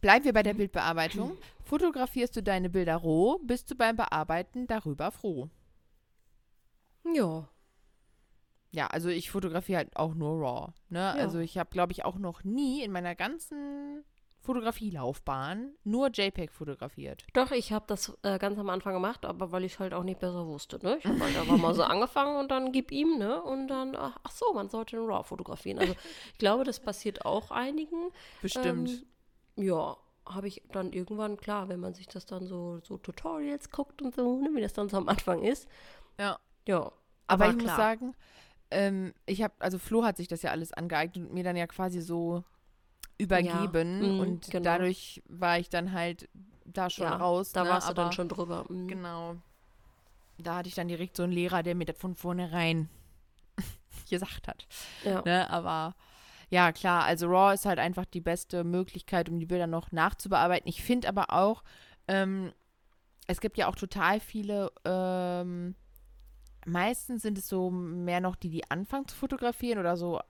bleiben 0.00 0.24
wir 0.24 0.32
bei 0.32 0.42
der 0.42 0.54
Bildbearbeitung. 0.54 1.36
Fotografierst 1.64 2.36
du 2.36 2.42
deine 2.42 2.70
Bilder 2.70 2.96
roh, 2.96 3.38
bist 3.42 3.70
du 3.70 3.74
beim 3.74 3.96
Bearbeiten 3.96 4.66
darüber 4.66 5.10
froh. 5.10 5.48
Ja. 7.14 7.48
Ja, 8.70 8.88
also 8.88 9.08
ich 9.08 9.30
fotografiere 9.30 9.78
halt 9.78 9.96
auch 9.96 10.14
nur 10.14 10.40
raw. 10.40 10.72
Ne? 10.88 10.98
Ja. 10.98 11.12
Also 11.12 11.38
ich 11.38 11.58
habe, 11.58 11.70
glaube 11.70 11.92
ich, 11.92 12.04
auch 12.04 12.18
noch 12.18 12.44
nie 12.44 12.82
in 12.82 12.92
meiner 12.92 13.14
ganzen 13.14 14.04
Fotografielaufbahn 14.46 15.72
nur 15.82 16.08
JPEG 16.08 16.52
fotografiert. 16.52 17.24
Doch, 17.32 17.50
ich 17.50 17.72
habe 17.72 17.84
das 17.88 18.16
äh, 18.22 18.38
ganz 18.38 18.58
am 18.58 18.70
Anfang 18.70 18.94
gemacht, 18.94 19.24
aber 19.24 19.50
weil 19.50 19.64
ich 19.64 19.74
es 19.74 19.78
halt 19.80 19.92
auch 19.92 20.04
nicht 20.04 20.20
besser 20.20 20.46
wusste. 20.46 20.78
Ne? 20.82 20.98
Ich 20.98 21.04
habe 21.04 21.18
halt 21.18 21.36
einfach 21.36 21.56
mal 21.56 21.74
so 21.74 21.82
angefangen 21.84 22.36
und 22.36 22.50
dann 22.50 22.70
gib 22.70 22.92
ihm, 22.92 23.18
ne? 23.18 23.42
Und 23.42 23.66
dann, 23.68 23.96
ach, 23.96 24.18
ach 24.22 24.30
so, 24.30 24.52
man 24.54 24.68
sollte 24.68 24.96
in 24.96 25.02
RAW 25.02 25.24
fotografieren. 25.24 25.80
Also 25.80 25.94
ich 26.32 26.38
glaube, 26.38 26.62
das 26.62 26.78
passiert 26.78 27.24
auch 27.24 27.50
einigen. 27.50 28.10
Bestimmt. 28.40 29.06
Ähm, 29.56 29.64
ja, 29.64 29.96
habe 30.28 30.48
ich 30.48 30.62
dann 30.70 30.92
irgendwann, 30.92 31.36
klar, 31.36 31.68
wenn 31.68 31.80
man 31.80 31.94
sich 31.94 32.06
das 32.06 32.24
dann 32.24 32.46
so, 32.46 32.78
so 32.84 32.98
Tutorials 32.98 33.70
guckt 33.70 34.00
und 34.00 34.14
so, 34.14 34.40
ne, 34.40 34.50
wie 34.52 34.60
das 34.60 34.74
dann 34.74 34.88
so 34.88 34.96
am 34.96 35.08
Anfang 35.08 35.42
ist. 35.42 35.68
ja. 36.18 36.38
Ja. 36.68 36.92
Aber, 37.28 37.44
aber 37.44 37.50
ich 37.50 37.54
muss 37.56 37.64
klar. 37.64 37.76
sagen, 37.76 38.14
ähm, 38.70 39.14
ich 39.26 39.42
habe, 39.42 39.54
also 39.58 39.78
Flo 39.78 40.04
hat 40.04 40.16
sich 40.16 40.28
das 40.28 40.42
ja 40.42 40.50
alles 40.50 40.72
angeeignet 40.72 41.28
und 41.28 41.34
mir 41.34 41.44
dann 41.44 41.56
ja 41.56 41.66
quasi 41.66 42.00
so 42.00 42.44
übergeben 43.18 44.02
Ja, 44.02 44.08
mm, 44.08 44.20
und 44.20 44.50
genau. 44.50 44.64
dadurch 44.64 45.22
war 45.28 45.58
ich 45.58 45.68
dann 45.70 45.92
halt 45.92 46.28
da 46.64 46.90
schon 46.90 47.06
ja, 47.06 47.16
raus. 47.16 47.52
Da 47.52 47.64
ne? 47.64 47.70
warst 47.70 47.86
du 47.86 47.90
Aber 47.92 48.02
dann 48.04 48.12
schon 48.12 48.28
drüber. 48.28 48.64
Mhm. 48.68 48.88
Genau. 48.88 49.36
Da 50.38 50.56
hatte 50.56 50.68
ich 50.68 50.74
dann 50.74 50.88
direkt 50.88 51.16
so 51.16 51.22
einen 51.22 51.32
Lehrer, 51.32 51.62
der 51.62 51.74
mir 51.74 51.86
das 51.86 51.96
von 51.96 52.14
vornherein 52.14 52.88
gesagt 54.10 54.48
hat. 54.48 54.66
Ja. 55.04 55.22
Ne? 55.24 55.48
Aber 55.48 55.94
ja, 56.50 56.72
klar, 56.72 57.04
also 57.04 57.28
RAW 57.28 57.54
ist 57.54 57.66
halt 57.66 57.78
einfach 57.78 58.04
die 58.04 58.20
beste 58.20 58.64
Möglichkeit, 58.64 59.28
um 59.28 59.38
die 59.38 59.46
Bilder 59.46 59.66
noch 59.66 59.92
nachzubearbeiten. 59.92 60.68
Ich 60.68 60.82
finde 60.82 61.08
aber 61.08 61.30
auch, 61.30 61.64
ähm, 62.06 62.52
es 63.26 63.40
gibt 63.40 63.56
ja 63.56 63.66
auch 63.68 63.74
total 63.74 64.20
viele, 64.20 64.70
ähm, 64.84 65.74
meistens 66.66 67.22
sind 67.22 67.38
es 67.38 67.48
so 67.48 67.70
mehr 67.70 68.20
noch 68.20 68.36
die, 68.36 68.50
die 68.50 68.70
anfangen 68.70 69.08
zu 69.08 69.16
fotografieren 69.16 69.78
oder 69.78 69.96
so 69.96 70.20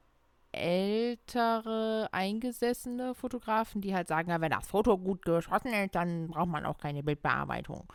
ältere, 0.53 2.09
eingesessene 2.13 3.15
Fotografen, 3.15 3.81
die 3.81 3.95
halt 3.95 4.09
sagen, 4.09 4.31
ja, 4.31 4.41
wenn 4.41 4.51
das 4.51 4.67
Foto 4.67 4.97
gut 4.97 5.23
geschossen 5.23 5.73
ist, 5.73 5.95
dann 5.95 6.29
braucht 6.29 6.49
man 6.49 6.65
auch 6.65 6.79
keine 6.79 7.03
Bildbearbeitung. 7.03 7.87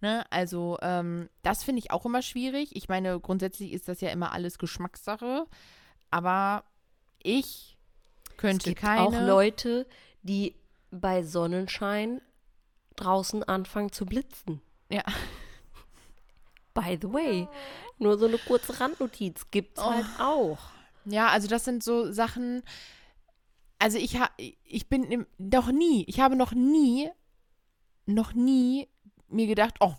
Ne? 0.00 0.24
Also, 0.30 0.78
ähm, 0.82 1.30
das 1.42 1.64
finde 1.64 1.80
ich 1.80 1.90
auch 1.90 2.04
immer 2.04 2.22
schwierig. 2.22 2.76
Ich 2.76 2.88
meine, 2.88 3.18
grundsätzlich 3.18 3.72
ist 3.72 3.88
das 3.88 4.00
ja 4.00 4.10
immer 4.10 4.32
alles 4.32 4.58
Geschmackssache. 4.58 5.46
Aber 6.10 6.64
ich 7.22 7.76
könnte 8.36 8.58
es 8.58 8.64
gibt 8.64 8.80
keine. 8.80 9.00
auch 9.00 9.12
Leute, 9.12 9.86
die 10.22 10.54
bei 10.90 11.22
Sonnenschein 11.22 12.20
draußen 12.96 13.42
anfangen 13.42 13.92
zu 13.92 14.06
blitzen. 14.06 14.60
Ja. 14.90 15.02
By 16.76 16.98
the 17.00 17.12
way, 17.12 17.48
nur 17.98 18.16
so 18.18 18.26
eine 18.26 18.38
kurze 18.38 18.78
Randnotiz 18.78 19.50
gibt's 19.50 19.80
Oh. 19.80 19.90
halt 19.90 20.06
auch. 20.20 20.58
Ja, 21.06 21.28
also 21.28 21.48
das 21.48 21.64
sind 21.64 21.82
so 21.82 22.12
Sachen. 22.12 22.62
Also 23.78 23.98
ich 23.98 24.18
ha, 24.20 24.28
ich 24.64 24.88
bin 24.88 25.04
im, 25.04 25.26
noch 25.38 25.70
nie, 25.72 26.04
ich 26.08 26.20
habe 26.20 26.36
noch 26.36 26.52
nie, 26.52 27.10
noch 28.06 28.32
nie 28.34 28.88
mir 29.28 29.46
gedacht, 29.46 29.74
oh, 29.80 29.94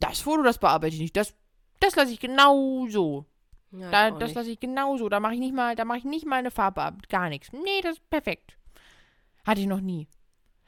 das 0.00 0.20
Foto, 0.20 0.42
das 0.42 0.58
bearbeite 0.58 0.94
ich 0.94 1.00
nicht, 1.00 1.16
das, 1.16 1.34
das 1.80 1.96
lasse 1.96 2.12
ich 2.12 2.20
genau 2.20 2.86
so. 2.88 3.24
Ja, 3.72 3.90
Da, 3.90 4.10
das 4.12 4.34
lasse 4.34 4.50
ich 4.50 4.60
genau 4.60 4.96
so. 4.96 5.08
Da 5.08 5.18
mache 5.18 5.34
ich 5.34 5.40
nicht 5.40 5.54
mal, 5.54 5.74
da 5.74 5.84
mache 5.84 5.98
ich 5.98 6.04
nicht 6.04 6.26
mal 6.26 6.36
eine 6.36 6.50
Farbe 6.52 6.82
ab, 6.82 7.08
gar 7.08 7.28
nichts. 7.28 7.50
Nee, 7.52 7.80
das 7.82 7.96
ist 7.96 8.08
perfekt. 8.10 8.56
Hatte 9.44 9.60
ich 9.60 9.66
noch 9.66 9.80
nie. 9.80 10.06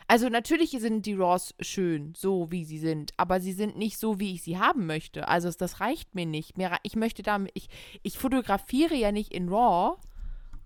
Also 0.08 0.28
natürlich 0.28 0.70
sind 0.70 1.04
die 1.04 1.14
Raws 1.14 1.54
schön, 1.60 2.12
so 2.16 2.50
wie 2.52 2.64
sie 2.64 2.78
sind, 2.78 3.12
aber 3.16 3.40
sie 3.40 3.52
sind 3.52 3.76
nicht 3.76 3.98
so, 3.98 4.20
wie 4.20 4.34
ich 4.34 4.42
sie 4.42 4.58
haben 4.58 4.86
möchte. 4.86 5.26
Also 5.26 5.50
das 5.50 5.80
reicht 5.80 6.14
mir 6.14 6.26
nicht. 6.26 6.56
Mir, 6.56 6.76
ich 6.84 6.94
möchte 6.94 7.22
damit, 7.22 7.50
ich, 7.54 7.68
ich 8.02 8.18
fotografiere 8.18 8.94
ja 8.94 9.10
nicht 9.10 9.32
in 9.32 9.48
RAW, 9.48 9.96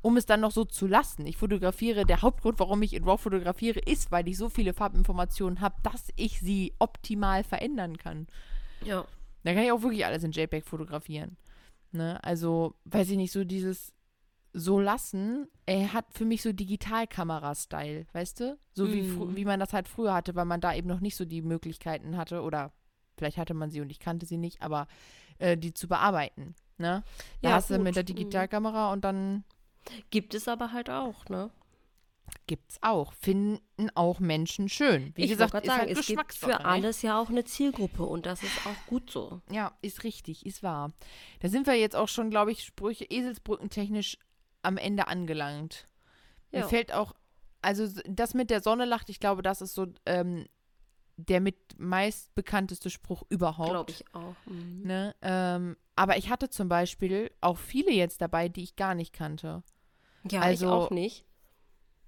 um 0.03 0.19
es 0.19 0.27
dann 0.27 0.41
noch 0.41 0.51
so 0.51 0.65
zu 0.65 0.87
lassen. 0.87 1.27
Ich 1.27 1.39
fotografiere, 1.39 2.05
der 2.05 2.21
Hauptgrund, 2.21 2.59
warum 2.59 2.83
ich 2.83 2.93
in 2.93 3.05
RAW 3.05 3.17
fotografiere, 3.17 3.81
ist, 3.81 4.11
weil 4.13 4.29
ich 4.29 4.37
so 4.37 4.51
viele 4.51 4.75
Farbinformationen 4.75 5.61
habe, 5.61 5.77
dass 5.83 6.09
ich 6.17 6.41
sie 6.41 6.75
optimal 6.79 7.43
verändern 7.43 7.97
kann. 7.97 8.27
Ja. 8.85 9.07
Da 9.43 9.55
kann 9.55 9.65
ich 9.65 9.73
auch 9.73 9.83
wirklich 9.83 10.05
alles 10.05 10.23
in 10.23 10.33
JPEG 10.33 10.67
fotografieren. 10.67 11.39
Ne? 11.93 12.23
Also, 12.23 12.75
weiß 12.85 13.09
ich 13.11 13.17
nicht, 13.17 13.33
so 13.33 13.45
dieses 13.45 13.95
so 14.53 14.81
lassen, 14.81 15.49
er 15.67 15.93
hat 15.93 16.07
für 16.13 16.25
mich 16.25 16.43
so 16.43 16.53
Digitalkamera-Style, 16.53 18.07
weißt 18.13 18.41
du? 18.41 18.59
So 18.73 18.93
wie, 18.93 19.03
fr- 19.03 19.27
Mhm. 19.27 19.37
wie 19.37 19.45
man 19.45 19.61
das 19.61 19.73
halt 19.73 19.89
früher 19.89 20.13
hatte, 20.15 20.35
weil 20.35 20.45
man 20.45 20.61
da 20.61 20.75
eben 20.75 20.89
noch 20.89 21.01
nicht 21.01 21.17
so 21.17 21.25
die 21.25 21.43
Möglichkeiten 21.43 22.17
hatte 22.17 22.43
oder 22.43 22.73
vielleicht 23.17 23.37
hatte 23.39 23.55
man 23.55 23.71
sie 23.71 23.81
und 23.81 23.91
ich 23.91 23.99
kannte 24.01 24.27
sie 24.27 24.39
nicht, 24.39 24.63
aber 24.63 24.87
äh, 25.39 25.57
die 25.57 25.75
zu 25.75 25.87
bearbeiten. 25.89 26.55
Ne? 26.79 27.03
Da 27.43 27.49
Ja, 27.51 27.55
hast 27.57 27.71
du 27.71 27.75
gut. 27.77 27.85
mit 27.85 27.97
der 27.97 28.03
Mhm. 28.03 28.07
Digitalkamera 28.07 28.93
und 28.93 29.05
dann 29.05 29.45
Gibt 30.11 30.35
es 30.35 30.47
aber 30.47 30.73
halt 30.73 30.91
auch, 30.91 31.25
ne? 31.29 31.51
gibt's 32.47 32.79
auch. 32.81 33.13
Finden 33.15 33.61
auch 33.95 34.21
Menschen 34.21 34.69
schön. 34.69 35.13
Wie 35.17 35.25
ich 35.25 35.31
gesagt, 35.31 35.55
ist 35.55 35.63
gerade 35.63 35.71
halt 35.81 35.89
sagen, 35.89 36.01
es 36.01 36.07
gibt 36.07 36.35
für 36.35 36.47
ne? 36.49 36.65
alles 36.65 37.03
ja 37.03 37.19
auch 37.21 37.29
eine 37.29 37.45
Zielgruppe 37.45 38.05
und 38.05 38.27
das 38.27 38.43
ist 38.43 38.67
auch 38.67 38.87
gut 38.87 39.11
so. 39.11 39.41
Ja, 39.51 39.73
ist 39.83 40.05
richtig, 40.05 40.47
ist 40.47 40.63
wahr. 40.63 40.93
Da 41.41 41.49
sind 41.49 41.67
wir 41.67 41.75
jetzt 41.75 41.97
auch 41.97 42.09
schon, 42.09 42.31
glaube 42.31 42.53
ich, 42.53 42.63
Sprüche, 42.65 43.05
Eselsbrückentechnisch 43.05 44.17
am 44.63 44.77
Ende 44.77 45.07
angelangt. 45.09 45.87
Mir 46.53 46.61
Ja. 46.61 46.69
fällt 46.69 46.93
auch, 46.93 47.15
also 47.63 47.87
das 48.09 48.35
mit 48.35 48.51
der 48.51 48.61
Sonne 48.63 48.85
lacht, 48.85 49.09
ich 49.11 49.21
glaube, 49.21 49.43
das 49.43 49.61
ist 49.63 49.75
so 49.75 49.87
ähm, 50.07 50.47
der 51.17 51.41
mit 51.41 51.57
meist 51.79 52.35
bekannteste 52.35 52.89
Spruch 52.89 53.25
überhaupt. 53.29 53.71
Glaube 53.71 53.91
ich 53.93 54.05
auch. 54.15 54.35
Mhm. 54.47 54.83
Ne? 54.85 55.15
Ähm, 55.21 55.77
aber 55.95 56.17
ich 56.17 56.31
hatte 56.31 56.49
zum 56.49 56.69
Beispiel 56.69 57.31
auch 57.43 57.59
viele 57.59 57.93
jetzt 57.93 58.23
dabei, 58.23 58.49
die 58.49 58.63
ich 58.63 58.77
gar 58.77 58.95
nicht 58.95 59.13
kannte. 59.13 59.63
Ja, 60.31 60.41
Also, 60.41 60.67
ich 60.67 60.73
auch 60.73 60.91
nicht. 60.91 61.27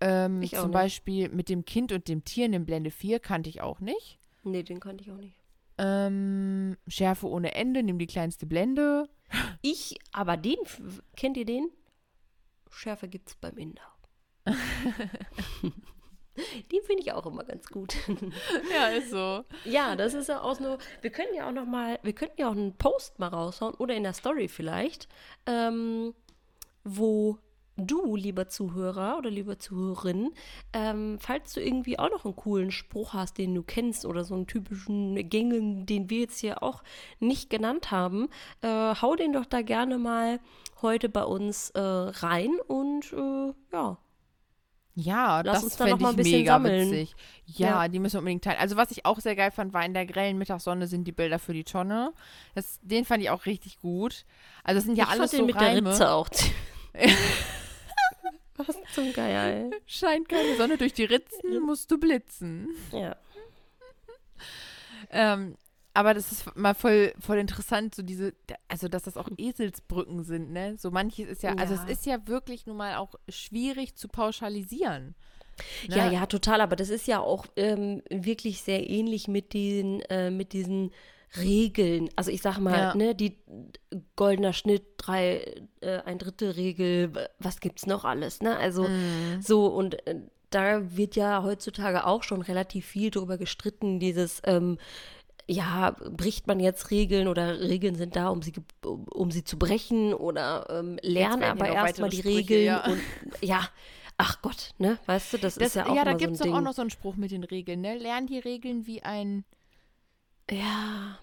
Ähm, 0.00 0.40
Ich 0.42 0.57
auch 0.57 0.62
zum 0.62 0.70
nicht. 0.70 0.74
Beispiel 0.78 1.28
mit 1.28 1.48
dem 1.50 1.64
Kind 1.66 1.92
und 1.92 2.09
dem 2.09 2.24
Tier 2.24 2.46
in 2.46 2.53
dem 2.53 2.64
Blende 2.64 2.90
4 2.90 3.20
kannte 3.20 3.50
ich 3.50 3.61
auch 3.61 3.80
nicht. 3.80 4.18
Nee, 4.44 4.62
den 4.62 4.80
kannte 4.80 5.05
ich 5.05 5.11
auch 5.11 5.16
nicht. 5.18 5.36
Ähm, 5.78 6.76
Schärfe 6.88 7.28
ohne 7.28 7.55
Ende, 7.55 7.82
nimm 7.82 7.98
die 7.98 8.07
kleinste 8.07 8.46
Blende. 8.46 9.09
Ich, 9.62 9.96
aber 10.12 10.36
den, 10.36 10.57
kennt 11.16 11.36
ihr 11.36 11.44
den? 11.46 11.68
Schärfe 12.75 13.09
gibt's 13.09 13.35
beim 13.37 13.57
Inder. 13.57 13.83
den 16.73 16.83
finde 16.83 17.03
ich 17.03 17.12
auch 17.12 17.27
immer 17.27 17.45
ganz 17.45 17.68
gut. 17.68 17.95
Ja, 18.73 18.89
ist 18.89 19.11
so. 19.11 19.45
ja, 19.64 19.95
das 19.97 20.14
ist 20.14 20.29
ja 20.29 20.41
auch 20.41 20.57
so. 20.57 20.79
Wir 21.01 21.11
können 21.11 21.35
ja 21.35 21.49
auch 21.49 21.53
noch 21.53 21.66
mal, 21.66 21.99
wir 22.03 22.14
könnten 22.14 22.41
ja 22.41 22.49
auch 22.49 22.53
einen 22.53 22.77
Post 22.77 23.18
mal 23.18 23.29
raushauen 23.29 23.75
oder 23.75 23.95
in 23.95 24.03
der 24.03 24.14
Story 24.14 24.49
vielleicht, 24.49 25.09
ähm, 25.47 26.14
wo 26.85 27.39
du, 27.77 28.16
lieber 28.16 28.49
Zuhörer 28.49 29.18
oder 29.18 29.31
lieber 29.31 29.59
Zuhörerin, 29.59 30.33
ähm, 30.73 31.18
falls 31.20 31.55
du 31.55 31.61
irgendwie 31.61 31.99
auch 31.99 32.11
noch 32.11 32.25
einen 32.25 32.37
coolen 32.37 32.70
Spruch 32.70 33.14
hast, 33.14 33.39
den 33.39 33.55
du 33.55 33.62
kennst 33.62 34.05
oder 34.05 34.25
so 34.25 34.35
einen 34.35 34.47
typischen 34.47 35.29
gängigen, 35.29 35.87
den 35.87 36.11
wir 36.11 36.20
jetzt 36.20 36.39
hier 36.39 36.62
auch 36.62 36.83
nicht 37.18 37.51
genannt 37.51 37.91
haben, 37.91 38.29
äh, 38.61 38.95
hau 38.95 39.14
den 39.16 39.33
doch 39.33 39.47
da 39.47 39.62
gerne 39.62 39.99
mal 39.99 40.39
heute 40.83 41.09
bei 41.09 41.24
uns 41.24 41.70
äh, 41.70 41.80
rein 41.80 42.51
und 42.66 43.12
äh, 43.12 43.53
ja, 43.72 43.99
Ja, 44.95 45.41
Lass 45.41 45.55
das 45.57 45.64
uns 45.64 45.76
da 45.76 45.85
noch 45.85 45.91
fände 45.91 46.03
mal 46.03 46.09
ich 46.11 46.12
ein 46.14 46.16
bisschen 46.16 46.39
mega 46.39 46.53
sammeln. 46.55 46.91
witzig. 46.91 47.14
Ja, 47.47 47.66
Ja. 47.85 47.89
die 47.89 47.99
müssen 47.99 48.14
wir 48.14 48.18
unbedingt 48.20 48.45
teilen. 48.45 48.59
Also 48.61 48.76
was 48.76 48.91
ich 48.91 49.07
auch 49.07 49.20
sehr 49.20 49.37
geil 49.37 49.51
fand, 49.51 49.72
war 49.72 49.85
in 49.85 49.95
der 49.95 50.05
grellen 50.07 50.37
Mittagssonne 50.39 50.87
sind 50.87 51.05
die 51.05 51.12
Bilder 51.12 51.39
für 51.39 51.55
die 51.55 51.64
Tonne. 51.64 52.12
Das, 52.55 52.78
den 52.83 53.05
fand 53.05 53.22
ich 53.22 53.30
auch 53.30 53.47
richtig 53.47 53.80
gut. 53.80 54.24
Also 54.64 54.78
es 54.80 54.85
sind 54.85 54.97
ja 54.97 55.05
ich 55.05 55.11
alles 55.11 55.30
fand 55.30 55.33
den 55.33 55.39
so 55.41 55.47
mit 55.47 55.57
Reime. 55.57 55.83
der 55.83 55.93
Ritze 55.93 56.11
auch. 56.11 56.28
Was 58.57 58.76
zum 58.95 59.12
Geier, 59.14 59.70
Scheint 59.87 60.28
keine 60.28 60.57
Sonne 60.57 60.76
durch 60.76 60.93
die 60.93 61.05
Ritzen, 61.05 61.59
musst 61.64 61.91
du 61.91 61.99
blitzen. 61.99 62.68
Ja. 62.93 63.16
Ähm, 65.11 65.57
aber 65.95 66.14
das 66.14 66.32
ist 66.32 66.57
mal 66.57 66.74
voll, 66.74 67.12
voll 67.20 67.38
interessant, 67.38 67.95
so 67.95 68.03
diese, 68.03 68.34
also 68.68 68.88
dass 68.88 69.03
das 69.03 69.16
auch 69.16 69.28
Eselsbrücken 69.36 70.24
sind, 70.24 70.51
ne? 70.53 70.76
So 70.78 70.90
manches 70.90 71.28
ist 71.28 71.43
ja, 71.43 71.53
also 71.59 71.74
es 71.74 71.82
Ja. 71.82 71.88
ist 71.88 72.07
ja 72.07 72.26
wirklich 72.26 72.66
nun 72.66 72.76
mal 72.76 72.97
auch 72.97 73.14
schwierig 73.28 73.95
zu 73.97 74.09
pauschalisieren. 74.09 75.14
Ne? 75.88 75.97
Ja, 75.97 76.07
ja, 76.11 76.26
total. 76.26 76.61
Aber 76.62 76.76
das 76.76 76.88
ist 76.88 77.07
ja 77.07 77.20
auch 77.20 77.47
ähm, 77.57 78.03
wirklich 78.11 78.62
sehr 78.62 78.88
ähnlich 78.88 79.28
mit 79.28 79.53
den, 79.53 80.01
äh, 80.03 80.30
mit 80.30 80.55
diesen 80.55 80.93
Regeln. 81.36 82.09
Also 82.16 82.30
ich 82.30 82.43
sag 82.43 82.59
mal, 82.59 82.80
Ja. 82.80 82.95
ne, 82.95 83.14
die 83.14 83.38
goldener 84.16 84.53
Schnitt, 84.53 84.84
drei, 84.97 85.62
äh, 85.80 85.99
ein 86.05 86.18
Drittel 86.18 86.51
Regel, 86.53 87.28
was 87.38 87.61
gibt's 87.61 87.86
noch 87.86 88.05
alles, 88.05 88.40
ne? 88.40 88.57
Also 88.59 88.88
Mhm. 88.88 89.40
so 89.40 89.66
und 89.66 90.07
äh, 90.07 90.20
da 90.51 90.97
wird 90.97 91.16
ja 91.16 91.43
heutzutage 91.43 92.07
auch 92.07 92.22
schon 92.22 92.43
relativ 92.43 92.84
viel 92.86 93.11
drüber 93.11 93.38
gestritten, 93.38 93.99
dieses 94.01 94.43
ähm, 94.45 94.76
ja, 95.53 95.90
bricht 96.11 96.46
man 96.46 96.61
jetzt 96.61 96.90
Regeln 96.90 97.28
oder 97.28 97.61
Regeln 97.61 97.94
sind 97.94 98.16
da, 98.16 98.28
um 98.28 98.42
sie, 98.42 98.53
um, 98.84 99.05
um 99.05 99.30
sie 99.30 99.44
zu 99.44 99.59
brechen 99.59 100.14
oder 100.14 100.66
ähm, 100.70 100.98
lernen 101.03 101.42
aber 101.42 101.68
erstmal 101.68 102.11
die 102.11 102.18
Sprüche, 102.18 102.38
Regeln 102.38 102.64
ja. 102.64 102.84
und 102.86 103.00
ja, 103.42 103.68
ach 104.16 104.40
Gott, 104.42 104.70
ne, 104.78 104.98
weißt 105.07 105.34
du, 105.34 105.38
das, 105.38 105.57
Das, 105.57 105.68
ist 105.68 105.74
ja 105.74 105.86
auch 105.86 105.94
ja, 105.94 106.05
da 106.05 106.12
so 106.12 106.16
gibt 106.18 106.32
es 106.32 106.38
doch 106.38 106.46
Ding. 106.46 106.55
auch 106.55 106.61
noch 106.61 106.72
so 106.72 106.80
einen 106.80 106.90
Spruch 106.90 107.16
mit 107.16 107.30
den 107.30 107.44
Regeln, 107.44 107.80
ne? 107.82 107.96
Lern 107.98 108.26
die 108.26 108.38
Regeln 108.38 108.86
wie 108.86 109.03
ein, 109.03 109.44
ja, 110.50 111.18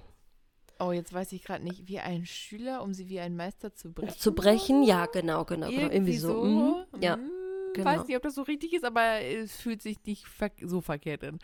oh, 0.79 0.91
jetzt 0.91 1.11
weiß 1.13 1.31
ich 1.33 1.43
gerade 1.43 1.63
nicht, 1.63 1.87
wie 1.87 1.99
ein 1.99 2.25
Schüler, 2.25 2.83
um 2.83 2.93
sie 2.93 3.09
wie 3.09 3.19
ein 3.19 3.35
Meister 3.35 3.73
zu 3.73 3.91
brechen. 3.91 4.17
zu 4.19 4.33
brechen, 4.33 4.83
ja, 4.83 5.07
genau, 5.07 5.43
genau, 5.45 5.69
genau, 5.69 5.89
irgendwie 5.89 6.17
so. 6.17 6.43
mhm, 6.43 6.75
ja, 7.01 7.17
Mhm, 7.17 7.31
genau. 7.73 7.85
Weiß 7.85 8.07
nicht, 8.07 8.15
ob 8.15 8.23
das 8.23 8.35
so 8.35 8.41
richtig 8.43 8.73
ist, 8.73 8.83
aber 8.83 9.21
es 9.21 9.55
fühlt 9.55 9.81
sich 9.81 9.97
nicht 10.05 10.27
ver 10.27 10.51
so 10.61 10.81
verkehrt 10.81 11.23
an. 11.23 11.39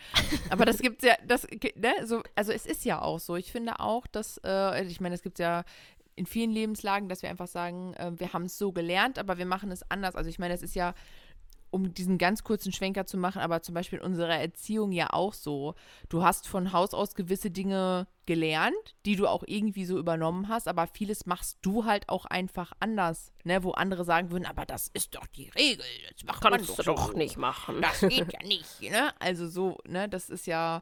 aber 0.49 0.65
das 0.65 0.79
gibt's 0.79 1.03
ja, 1.03 1.15
das, 1.25 1.47
ne, 1.75 1.93
so, 2.05 2.23
also 2.35 2.51
es 2.51 2.65
ist 2.65 2.85
ja 2.85 3.01
auch 3.01 3.19
so. 3.19 3.35
Ich 3.35 3.51
finde 3.51 3.79
auch, 3.79 4.07
dass, 4.07 4.39
äh, 4.43 4.83
ich 4.85 5.01
meine, 5.01 5.15
es 5.15 5.21
gibt 5.21 5.39
ja 5.39 5.63
in 6.15 6.25
vielen 6.25 6.51
Lebenslagen, 6.51 7.09
dass 7.09 7.21
wir 7.21 7.29
einfach 7.29 7.47
sagen, 7.47 7.93
äh, 7.95 8.11
wir 8.17 8.33
haben 8.33 8.45
es 8.45 8.57
so 8.57 8.71
gelernt, 8.71 9.19
aber 9.19 9.37
wir 9.37 9.45
machen 9.45 9.71
es 9.71 9.89
anders. 9.89 10.15
Also 10.15 10.29
ich 10.29 10.39
meine, 10.39 10.53
das 10.53 10.63
ist 10.63 10.75
ja, 10.75 10.93
um 11.75 11.93
diesen 11.93 12.17
ganz 12.17 12.45
kurzen 12.45 12.71
Schwenker 12.71 13.05
zu 13.05 13.17
machen, 13.17 13.41
aber 13.41 13.61
zum 13.61 13.75
Beispiel 13.75 13.99
in 13.99 14.05
unserer 14.05 14.39
Erziehung 14.39 14.93
ja 14.93 15.11
auch 15.11 15.33
so. 15.33 15.75
Du 16.07 16.23
hast 16.23 16.47
von 16.47 16.71
Haus 16.71 16.93
aus 16.93 17.15
gewisse 17.15 17.51
Dinge 17.51 18.07
gelernt, 18.25 18.95
die 19.05 19.17
du 19.17 19.27
auch 19.27 19.43
irgendwie 19.45 19.83
so 19.83 19.99
übernommen 19.99 20.47
hast, 20.47 20.69
aber 20.69 20.87
vieles 20.87 21.25
machst 21.25 21.57
du 21.61 21.83
halt 21.83 22.07
auch 22.07 22.25
einfach 22.25 22.71
anders, 22.79 23.33
ne? 23.43 23.61
Wo 23.63 23.71
andere 23.71 24.05
sagen 24.05 24.31
würden, 24.31 24.45
aber 24.45 24.65
das 24.65 24.87
ist 24.93 25.15
doch 25.15 25.27
die 25.27 25.49
Regel, 25.49 25.85
das 26.13 26.23
macht 26.23 26.43
man 26.43 26.53
kannst 26.53 26.69
doch, 26.69 26.75
du 26.77 26.83
so. 26.83 26.93
doch 26.93 27.13
nicht 27.13 27.35
machen. 27.35 27.81
Das 27.81 27.99
geht 27.99 28.31
ja 28.31 28.47
nicht, 28.47 28.81
ne? 28.89 29.13
Also 29.19 29.47
so, 29.49 29.77
ne? 29.85 30.07
Das 30.07 30.29
ist 30.29 30.47
ja. 30.47 30.81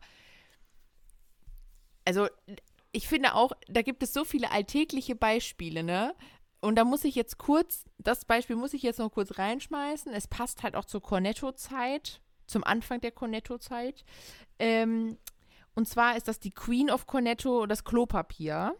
Also, 2.05 2.27
ich 2.91 3.07
finde 3.07 3.33
auch, 3.33 3.53
da 3.67 3.81
gibt 3.81 4.03
es 4.03 4.13
so 4.13 4.25
viele 4.25 4.51
alltägliche 4.51 5.15
Beispiele, 5.15 5.81
ne? 5.81 6.13
Und 6.63 6.75
da 6.77 6.85
muss 6.85 7.03
ich 7.03 7.15
jetzt 7.15 7.37
kurz, 7.37 7.83
das 7.97 8.23
Beispiel 8.23 8.55
muss 8.55 8.73
ich 8.73 8.83
jetzt 8.83 8.99
noch 8.99 9.09
kurz 9.11 9.37
reinschmeißen. 9.37 10.13
Es 10.13 10.27
passt 10.29 10.63
halt 10.63 10.75
auch 10.77 10.85
zur 10.85 11.01
Cornetto-Zeit, 11.01 12.21
zum 12.47 12.63
Anfang 12.63 13.01
der 13.01 13.11
Cornetto-Zeit. 13.11 14.05
Ähm, 14.59 15.17
und 15.75 15.89
zwar 15.89 16.15
ist 16.15 16.29
das 16.29 16.39
die 16.39 16.51
Queen 16.51 16.89
of 16.89 17.05
Cornetto, 17.05 17.65
das 17.65 17.83
Klopapier. 17.83 18.75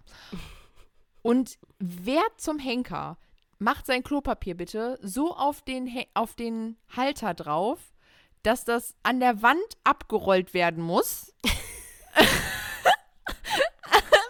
Und 1.22 1.58
wer 1.80 2.22
zum 2.38 2.58
Henker 2.58 3.18
macht 3.60 3.86
sein 3.86 4.02
Klopapier 4.04 4.56
bitte 4.56 4.98
so 5.02 5.36
auf 5.36 5.62
den, 5.62 5.86
He- 5.86 6.08
auf 6.14 6.36
den 6.36 6.78
Halter 6.96 7.34
drauf, 7.34 7.80
dass 8.44 8.64
das 8.64 8.96
an 9.04 9.20
der 9.20 9.42
Wand 9.42 9.78
abgerollt 9.84 10.54
werden 10.54 10.82
muss. 10.84 11.34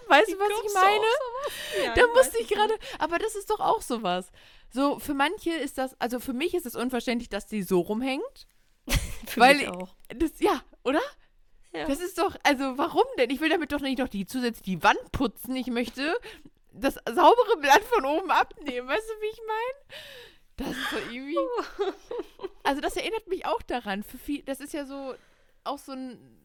weißt 0.07 0.31
du, 0.31 0.39
was 0.39 0.49
ich 0.65 0.73
meine? 0.73 1.05
da 1.95 2.07
musste 2.15 2.39
ich 2.39 2.47
gerade, 2.47 2.73
aber 2.99 3.19
das 3.19 3.35
ist 3.35 3.49
doch 3.49 3.59
auch 3.59 3.81
sowas. 3.81 4.31
So, 4.69 4.99
für 4.99 5.13
manche 5.13 5.51
ist 5.51 5.77
das, 5.77 5.99
also 5.99 6.19
für 6.19 6.33
mich 6.33 6.53
ist 6.53 6.65
es 6.65 6.75
unverständlich, 6.75 7.29
dass 7.29 7.45
die 7.47 7.63
so 7.63 7.79
rumhängt. 7.81 8.47
Für 9.27 9.39
weil 9.39 9.57
mich 9.57 9.69
auch. 9.69 9.95
Das, 10.09 10.39
ja, 10.39 10.61
oder? 10.83 10.99
Ja. 11.73 11.87
Das 11.87 11.99
ist 11.99 12.17
doch, 12.17 12.35
also 12.43 12.77
warum 12.77 13.05
denn? 13.17 13.29
Ich 13.29 13.39
will 13.39 13.49
damit 13.49 13.71
doch 13.71 13.79
nicht 13.79 13.99
noch 13.99 14.09
die 14.09 14.25
zusätzlich 14.25 14.63
die 14.63 14.83
Wand 14.83 15.11
putzen. 15.11 15.55
Ich 15.55 15.67
möchte 15.67 16.15
das 16.71 16.95
saubere 16.95 17.57
Blatt 17.61 17.83
von 17.83 18.05
oben 18.05 18.29
abnehmen. 18.29 18.87
Weißt 18.87 19.09
du, 19.09 19.21
wie 19.21 19.31
ich 19.31 19.41
meine? 19.47 19.93
Das 20.57 20.77
ist 20.77 20.89
so 20.89 20.97
irgendwie. 21.11 21.37
Also, 22.65 22.79
das 22.79 22.95
erinnert 22.95 23.27
mich 23.27 23.45
auch 23.45 23.61
daran. 23.61 24.03
Für 24.03 24.17
viel, 24.17 24.41
das 24.43 24.61
ist 24.61 24.71
ja 24.71 24.85
so 24.85 25.15
auch 25.65 25.77
so 25.77 25.91
ein, 25.91 26.42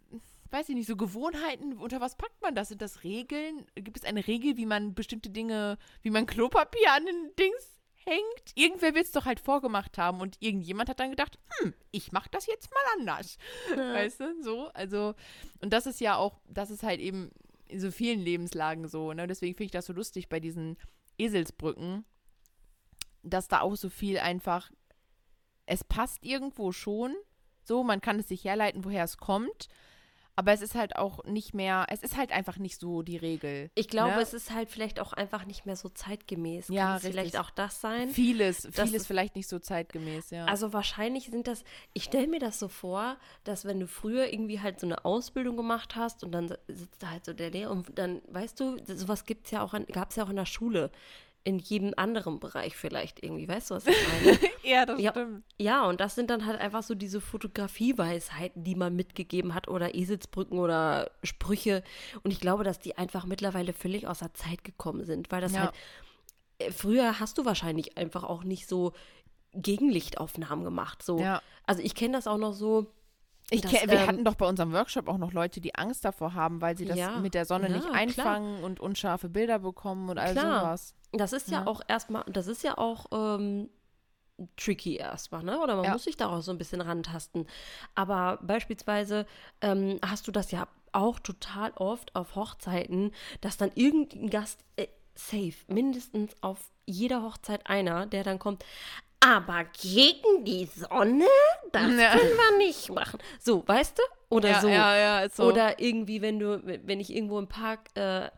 weiß 0.51 0.69
ich 0.69 0.75
nicht, 0.75 0.87
so 0.87 0.97
Gewohnheiten. 0.97 1.75
Unter 1.79 2.01
was 2.01 2.17
packt 2.17 2.41
man 2.43 2.55
das? 2.55 2.69
Sind 2.69 2.83
das 2.83 3.05
Regeln? 3.05 3.67
Gibt 3.75 3.97
es 3.99 4.05
eine 4.05 4.27
Regel, 4.27 4.57
wie 4.57 4.67
man 4.67 4.95
bestimmte 4.95 5.31
Dinge, 5.31 5.79
wie 6.03 6.11
man 6.11 6.27
Klopapier 6.27 6.93
an 6.93 7.07
den 7.07 7.37
Dings 7.39 7.81
hängt? 8.05 8.53
Irgendwer 8.55 8.95
wird 8.95 9.07
es 9.07 9.13
doch 9.13 9.25
halt 9.25 9.41
vorgemacht 9.41 9.99
haben 9.99 10.21
und 10.21 10.37
irgendjemand 10.41 10.89
hat 10.89 11.01
dann 11.01 11.11
gedacht, 11.11 11.39
hm, 11.59 11.75
ich 11.91 12.13
mach 12.13 12.29
das 12.29 12.47
jetzt 12.47 12.71
mal 12.73 13.01
anders. 13.01 13.39
Ja. 13.71 13.95
Weißt 13.95 14.21
du, 14.21 14.43
so. 14.43 14.69
Also, 14.69 15.15
und 15.61 15.73
das 15.73 15.87
ist 15.87 16.01
ja 16.01 16.17
auch, 16.17 16.41
das 16.49 16.71
ist 16.71 16.83
halt 16.83 17.01
eben 17.01 17.31
in 17.67 17.81
so 17.81 17.91
vielen 17.91 18.21
Lebenslagen 18.21 18.89
so. 18.89 19.13
Ne? 19.13 19.27
Deswegen 19.27 19.55
finde 19.55 19.67
ich 19.67 19.73
das 19.73 19.87
so 19.87 19.93
lustig 19.93 20.29
bei 20.29 20.41
diesen 20.41 20.77
Eselsbrücken, 21.19 22.05
dass 23.23 23.49
da 23.49 23.61
auch 23.61 23.77
so 23.77 23.89
viel 23.89 24.19
einfach, 24.19 24.71
es 25.67 25.85
passt 25.85 26.25
irgendwo 26.25 26.73
schon, 26.73 27.15
so, 27.63 27.85
man 27.85 28.01
kann 28.01 28.19
es 28.19 28.29
sich 28.29 28.45
herleiten, 28.45 28.85
woher 28.85 29.05
es 29.05 29.19
kommt, 29.19 29.69
aber 30.39 30.53
es 30.53 30.63
ist 30.63 30.77
halt 30.77 30.95
auch 30.95 31.25
nicht 31.25 31.53
mehr, 31.53 31.87
es 31.89 32.01
ist 32.05 32.17
halt 32.17 32.31
einfach 32.31 32.59
nicht 32.59 32.79
so 32.79 33.03
die 33.03 33.17
Regel. 33.17 33.71
Ich 33.75 33.89
glaube, 33.89 34.15
Ne? 34.15 34.21
es 34.23 34.33
ist 34.35 34.53
halt 34.55 34.71
vielleicht 34.71 35.01
auch 35.01 35.13
einfach 35.13 35.45
nicht 35.47 35.67
mehr 35.67 35.75
so 35.75 35.89
zeitgemäß. 35.89 36.69
Ja, 36.69 36.87
Kann 36.87 36.97
es 36.99 37.03
vielleicht 37.07 37.37
auch 37.39 37.51
das 37.51 37.81
sein? 37.81 38.09
Vieles, 38.11 38.63
Das 38.63 38.75
vieles 38.77 38.93
ist- 39.03 39.07
vielleicht 39.09 39.35
nicht 39.35 39.49
so 39.49 39.59
zeitgemäß, 39.59 40.31
ja. 40.31 40.45
Also 40.45 40.73
wahrscheinlich 40.73 41.27
sind 41.27 41.49
das, 41.49 41.65
ich 41.93 42.05
stelle 42.05 42.29
mir 42.29 42.39
das 42.39 42.61
so 42.61 42.69
vor, 42.69 43.17
dass 43.43 43.65
wenn 43.65 43.81
du 43.81 43.89
früher 43.89 44.33
irgendwie 44.33 44.61
halt 44.61 44.79
so 44.79 44.87
eine 44.87 45.05
Ausbildung 45.05 45.57
gemacht 45.57 45.97
hast 45.97 46.23
und 46.23 46.31
dann 46.31 46.55
sitzt 46.69 47.03
da 47.03 47.11
halt 47.11 47.25
so 47.25 47.33
der 47.33 47.51
Lehrer 47.51 47.73
und 47.73 47.99
dann, 47.99 48.23
weißt 48.29 48.61
du, 48.61 48.77
sowas 48.87 49.25
gibt's 49.25 49.51
ja 49.51 49.63
auch, 49.63 49.73
gab 49.93 50.11
es 50.11 50.17
ja 50.17 50.23
auch 50.25 50.31
in 50.31 50.37
der 50.37 50.47
Schule. 50.47 50.93
In 51.45 51.59
jedem 51.59 51.95
anderen 51.97 52.41
Bereich 52.41 52.77
vielleicht 52.77 53.23
irgendwie, 53.23 53.49
weißt 53.49 53.71
du, 53.71 53.77
was 53.77 53.87
ich 53.87 53.97
meine? 54.09 54.39
ja, 54.63 54.85
das 54.85 55.01
ja, 55.01 55.15
ja, 55.59 55.87
und 55.87 55.99
das 56.01 56.15
sind 56.15 56.29
dann 56.31 56.45
halt 56.45 56.61
einfach 56.61 56.83
so 56.83 56.95
diese 56.95 57.21
Fotografieweisheiten, 57.23 58.65
die 58.65 58.75
man 58.75 58.95
mitgegeben 58.95 59.55
hat 59.55 59.69
oder 59.69 59.95
Eselsbrücken 59.95 60.59
oder 60.59 61.11
Sprüche. 61.23 61.83
Und 62.23 62.33
ich 62.33 62.41
glaube, 62.41 62.65
dass 62.65 62.79
die 62.81 62.99
einfach 62.99 63.25
mittlerweile 63.25 63.73
völlig 63.73 64.07
außer 64.07 64.35
Zeit 64.35 64.63
gekommen 64.65 65.05
sind, 65.05 65.31
weil 65.33 65.41
das 65.41 65.53
Ja. 65.53 65.61
halt, 65.61 65.73
äh, 66.59 66.71
früher 66.71 67.19
hast 67.21 67.39
du 67.39 67.45
wahrscheinlich 67.47 67.97
einfach 67.97 68.25
auch 68.25 68.45
nicht 68.45 68.69
so 68.69 68.93
Gegenlichtaufnahmen 69.55 70.65
gemacht. 70.65 71.03
So. 71.03 71.19
Ja. 71.21 71.43
Also 71.65 71.83
ich 71.83 71.95
kenne 71.95 72.15
das 72.15 72.27
auch 72.27 72.39
noch 72.39 72.53
so. 72.53 72.87
Ich 73.51 73.63
Das, 73.63 73.71
kenn, 73.71 73.89
wir 73.91 74.01
ähm, 74.01 74.07
hatten 74.07 74.25
doch 74.25 74.35
bei 74.35 74.47
unserem 74.47 74.73
Workshop 74.73 75.09
auch 75.09 75.17
noch 75.17 75.33
Leute, 75.33 75.61
die 75.63 75.75
Angst 75.75 76.05
davor 76.05 76.35
haben, 76.35 76.61
weil 76.61 76.77
sie 76.77 76.85
das 76.85 76.99
Ja, 76.99 77.19
mit 77.21 77.33
der 77.33 77.47
Sonne 77.47 77.69
ja, 77.69 77.75
nicht 77.75 77.85
klar. 77.87 77.97
einfangen 77.97 78.63
und 78.63 78.79
unscharfe 78.79 79.31
Bilder 79.31 79.59
bekommen 79.61 80.11
und 80.11 80.19
all 80.19 80.33
Klar. 80.33 80.61
sowas. 80.61 80.95
Das 81.13 81.33
ist 81.33 81.51
ja, 81.51 81.61
Ja. 81.61 81.67
auch 81.67 81.81
erstmal, 81.89 82.25
das 82.27 82.47
ist 82.47 82.63
ja 82.63 82.77
auch 82.79 83.07
ähm, 83.13 83.71
tricky 84.57 84.97
erstmal, 84.97 85.43
ne? 85.43 85.59
Oder 85.61 85.77
man 85.77 85.87
Ja. 85.87 85.93
muss 85.93 86.05
sich 86.05 86.17
daraus 86.17 86.45
so 86.45 86.53
ein 86.53 86.59
bisschen 86.59 86.81
rantasten. 86.81 87.47
Aber 87.95 88.39
beispielsweise 88.43 89.27
ähm, 89.61 89.99
hast 90.05 90.29
du 90.29 90.33
das 90.33 90.51
ja 90.51 90.69
auch 90.93 91.19
total 91.19 91.73
oft 91.77 92.15
auf 92.15 92.35
Hochzeiten, 92.35 93.13
dass 93.41 93.57
dann 93.57 93.71
irgendein 93.75 94.31
Gast 94.31 94.61
äh, 94.77 94.87
safe, 95.15 95.55
mindestens 95.67 96.35
auf 96.41 96.59
jeder 96.87 97.23
Hochzeit 97.23 97.67
einer, 97.67 98.07
der 98.07 98.23
dann 98.25 98.39
kommt. 98.39 98.65
Aber 99.21 99.65
gegen 99.65 100.45
die 100.45 100.67
Sonne, 100.67 101.27
das 101.73 101.83
Ja. 101.91 102.11
können 102.13 102.31
wir 102.37 102.59
nicht 102.59 102.91
machen. 102.91 103.19
So, 103.41 103.67
weißt 103.67 103.99
du? 103.99 104.03
Oder 104.31 104.51
ja, 104.51 104.61
so. 104.61 104.69
ja, 104.69 104.97
ja, 104.97 105.29
so. 105.29 105.45
Oder 105.45 105.81
irgendwie, 105.81 106.23
wenn 106.23 106.39
du, 106.39 106.63
wenn 106.65 107.01
ich 107.01 107.13
irgendwo 107.13 107.39
im 107.39 107.49
Park 107.49 107.89
äh, 107.97 108.31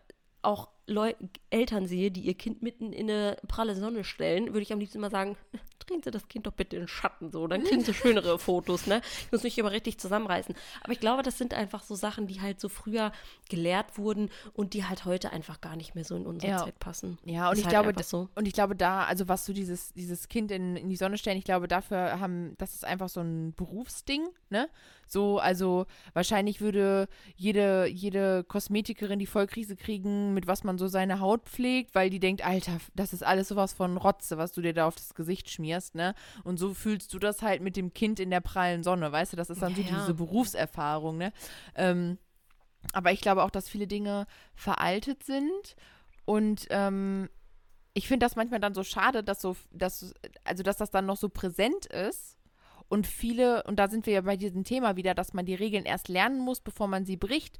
auch 0.43 0.69
Leu 0.91 1.15
Eltern 1.51 1.87
sehe, 1.87 2.11
die 2.11 2.23
ihr 2.23 2.35
Kind 2.35 2.63
mitten 2.63 2.93
in 2.93 3.11
eine 3.11 3.37
pralle 3.49 3.75
Sonne 3.75 4.05
stellen, 4.05 4.49
würde 4.49 4.63
ich 4.63 4.73
am 4.73 4.81
liebsten 4.81 5.01
mal 5.01 5.11
sagen, 5.11 5.37
drehen 5.91 6.03
Sie 6.03 6.11
das 6.11 6.29
Kind 6.29 6.47
doch 6.47 6.53
bitte 6.53 6.77
in 6.77 6.83
den 6.83 6.89
Schatten 6.89 7.31
so, 7.31 7.47
dann 7.47 7.65
kriegen 7.65 7.83
Sie 7.85 7.93
schönere 7.93 8.39
Fotos, 8.39 8.87
ne? 8.87 9.01
Ich 9.27 9.33
muss 9.33 9.43
mich 9.43 9.59
immer 9.59 9.71
richtig 9.73 9.99
zusammenreißen. 9.99 10.55
Aber 10.83 10.93
ich 10.93 11.01
glaube, 11.01 11.23
das 11.23 11.37
sind 11.39 11.53
einfach 11.55 11.83
so 11.83 11.95
Sachen, 11.95 12.27
die 12.27 12.41
halt 12.41 12.61
so 12.61 12.69
früher 12.69 13.13
gelehrt 13.49 13.99
wurden 13.99 14.31
und 14.55 14.75
die 14.75 14.85
halt 14.85 15.05
heute 15.05 15.33
einfach 15.33 15.61
gar 15.61 15.77
nicht 15.77 15.95
mehr 15.95 16.05
so 16.05 16.17
in 16.17 16.27
unsere 16.27 16.53
Ja. 16.53 16.65
Zeit 16.65 16.79
passen. 16.79 17.19
Ja, 17.25 17.49
und 17.49 17.55
Ist 17.55 17.59
ich 17.61 17.65
halt 17.67 17.83
glaube, 17.85 18.03
so. 18.05 18.29
und 18.35 18.47
ich 18.47 18.55
glaube 18.55 18.77
da, 18.77 19.05
also 19.05 19.29
was 19.29 19.45
du 19.45 19.53
dieses, 19.53 19.93
dieses 19.93 20.29
Kind 20.29 20.51
in, 20.51 20.77
in 20.77 20.89
die 20.89 20.97
Sonne 20.97 21.19
stellen, 21.19 21.39
ich 21.39 21.45
glaube 21.45 21.69
dafür 21.69 22.21
haben, 22.21 22.55
das 22.59 22.75
ist 22.75 22.85
einfach 22.85 23.09
so 23.09 23.21
ein 23.21 23.53
Berufsding, 23.55 24.29
ne? 24.49 24.69
So, 25.07 25.41
also 25.41 25.87
wahrscheinlich 26.13 26.61
würde 26.61 27.09
jede, 27.35 27.87
jede 27.87 28.45
Kosmetikerin 28.45 29.19
die 29.19 29.27
Vollkrise 29.27 29.75
kriegen, 29.75 30.35
mit 30.35 30.47
was 30.47 30.63
man 30.63 30.79
so 30.79 30.87
seine 30.87 31.19
Haut 31.19 31.47
pflegt, 31.49 31.97
weil 31.97 32.11
die 32.11 32.21
denkt, 32.21 32.47
Alter, 32.47 32.79
das 32.95 33.13
ist 33.13 33.25
alles 33.25 33.49
sowas 33.49 33.73
von 33.73 33.97
Rotze, 33.97 34.39
was 34.39 34.53
du 34.53 34.63
dir 34.63 34.73
da 34.73 34.87
auf 34.87 34.95
das 34.95 35.15
Gesicht 35.17 35.51
schmierst, 35.51 35.80
ne? 35.95 36.15
Und 36.45 36.59
so 36.59 36.75
fühlst 36.75 37.13
du 37.15 37.19
das 37.19 37.43
halt 37.43 37.63
mit 37.63 37.77
dem 37.77 37.93
Kind 37.93 38.21
in 38.21 38.31
der 38.31 38.41
prallen 38.41 38.83
Sonne, 38.83 39.11
weißt 39.13 39.33
du? 39.33 39.37
Das 39.37 39.51
ist 39.51 39.63
dann 39.63 39.75
so 39.75 39.83
Ja, 39.83 39.89
ja. 39.89 39.99
diese 40.01 40.15
Berufserfahrung, 40.15 41.19
ne? 41.19 41.33
Ähm, 41.75 42.19
aber 42.93 43.13
ich 43.13 43.21
glaube 43.21 43.43
auch, 43.43 43.51
dass 43.51 43.69
viele 43.69 43.87
Dinge 43.87 44.27
veraltet 44.55 45.23
sind 45.25 45.77
und 46.25 46.67
ähm, 46.71 47.29
ich 47.93 48.09
finde 48.09 48.25
das 48.25 48.37
manchmal 48.37 48.61
dann 48.61 48.75
so 48.75 48.85
schade, 48.85 49.23
dass 49.23 49.41
so, 49.41 49.57
dass, 49.73 50.15
also 50.45 50.63
dass 50.63 50.77
das 50.77 50.91
dann 50.91 51.07
noch 51.07 51.17
so 51.17 51.29
präsent 51.29 51.87
ist 51.87 52.39
und 52.89 53.07
viele, 53.07 53.63
und 53.65 53.79
da 53.79 53.89
sind 53.89 54.07
wir 54.07 54.15
ja 54.15 54.21
bei 54.23 54.37
diesem 54.37 54.65
Thema 54.65 54.97
wieder, 54.97 55.15
dass 55.15 55.33
man 55.33 55.47
die 55.47 55.55
Regeln 55.55 55.85
erst 55.85 56.09
lernen 56.09 56.41
muss, 56.41 56.61
bevor 56.61 56.89
man 56.89 57.05
sie 57.05 57.17
bricht. 57.17 57.59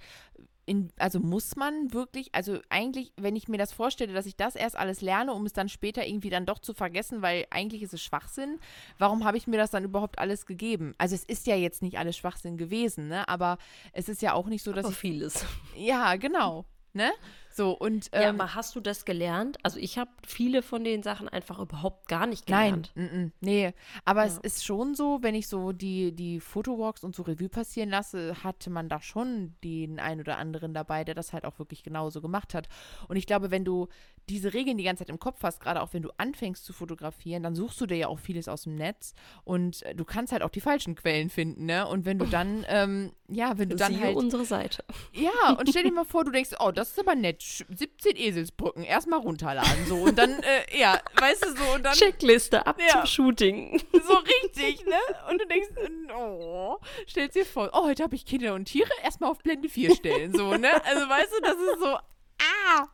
In, 0.71 0.93
also 0.99 1.19
muss 1.19 1.57
man 1.57 1.93
wirklich, 1.93 2.33
also 2.33 2.61
eigentlich, 2.69 3.13
wenn 3.17 3.35
ich 3.35 3.49
mir 3.49 3.59
das 3.59 3.73
vorstelle, 3.73 4.13
dass 4.13 4.25
ich 4.25 4.37
das 4.37 4.55
erst 4.55 4.77
alles 4.77 5.01
lerne, 5.01 5.33
um 5.33 5.45
es 5.45 5.53
dann 5.53 5.69
später 5.69 6.07
irgendwie 6.07 6.31
dann 6.31 6.47
doch 6.47 6.61
zu 6.61 6.75
vergessen, 6.75 7.23
weil 7.23 7.45
eigentlich 7.51 7.83
ist 7.83 7.93
es 7.93 8.01
Schwachsinn, 8.01 8.61
warum 8.97 9.25
habe 9.25 9.37
ich 9.37 9.49
mir 9.49 9.57
das 9.57 9.73
dann 9.73 9.83
überhaupt 9.83 10.21
alles 10.21 10.47
gegeben? 10.47 10.95
Also 10.97 11.17
es 11.17 11.25
ist 11.25 11.49
ja 11.49 11.57
jetzt 11.57 11.83
nicht 11.83 11.99
alles 11.99 12.17
Schwachsinn 12.17 12.57
gewesen, 12.57 13.09
ne? 13.09 13.29
Aber 13.29 13.59
es 13.93 14.09
ist 14.09 14.23
ja 14.23 14.33
auch 14.33 14.47
nicht 14.47 14.63
so, 14.63 14.73
dass 14.73 14.85
Aber 14.85 14.93
ich. 14.93 14.99
vieles. 14.99 15.45
Ja, 15.77 16.15
genau. 16.15 16.67
Ne? 16.93 17.11
So, 17.53 17.73
und 17.73 18.09
ähm, 18.13 18.23
ja, 18.23 18.29
aber 18.31 18.55
hast 18.55 18.77
du 18.77 18.81
das 18.81 19.05
gelernt? 19.05 19.59
Also 19.65 19.79
ich 19.79 19.99
habe 19.99 20.11
viele 20.27 20.63
von 20.63 20.85
den 20.85 21.03
Sachen 21.03 21.29
einfach 21.29 21.59
überhaupt 21.59 22.07
gar 22.09 22.27
nicht 22.27 22.49
Nein, 22.49 22.87
gelernt. 22.89 22.93
mm, 23.15 23.19
mm, 23.25 23.33
nee. 23.41 23.75
Aber 24.05 24.25
es 24.25 24.37
Ja. 24.37 24.41
ist 24.43 24.65
schon 24.65 24.95
so, 24.95 25.19
wenn 25.23 25.35
ich 25.35 25.49
so 25.49 25.73
die, 25.73 26.13
die 26.13 26.39
Fotowalks 26.41 27.03
und 27.03 27.17
so 27.17 27.23
Revue 27.23 27.49
passieren 27.49 27.89
lasse, 27.91 28.43
hatte 28.45 28.71
man 28.71 28.89
da 28.89 29.01
schon 29.03 29.55
den 29.65 29.99
einen 29.99 30.21
oder 30.21 30.39
anderen 30.39 30.75
dabei, 30.75 31.03
der 31.05 31.15
das 31.15 31.33
halt 31.33 31.45
auch 31.45 31.59
wirklich 31.59 31.83
genauso 31.83 32.21
gemacht 32.21 32.55
hat. 32.55 32.69
Und 33.09 33.17
ich 33.17 33.27
glaube, 33.27 33.51
wenn 33.51 33.65
du 33.65 33.89
diese 34.29 34.55
Regeln 34.55 34.79
die 34.79 34.85
ganze 34.85 35.01
Zeit 35.05 35.11
im 35.11 35.19
Kopf 35.19 35.43
hast, 35.43 35.59
gerade 35.61 35.83
auch 35.83 35.93
wenn 35.93 36.03
du 36.03 36.11
anfängst 36.19 36.65
zu 36.65 36.73
fotografieren, 36.73 37.43
dann 37.43 37.57
suchst 37.57 37.81
du 37.81 37.87
dir 37.87 37.97
ja 37.97 38.07
auch 38.07 38.21
vieles 38.21 38.47
aus 38.47 38.63
dem 38.63 38.77
Netz 38.77 39.13
und 39.43 39.83
äh, 39.83 39.95
du 39.97 40.05
kannst 40.05 40.33
halt 40.33 40.43
auch 40.43 40.51
die 40.51 40.61
falschen 40.61 40.95
Quellen 40.95 41.31
finden, 41.31 41.67
ne? 41.67 41.89
Und 41.89 42.05
wenn 42.05 42.19
du 42.19 42.27
dann, 42.27 42.65
ähm, 42.69 43.13
ja, 43.29 43.59
wenn 43.59 43.71
du 43.71 43.77
dann 43.77 43.93
Siehe 43.95 44.05
halt 44.05 44.17
unsere 44.17 44.45
Seite. 44.45 44.85
ja, 45.13 45.55
und 45.59 45.69
stell 45.69 45.83
dir 45.83 45.91
mal 45.93 46.05
vor, 46.05 46.23
du 46.25 46.31
denkst, 46.31 46.51
oh, 46.61 46.71
das 46.71 46.91
ist 46.91 47.01
aber 47.01 47.17
nett. 47.17 47.40
Sch- 47.41 47.65
17 47.75 48.17
Eselsbrücken, 48.17 48.85
erstmal 48.85 49.19
runterladen, 49.21 49.87
so. 49.87 49.97
Und 49.97 50.19
dann, 50.19 50.43
äh, 50.43 50.79
ja, 50.79 51.01
weißt 51.19 51.45
du, 51.47 51.57
so, 51.57 51.75
und 51.75 51.83
dann 51.85 51.95
Checkliste 51.95 52.67
ab 52.67 52.79
Ja. 52.81 52.99
zum 53.01 53.07
Shooting. 53.07 53.81
so 54.07 54.15
richtig, 54.15 54.85
ne? 54.85 54.99
Und 55.31 55.41
du 55.41 55.47
denkst, 55.47 55.69
oh, 56.15 56.77
stellst 57.09 57.37
dir 57.37 57.47
vor, 57.47 57.71
oh, 57.73 57.85
heute 57.85 58.03
habe 58.03 58.15
ich 58.15 58.27
Kinder 58.27 58.53
und 58.55 58.67
Tiere, 58.67 58.91
erstmal 59.03 59.31
auf 59.31 59.39
Blende 59.39 59.69
4 59.71 59.95
stellen, 59.97 60.35
so, 60.37 60.53
ne? 60.57 60.85
Also, 60.85 61.09
weißt 61.09 61.33
du, 61.37 61.41
das 61.43 61.57
ist 61.57 61.81
so, 61.81 61.87
ah, 61.87 62.89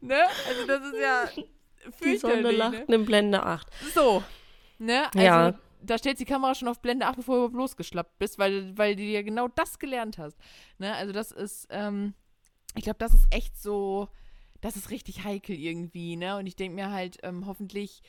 ne? 0.00 0.22
Also, 0.48 0.66
das 0.66 0.84
ist 0.86 1.00
ja 1.00 1.28
Die 2.04 2.16
Sonne 2.18 2.50
lacht 2.52 2.88
ne? 2.88 2.94
in 2.94 3.04
Blende 3.04 3.42
8. 3.42 3.66
So, 3.94 4.22
ne? 4.78 5.06
Also, 5.06 5.18
Ja. 5.20 5.54
da 5.82 5.98
stellt 5.98 6.20
die 6.20 6.24
Kamera 6.24 6.54
schon 6.54 6.68
auf 6.68 6.80
Blende 6.80 7.06
8, 7.06 7.16
bevor 7.16 7.34
du 7.34 7.38
überhaupt 7.40 7.56
losgeschlappt 7.56 8.18
bist, 8.20 8.38
weil, 8.38 8.76
weil 8.78 8.94
du 8.94 9.02
ja 9.02 9.22
genau 9.22 9.48
das 9.48 9.78
gelernt 9.80 10.18
hast. 10.18 10.36
Ne? 10.78 10.94
Also 10.94 11.12
das 11.12 11.32
ist, 11.32 11.66
ähm, 11.70 12.14
ich 12.78 12.84
glaube, 12.84 12.98
das 12.98 13.14
ist 13.14 13.26
echt 13.30 13.60
so, 13.60 14.08
das 14.60 14.76
ist 14.76 14.90
richtig 14.90 15.24
heikel 15.24 15.56
irgendwie, 15.58 16.16
ne? 16.16 16.36
Und 16.36 16.46
ich 16.46 16.56
denke 16.56 16.74
mir 16.74 16.90
halt, 16.90 17.18
ähm, 17.22 17.46
hoffentlich, 17.46 18.02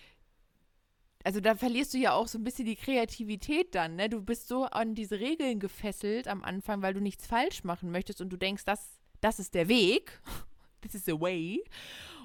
also 1.23 1.39
da 1.39 1.55
verlierst 1.55 1.93
du 1.93 1.97
ja 1.97 2.13
auch 2.13 2.27
so 2.27 2.37
ein 2.37 2.43
bisschen 2.43 2.65
die 2.65 2.75
Kreativität 2.75 3.75
dann, 3.75 3.95
ne? 3.95 4.09
Du 4.09 4.21
bist 4.21 4.47
so 4.47 4.65
an 4.65 4.95
diese 4.95 5.19
Regeln 5.19 5.59
gefesselt 5.59 6.27
am 6.27 6.43
Anfang, 6.43 6.81
weil 6.81 6.93
du 6.93 7.01
nichts 7.01 7.27
falsch 7.27 7.63
machen 7.63 7.91
möchtest 7.91 8.21
und 8.21 8.29
du 8.29 8.37
denkst, 8.37 8.65
das, 8.65 8.99
das 9.21 9.39
ist 9.39 9.53
der 9.53 9.67
Weg. 9.67 10.21
This 10.81 10.95
is 10.95 11.05
the 11.05 11.19
way. 11.19 11.63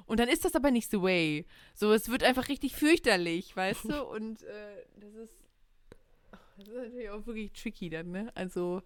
Und 0.07 0.21
dann 0.21 0.29
ist 0.29 0.45
das 0.45 0.55
aber 0.55 0.71
nicht 0.71 0.91
the 0.91 1.01
way. 1.01 1.47
So, 1.75 1.93
es 1.93 2.09
wird 2.09 2.23
einfach 2.23 2.49
richtig 2.49 2.77
fürchterlich, 2.77 3.57
weißt 3.57 3.85
du? 3.85 4.05
Und 4.09 4.43
äh, 4.43 4.85
das 5.01 5.15
ist. 5.15 5.33
Das 6.57 6.69
ist 6.69 6.75
natürlich 6.75 7.11
auch 7.11 7.27
wirklich 7.27 7.53
tricky 7.53 7.91
dann, 7.91 8.13
ne? 8.13 8.31
Also, 8.37 8.83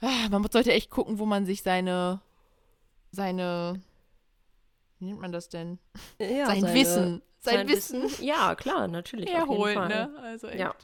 ah, 0.00 0.28
man 0.30 0.46
sollte 0.50 0.72
echt 0.72 0.88
gucken, 0.88 1.18
wo 1.18 1.26
man 1.26 1.44
sich 1.44 1.62
seine. 1.62 2.22
Seine. 3.10 3.80
Wie 4.98 5.06
nennt 5.06 5.20
man 5.20 5.32
das 5.32 5.48
denn? 5.48 5.78
Ja, 6.18 6.46
sein 6.46 6.60
seine- 6.62 6.74
Wissen. 6.74 7.22
Sein, 7.42 7.66
Wissen, 7.68 8.02
Ja, 8.20 8.54
klar, 8.54 8.86
natürlich. 8.86 9.30
erholt, 9.30 9.72
Fall. 9.74 9.88
ne? 9.88 10.10
Also 10.22 10.48
echt. 10.48 10.58
Ja. 10.60 10.74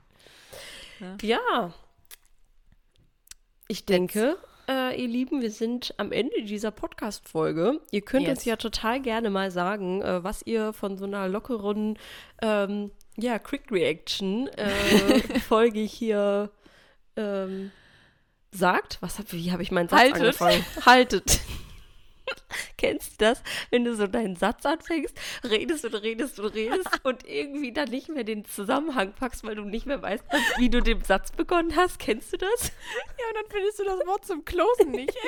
Ja. 1.21 1.75
Ich 3.69 3.85
denke, 3.85 4.39
äh, 4.67 4.99
ihr 4.99 5.07
Lieben, 5.09 5.43
wir 5.43 5.51
sind 5.51 5.93
am 5.99 6.13
Ende 6.13 6.43
dieser 6.45 6.71
Podcast-Folge. 6.71 7.81
Ihr 7.91 8.01
könnt 8.01 8.23
Yes. 8.27 8.39
uns 8.39 8.45
ja 8.47 8.57
total 8.57 9.01
gerne 9.03 9.29
mal 9.29 9.51
sagen, 9.51 10.01
äh, 10.01 10.25
was 10.25 10.41
ihr 10.47 10.73
von 10.73 10.97
so 10.97 11.05
einer 11.05 11.29
lockeren, 11.29 11.99
ähm, 12.41 12.91
ja, 13.19 13.39
Quick 13.39 13.71
Reaction 13.71 14.49
äh, 14.49 14.69
Folge 15.41 15.81
hier 15.81 16.51
ähm, 17.17 17.71
sagt. 18.51 18.97
Was 19.03 19.19
hab, 19.19 19.31
wie 19.33 19.53
habe 19.53 19.63
ich 19.63 19.71
meinen 19.73 19.91
Satz 19.91 20.01
Haltet. 20.01 20.21
angefangen? 20.23 20.65
Haltet. 20.87 21.41
Kennst 22.79 23.13
du 23.13 23.25
das, 23.25 23.43
wenn 23.71 23.85
du 23.85 23.95
so 23.95 24.07
deinen 24.07 24.37
Satz 24.37 24.67
anfängst, 24.67 25.17
redest 25.45 25.85
und 25.85 25.95
redest 25.95 26.39
und 26.39 26.55
redest 26.55 26.89
und 27.05 27.27
irgendwie 27.27 27.73
dann 27.73 27.89
nicht 27.89 28.09
mehr 28.09 28.25
den 28.25 28.45
Zusammenhang 28.45 29.13
packst, 29.13 29.45
weil 29.45 29.55
du 29.55 29.63
nicht 29.63 29.87
mehr 29.87 30.03
weißt, 30.03 30.25
wie 30.59 30.71
du 30.71 30.81
den 30.81 31.03
Satz 31.03 31.33
begonnen 31.33 31.75
hast? 31.77 31.99
Kennst 31.99 32.33
du 32.33 32.37
das? 32.37 32.73
Ja, 33.19 33.29
und 33.29 33.35
dann 33.35 33.51
findest 33.51 33.79
du 33.79 33.85
das 33.85 34.07
Wort 34.07 34.25
zum 34.25 34.45
Closen 34.45 34.91
nicht. 34.91 35.17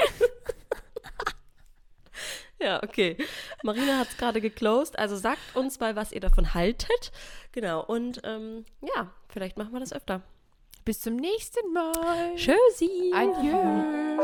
Ja, 2.61 2.82
okay. 2.82 3.16
Marina 3.62 3.99
hat 3.99 4.09
es 4.09 4.16
gerade 4.16 4.40
geclosed. 4.40 4.99
Also 4.99 5.16
sagt 5.16 5.55
uns 5.55 5.78
mal, 5.78 5.94
was 5.94 6.11
ihr 6.11 6.20
davon 6.20 6.55
haltet. 6.55 7.12
Genau. 7.53 7.84
Und 7.84 8.20
ähm, 8.24 8.64
ja, 8.80 9.12
vielleicht 9.28 9.57
machen 9.57 9.72
wir 9.72 9.80
das 9.80 9.92
öfter. 9.92 10.22
Bis 10.84 11.01
zum 11.01 11.16
nächsten 11.16 11.72
Mal. 11.72 12.34
Tschüssi. 12.34 13.12
Adieu. 13.14 14.18